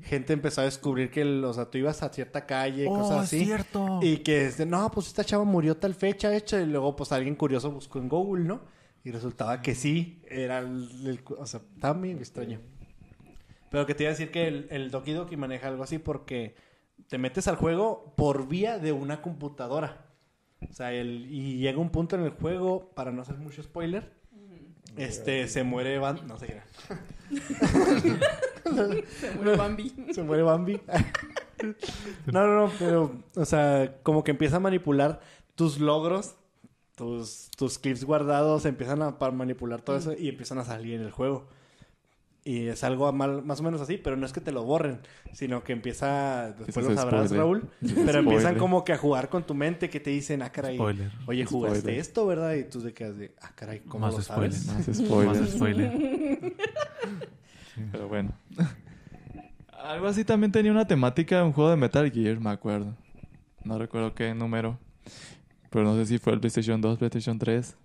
[0.00, 3.16] Gente empezó a descubrir que, el- o sea, tú ibas a cierta calle, oh, cosas
[3.18, 3.44] es así.
[3.46, 3.98] cierto.
[4.00, 7.10] Y que es de, no, pues esta chava murió tal fecha hecha y luego pues
[7.12, 8.60] alguien curioso buscó en Google, ¿no?
[9.04, 12.60] Y resultaba que sí, era el, el- o sea, estaba muy extraño.
[13.70, 16.54] Pero que te iba a decir que el, el Doki Doki maneja algo así porque
[17.08, 20.06] te metes al juego por vía de una computadora.
[20.68, 24.14] O sea, el, y llega un punto en el juego, para no hacer mucho spoiler,
[24.96, 26.26] este, se muere Van...
[26.26, 26.64] No sé qué era.
[29.20, 29.92] Se muere Bambi.
[30.12, 30.80] Se muere Bambi.
[32.32, 35.20] no, no, no, pero, o sea, como que empieza a manipular
[35.54, 36.36] tus logros,
[36.94, 41.02] tus, tus clips guardados, empiezan a pa- manipular todo eso y empiezan a salir en
[41.02, 41.46] el juego.
[42.46, 45.00] Y es algo mal- más o menos así, pero no es que te lo borren,
[45.32, 47.38] sino que empieza, después lo sabrás, spoiler.
[47.38, 48.58] Raúl, pero empiezan spoiler.
[48.58, 51.10] como que a jugar con tu mente, que te dicen, ah, caray, Spoiler.
[51.26, 52.00] oye, jugaste Spoiler.
[52.00, 52.52] esto, ¿verdad?
[52.54, 54.52] Y tú te quedas de, ah, caray, ¿cómo Más lo spoiler.
[54.52, 54.86] sabes?
[54.88, 55.40] Más spoiler.
[55.40, 56.54] Más spoiler.
[57.92, 58.32] Pero bueno.
[59.82, 62.94] Algo así también tenía una temática de un juego de Metal Gear, me acuerdo.
[63.64, 64.78] No recuerdo qué número.
[65.74, 67.76] Pero no sé si fue el PlayStation 2, PlayStation 3.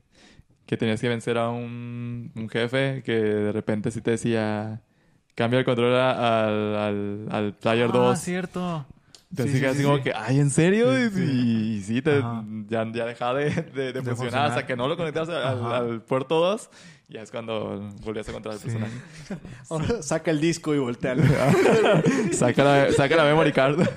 [0.68, 4.82] Que tenías que vencer a un, un jefe que de repente sí te decía...
[5.34, 8.20] Cambia el control a- al, al, al Player Ah, 2.
[8.20, 8.86] cierto.
[9.32, 10.04] Entonces Sí, sí, sí, así sí, como sí.
[10.04, 10.94] que, ay, ¿en serio?
[10.96, 11.24] Sí, Y, sí.
[11.24, 12.22] y- y sí, te,
[12.68, 14.46] ya, ya dejaba de, de, de funcionar funcionar.
[14.50, 16.70] hasta que no lo conectas al, al puerto 2.
[17.08, 18.66] Y ya es cuando volvías a encontrar el Sí.
[18.68, 18.94] personaje.
[19.70, 21.16] Ahora saca el disco y voltea.
[22.34, 23.80] saca, la, saca la memory card.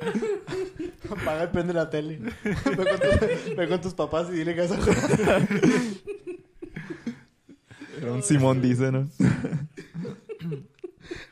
[1.10, 2.18] Apaga y prende la tele.
[2.44, 5.48] Ve con, tus, ve con tus papás y dile que vas a jugar.
[8.00, 9.08] Era un Simón dice, ¿no?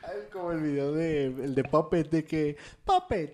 [0.03, 3.33] Ay, Como el video de, el de Puppet, de que Puppet,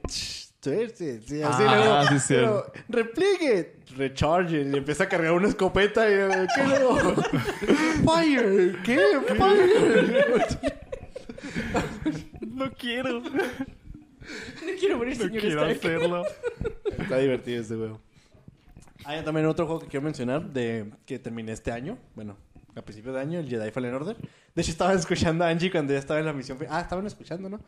[0.61, 6.09] tuerce, sí, así Ah, luego, sí, pero, repliegue, recharge, y empieza a cargar una escopeta
[6.09, 6.97] y eh, ¿qué luego?
[8.05, 8.99] Fire, ¿qué?
[9.35, 10.47] Fire.
[12.47, 13.21] No quiero.
[14.65, 15.77] No quiero morir, No señor quiero Stark.
[15.97, 16.23] hacerlo.
[16.97, 18.01] Está divertido este juego.
[19.05, 22.37] Hay también otro juego que quiero mencionar de que terminé este año, bueno,
[22.75, 24.17] a principios de año, el Jedi Fallen Order.
[24.55, 26.57] De hecho, estaban escuchando a Angie cuando ya estaba en la misión.
[26.69, 27.59] Ah, estaban escuchando, ¿no?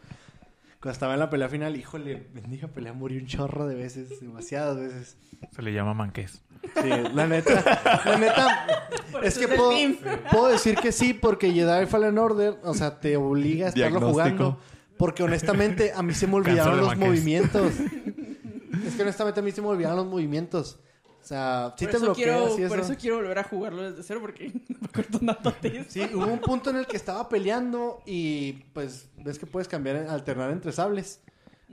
[0.80, 4.78] Cuando estaba en la pelea final, híjole, bendiga pelea, murió un chorro de veces, demasiadas
[4.78, 5.18] veces.
[5.56, 6.42] Se le llama manqués.
[6.82, 8.68] Sí, la neta, la neta,
[9.24, 9.72] es que puedo,
[10.32, 14.60] puedo decir que sí, porque Jedi Fallen Order, o sea, te obliga a estarlo jugando.
[14.98, 17.74] Porque honestamente a mí se me olvidaron los movimientos.
[18.86, 20.80] es que honestamente a mí se me olvidaron los movimientos.
[21.22, 22.92] O sea, sí por, te eso bloqueas quiero, y por eso.
[22.94, 24.50] eso quiero volver a jugarlo desde cero porque
[25.22, 25.90] me de eso.
[25.90, 29.98] Sí, hubo un punto en el que estaba peleando y pues ves que puedes cambiar,
[30.08, 31.20] alternar entre sables.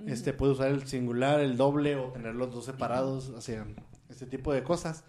[0.06, 3.64] Este, puedes usar el singular, el doble o tener los dos separados, o sea,
[4.10, 5.05] este tipo de cosas.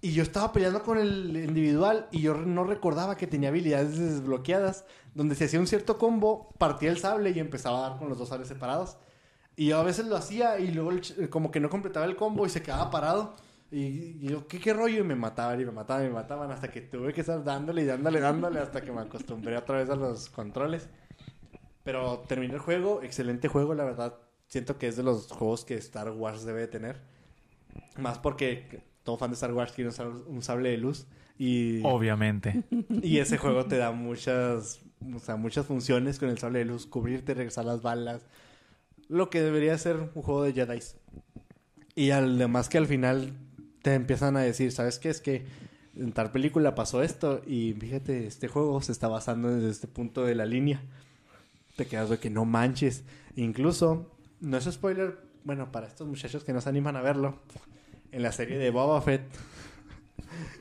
[0.00, 4.84] Y yo estaba peleando con el individual y yo no recordaba que tenía habilidades desbloqueadas,
[5.14, 8.16] donde si hacía un cierto combo, partía el sable y empezaba a dar con los
[8.18, 8.96] dos sables separados.
[9.56, 12.14] Y yo a veces lo hacía y luego el ch- como que no completaba el
[12.14, 13.34] combo y se quedaba parado.
[13.72, 15.00] Y, yo, ¿qué, ¿qué rollo?
[15.00, 17.82] Y me mataban y me mataban y me mataban hasta que tuve que estar dándole
[17.82, 20.88] y dándole, dándole hasta que me acostumbré otra vez a los controles.
[21.82, 24.14] Pero terminé el juego, excelente juego, la verdad.
[24.46, 27.00] Siento que es de los juegos que Star Wars debe de tener.
[27.96, 31.06] Más porque todo fan de Star Wars quiere usar un sable de luz.
[31.38, 32.62] Y, Obviamente.
[33.02, 34.80] y ese juego te da muchas,
[35.14, 36.84] o sea, muchas funciones con el sable de luz.
[36.84, 38.26] Cubrirte, regresar las balas.
[39.08, 40.80] Lo que debería ser un juego de Jedi.
[41.94, 43.32] Y además que al final
[43.80, 45.08] te empiezan a decir, ¿sabes qué?
[45.08, 45.46] Es que
[45.96, 50.26] en tal película pasó esto y fíjate, este juego se está basando desde este punto
[50.26, 50.82] de la línea.
[51.76, 53.04] Te quedas de que no manches.
[53.36, 57.38] Incluso, no es spoiler, bueno, para estos muchachos que no se animan a verlo,
[58.12, 59.22] en la serie de Boba Fett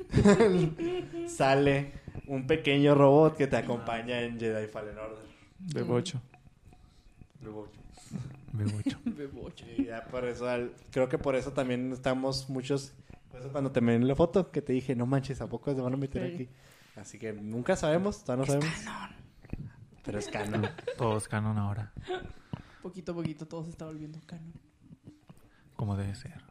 [1.28, 1.94] sale
[2.28, 5.26] un pequeño robot que te acompaña en Jedi Fallen Order.
[5.60, 6.22] De bocho.
[8.54, 8.98] Me mucho.
[9.06, 9.66] Bebocho.
[9.78, 12.94] Y ya por eso, al- creo que por eso también estamos muchos.
[13.30, 15.82] Por eso cuando te me la foto, que te dije, no manches, ¿a poco se
[15.82, 16.34] van a meter Sí.
[16.34, 16.50] aquí?
[16.96, 18.76] Así que nunca sabemos, todavía no sabemos.
[20.04, 20.68] Pero es canon.
[20.98, 21.92] Todos canon ahora.
[22.82, 24.54] Poquito a poquito todo se está volviendo canon.
[25.76, 26.42] Como debe ser.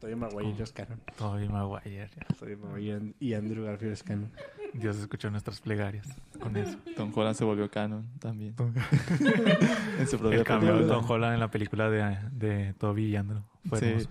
[0.00, 1.00] Todavía Maguire es canon.
[1.16, 2.10] Todavía Maguire.
[2.38, 4.30] Todavía Maguire y Andrew Garfield es canon.
[4.74, 6.06] Dios escuchó nuestras plegarias
[6.38, 6.76] con eso.
[6.96, 8.54] Tom Holland se volvió canon también.
[9.98, 10.98] en su propia El cambio de película.
[11.00, 13.40] Tom Holland en la película de, de Toby y Andrew.
[13.68, 13.86] Fue Sí.
[13.86, 14.08] hermoso.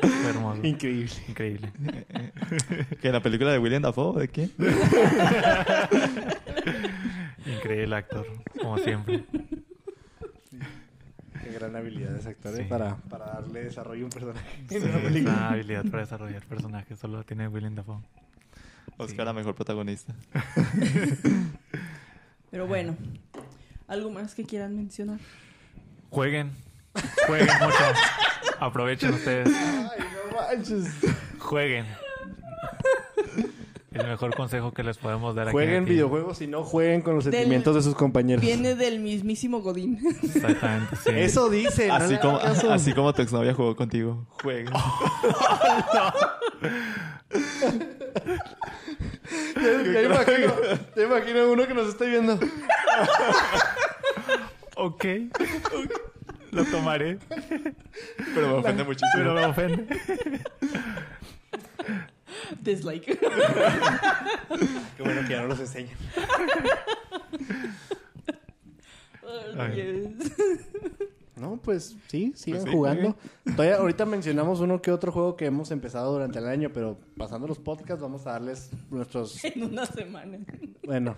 [0.00, 0.60] Fue hermoso.
[0.64, 1.10] Increíble.
[1.28, 1.72] Increíble.
[3.00, 4.20] ¿Que en la película de William Dafoe?
[4.20, 4.52] ¿De quién?
[7.46, 8.26] Increíble actor,
[8.60, 9.24] como siempre.
[11.42, 12.58] Qué gran habilidad ese actor ¿eh?
[12.58, 12.64] Sí.
[12.64, 12.96] para,
[13.52, 14.64] desarrollo a un personaje.
[14.68, 18.02] Sí, esa habilidad para desarrollar personajes solo la tiene William Dafoe.
[18.96, 20.14] Oscar a mejor protagonista.
[22.50, 22.96] Pero bueno,
[23.88, 25.18] ¿algo más que quieran mencionar?
[26.10, 26.52] Jueguen.
[27.26, 28.58] Jueguen mucho.
[28.60, 29.48] Aprovechen ustedes.
[29.48, 30.94] Ay, no manches.
[31.38, 31.86] Jueguen.
[33.94, 35.52] El mejor consejo que les podemos dar aquí.
[35.52, 35.92] Jueguen aquí.
[35.92, 38.44] videojuegos y no jueguen con los Del- sentimientos de sus compañeros.
[38.44, 39.98] Viene del mismísimo Godín.
[40.22, 41.10] Exactamente, sí.
[41.14, 42.72] Eso dice, no Así como, caso.
[42.72, 44.26] así como tu exnovia jugó contigo.
[44.42, 44.72] Juega.
[49.56, 50.54] Ya, ya imagino,
[50.96, 52.38] ya imagino uno que nos esté viendo.
[54.76, 55.04] Ok.
[56.52, 57.18] Lo tomaré.
[58.34, 59.10] Pero me ofende muchísimo.
[59.16, 59.86] Pero me ofende.
[62.60, 63.04] Dislike.
[64.96, 65.96] Qué bueno que ya no los enseñan.
[69.56, 69.74] Ay.
[69.74, 70.64] Yes.
[71.36, 73.16] No, pues sí, sigan Pues sí, jugando.
[73.56, 77.48] Todavía, ahorita mencionamos uno que otro juego que hemos empezado durante el año, pero pasando
[77.48, 79.44] los podcasts vamos a darles nuestros...
[79.44, 80.38] En una semana.
[80.84, 81.16] Bueno.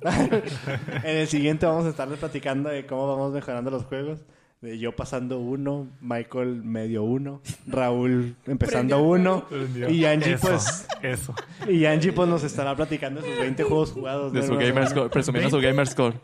[0.04, 4.20] en el siguiente vamos a estarles platicando de cómo vamos mejorando los juegos.
[4.62, 9.44] Yo pasando uno, Michael medio uno, Raúl empezando uno.
[9.88, 11.34] Y Angie, Eso, pues, Eso.
[11.68, 14.32] y Angie pues nos estará platicando de sus 20 juegos jugados.
[14.32, 14.46] De ¿no?
[14.46, 15.10] su gamer score.
[15.10, 16.14] Presumiendo su gamer score.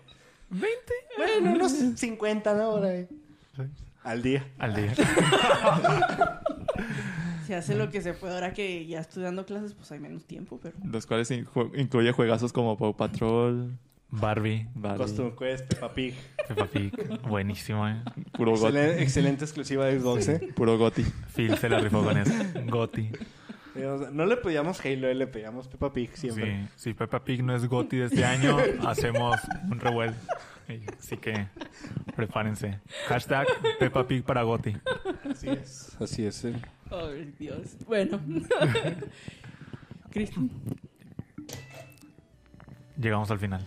[0.50, 2.70] Bueno, unos 50, ¿no?
[2.72, 3.08] Por ahí.
[4.04, 4.46] Al día.
[4.58, 4.94] Al día.
[7.46, 8.34] Se hace lo que se puede.
[8.34, 10.76] Ahora que ya estoy dando clases, pues hay menos tiempo, pero...
[10.84, 13.72] Los cuales incluye juegazos como Paw Patrol,
[14.10, 14.66] Barbie.
[14.74, 16.14] Barbie, Costume Quest, Peppa Pig.
[16.48, 17.20] Peppa Pig.
[17.28, 18.02] Buenísimo, eh.
[18.32, 18.66] puro Goti.
[18.68, 20.48] Excelente, excelente exclusiva de Xbox, ¿eh?
[20.54, 21.04] Puro Goti.
[21.34, 22.32] Phil se la rifó con eso.
[22.66, 23.10] Goti.
[23.74, 26.68] Eh, No le pedíamos Halo, le pedíamos Peppa Pig siempre.
[26.76, 28.56] Sí, si Peppa Pig no es Goti de este año,
[28.86, 29.36] hacemos
[29.70, 30.14] un revuelo.
[30.98, 31.46] Así que
[32.16, 32.80] prepárense.
[33.08, 33.46] Hashtag
[33.78, 34.74] Peppa Pig para Goti.
[35.30, 35.96] Así es.
[36.00, 36.44] Así es.
[36.46, 36.54] eh.
[36.90, 37.76] Ay, Dios.
[37.86, 38.18] Bueno.
[40.10, 40.50] Cristian.
[42.98, 43.62] Llegamos al final.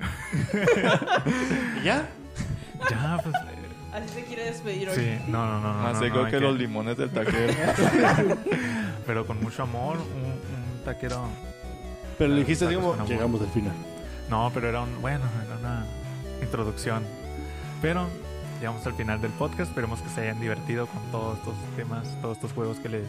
[1.80, 2.08] ¿Y ya?
[2.90, 3.34] Ya, pues.
[3.92, 4.94] Así se quiere despedir hoy.
[4.94, 5.74] Sí, no, no, no.
[5.74, 7.52] no, Más no, seco no, hay que los limones del taquero.
[9.06, 11.28] Pero con mucho amor, un, un taquero.
[12.16, 13.04] Pero le dijiste amor.
[13.06, 13.74] llegamos al final.
[14.28, 15.00] No, pero era un.
[15.00, 15.86] Bueno, era una
[16.40, 17.02] introducción.
[17.82, 18.06] Pero
[18.60, 19.70] llegamos al final del podcast.
[19.70, 23.08] Esperemos que se hayan divertido con todos estos temas, todos estos juegos que les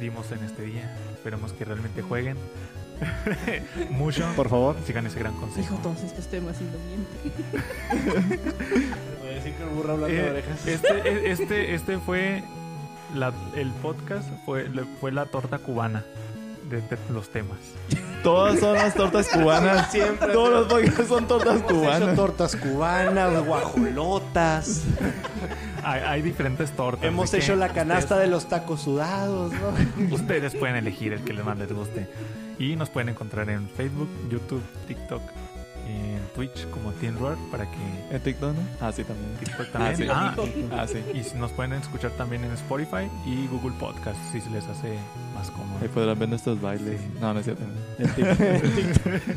[0.00, 0.96] dimos en este día.
[1.12, 2.36] Esperemos que realmente jueguen
[3.90, 4.24] mucho.
[4.36, 4.76] Por favor.
[4.86, 5.60] Sigan ese gran consejo.
[5.60, 8.36] Dijo todos estos temas y no miente.
[9.20, 10.66] Voy a decir que el burro hablando de Eh, orejas.
[10.66, 12.42] este, eh, este, este fue
[13.14, 14.68] la- el podcast fue,
[15.00, 16.04] fue la torta cubana
[16.68, 17.58] de, de los temas.
[18.22, 19.90] Todas son las tortas cubanas.
[19.90, 20.32] Siempre.
[20.32, 22.14] Todos los podcasts son tortas cubanas.
[22.16, 24.84] tortas cubanas, guajolotas.
[25.84, 27.04] Hay, hay diferentes tortas.
[27.04, 29.52] Hemos hecho la canasta de los tacos sudados,
[30.12, 32.08] ustedes pueden elegir el que les más les guste.
[32.62, 35.20] Y nos pueden encontrar en Facebook, YouTube, TikTok,
[35.88, 38.60] en Twitch como Teen Roar para que ¿En TikTok no?
[38.80, 39.32] Ah, sí, también.
[39.40, 39.96] TikTok Ah, también.
[39.96, 40.06] sí.
[40.08, 40.34] Ah,
[40.82, 40.98] Ah, sí.
[41.12, 44.96] y si nos pueden escuchar también en Spotify y Google Podcast si se les hace
[45.34, 45.80] más cómodo.
[45.82, 47.00] Ahí podrán ver nuestros bailes.
[47.00, 47.06] Sí.
[47.20, 47.64] No, no es cierto.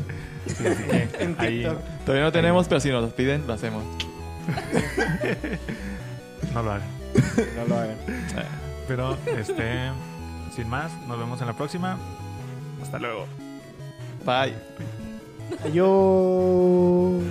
[0.46, 1.78] Sí, así que En ahí TikTok.
[2.04, 3.82] Todavía no tenemos, pero si nos los piden, lo hacemos.
[6.54, 6.88] no lo hagan.
[7.56, 7.96] No lo hagan.
[8.86, 9.90] Pero, este,
[10.54, 11.98] sin más, nos vemos en la próxima.
[12.82, 13.26] Hasta luego.
[14.24, 14.54] Bye.
[15.64, 17.22] Adiós.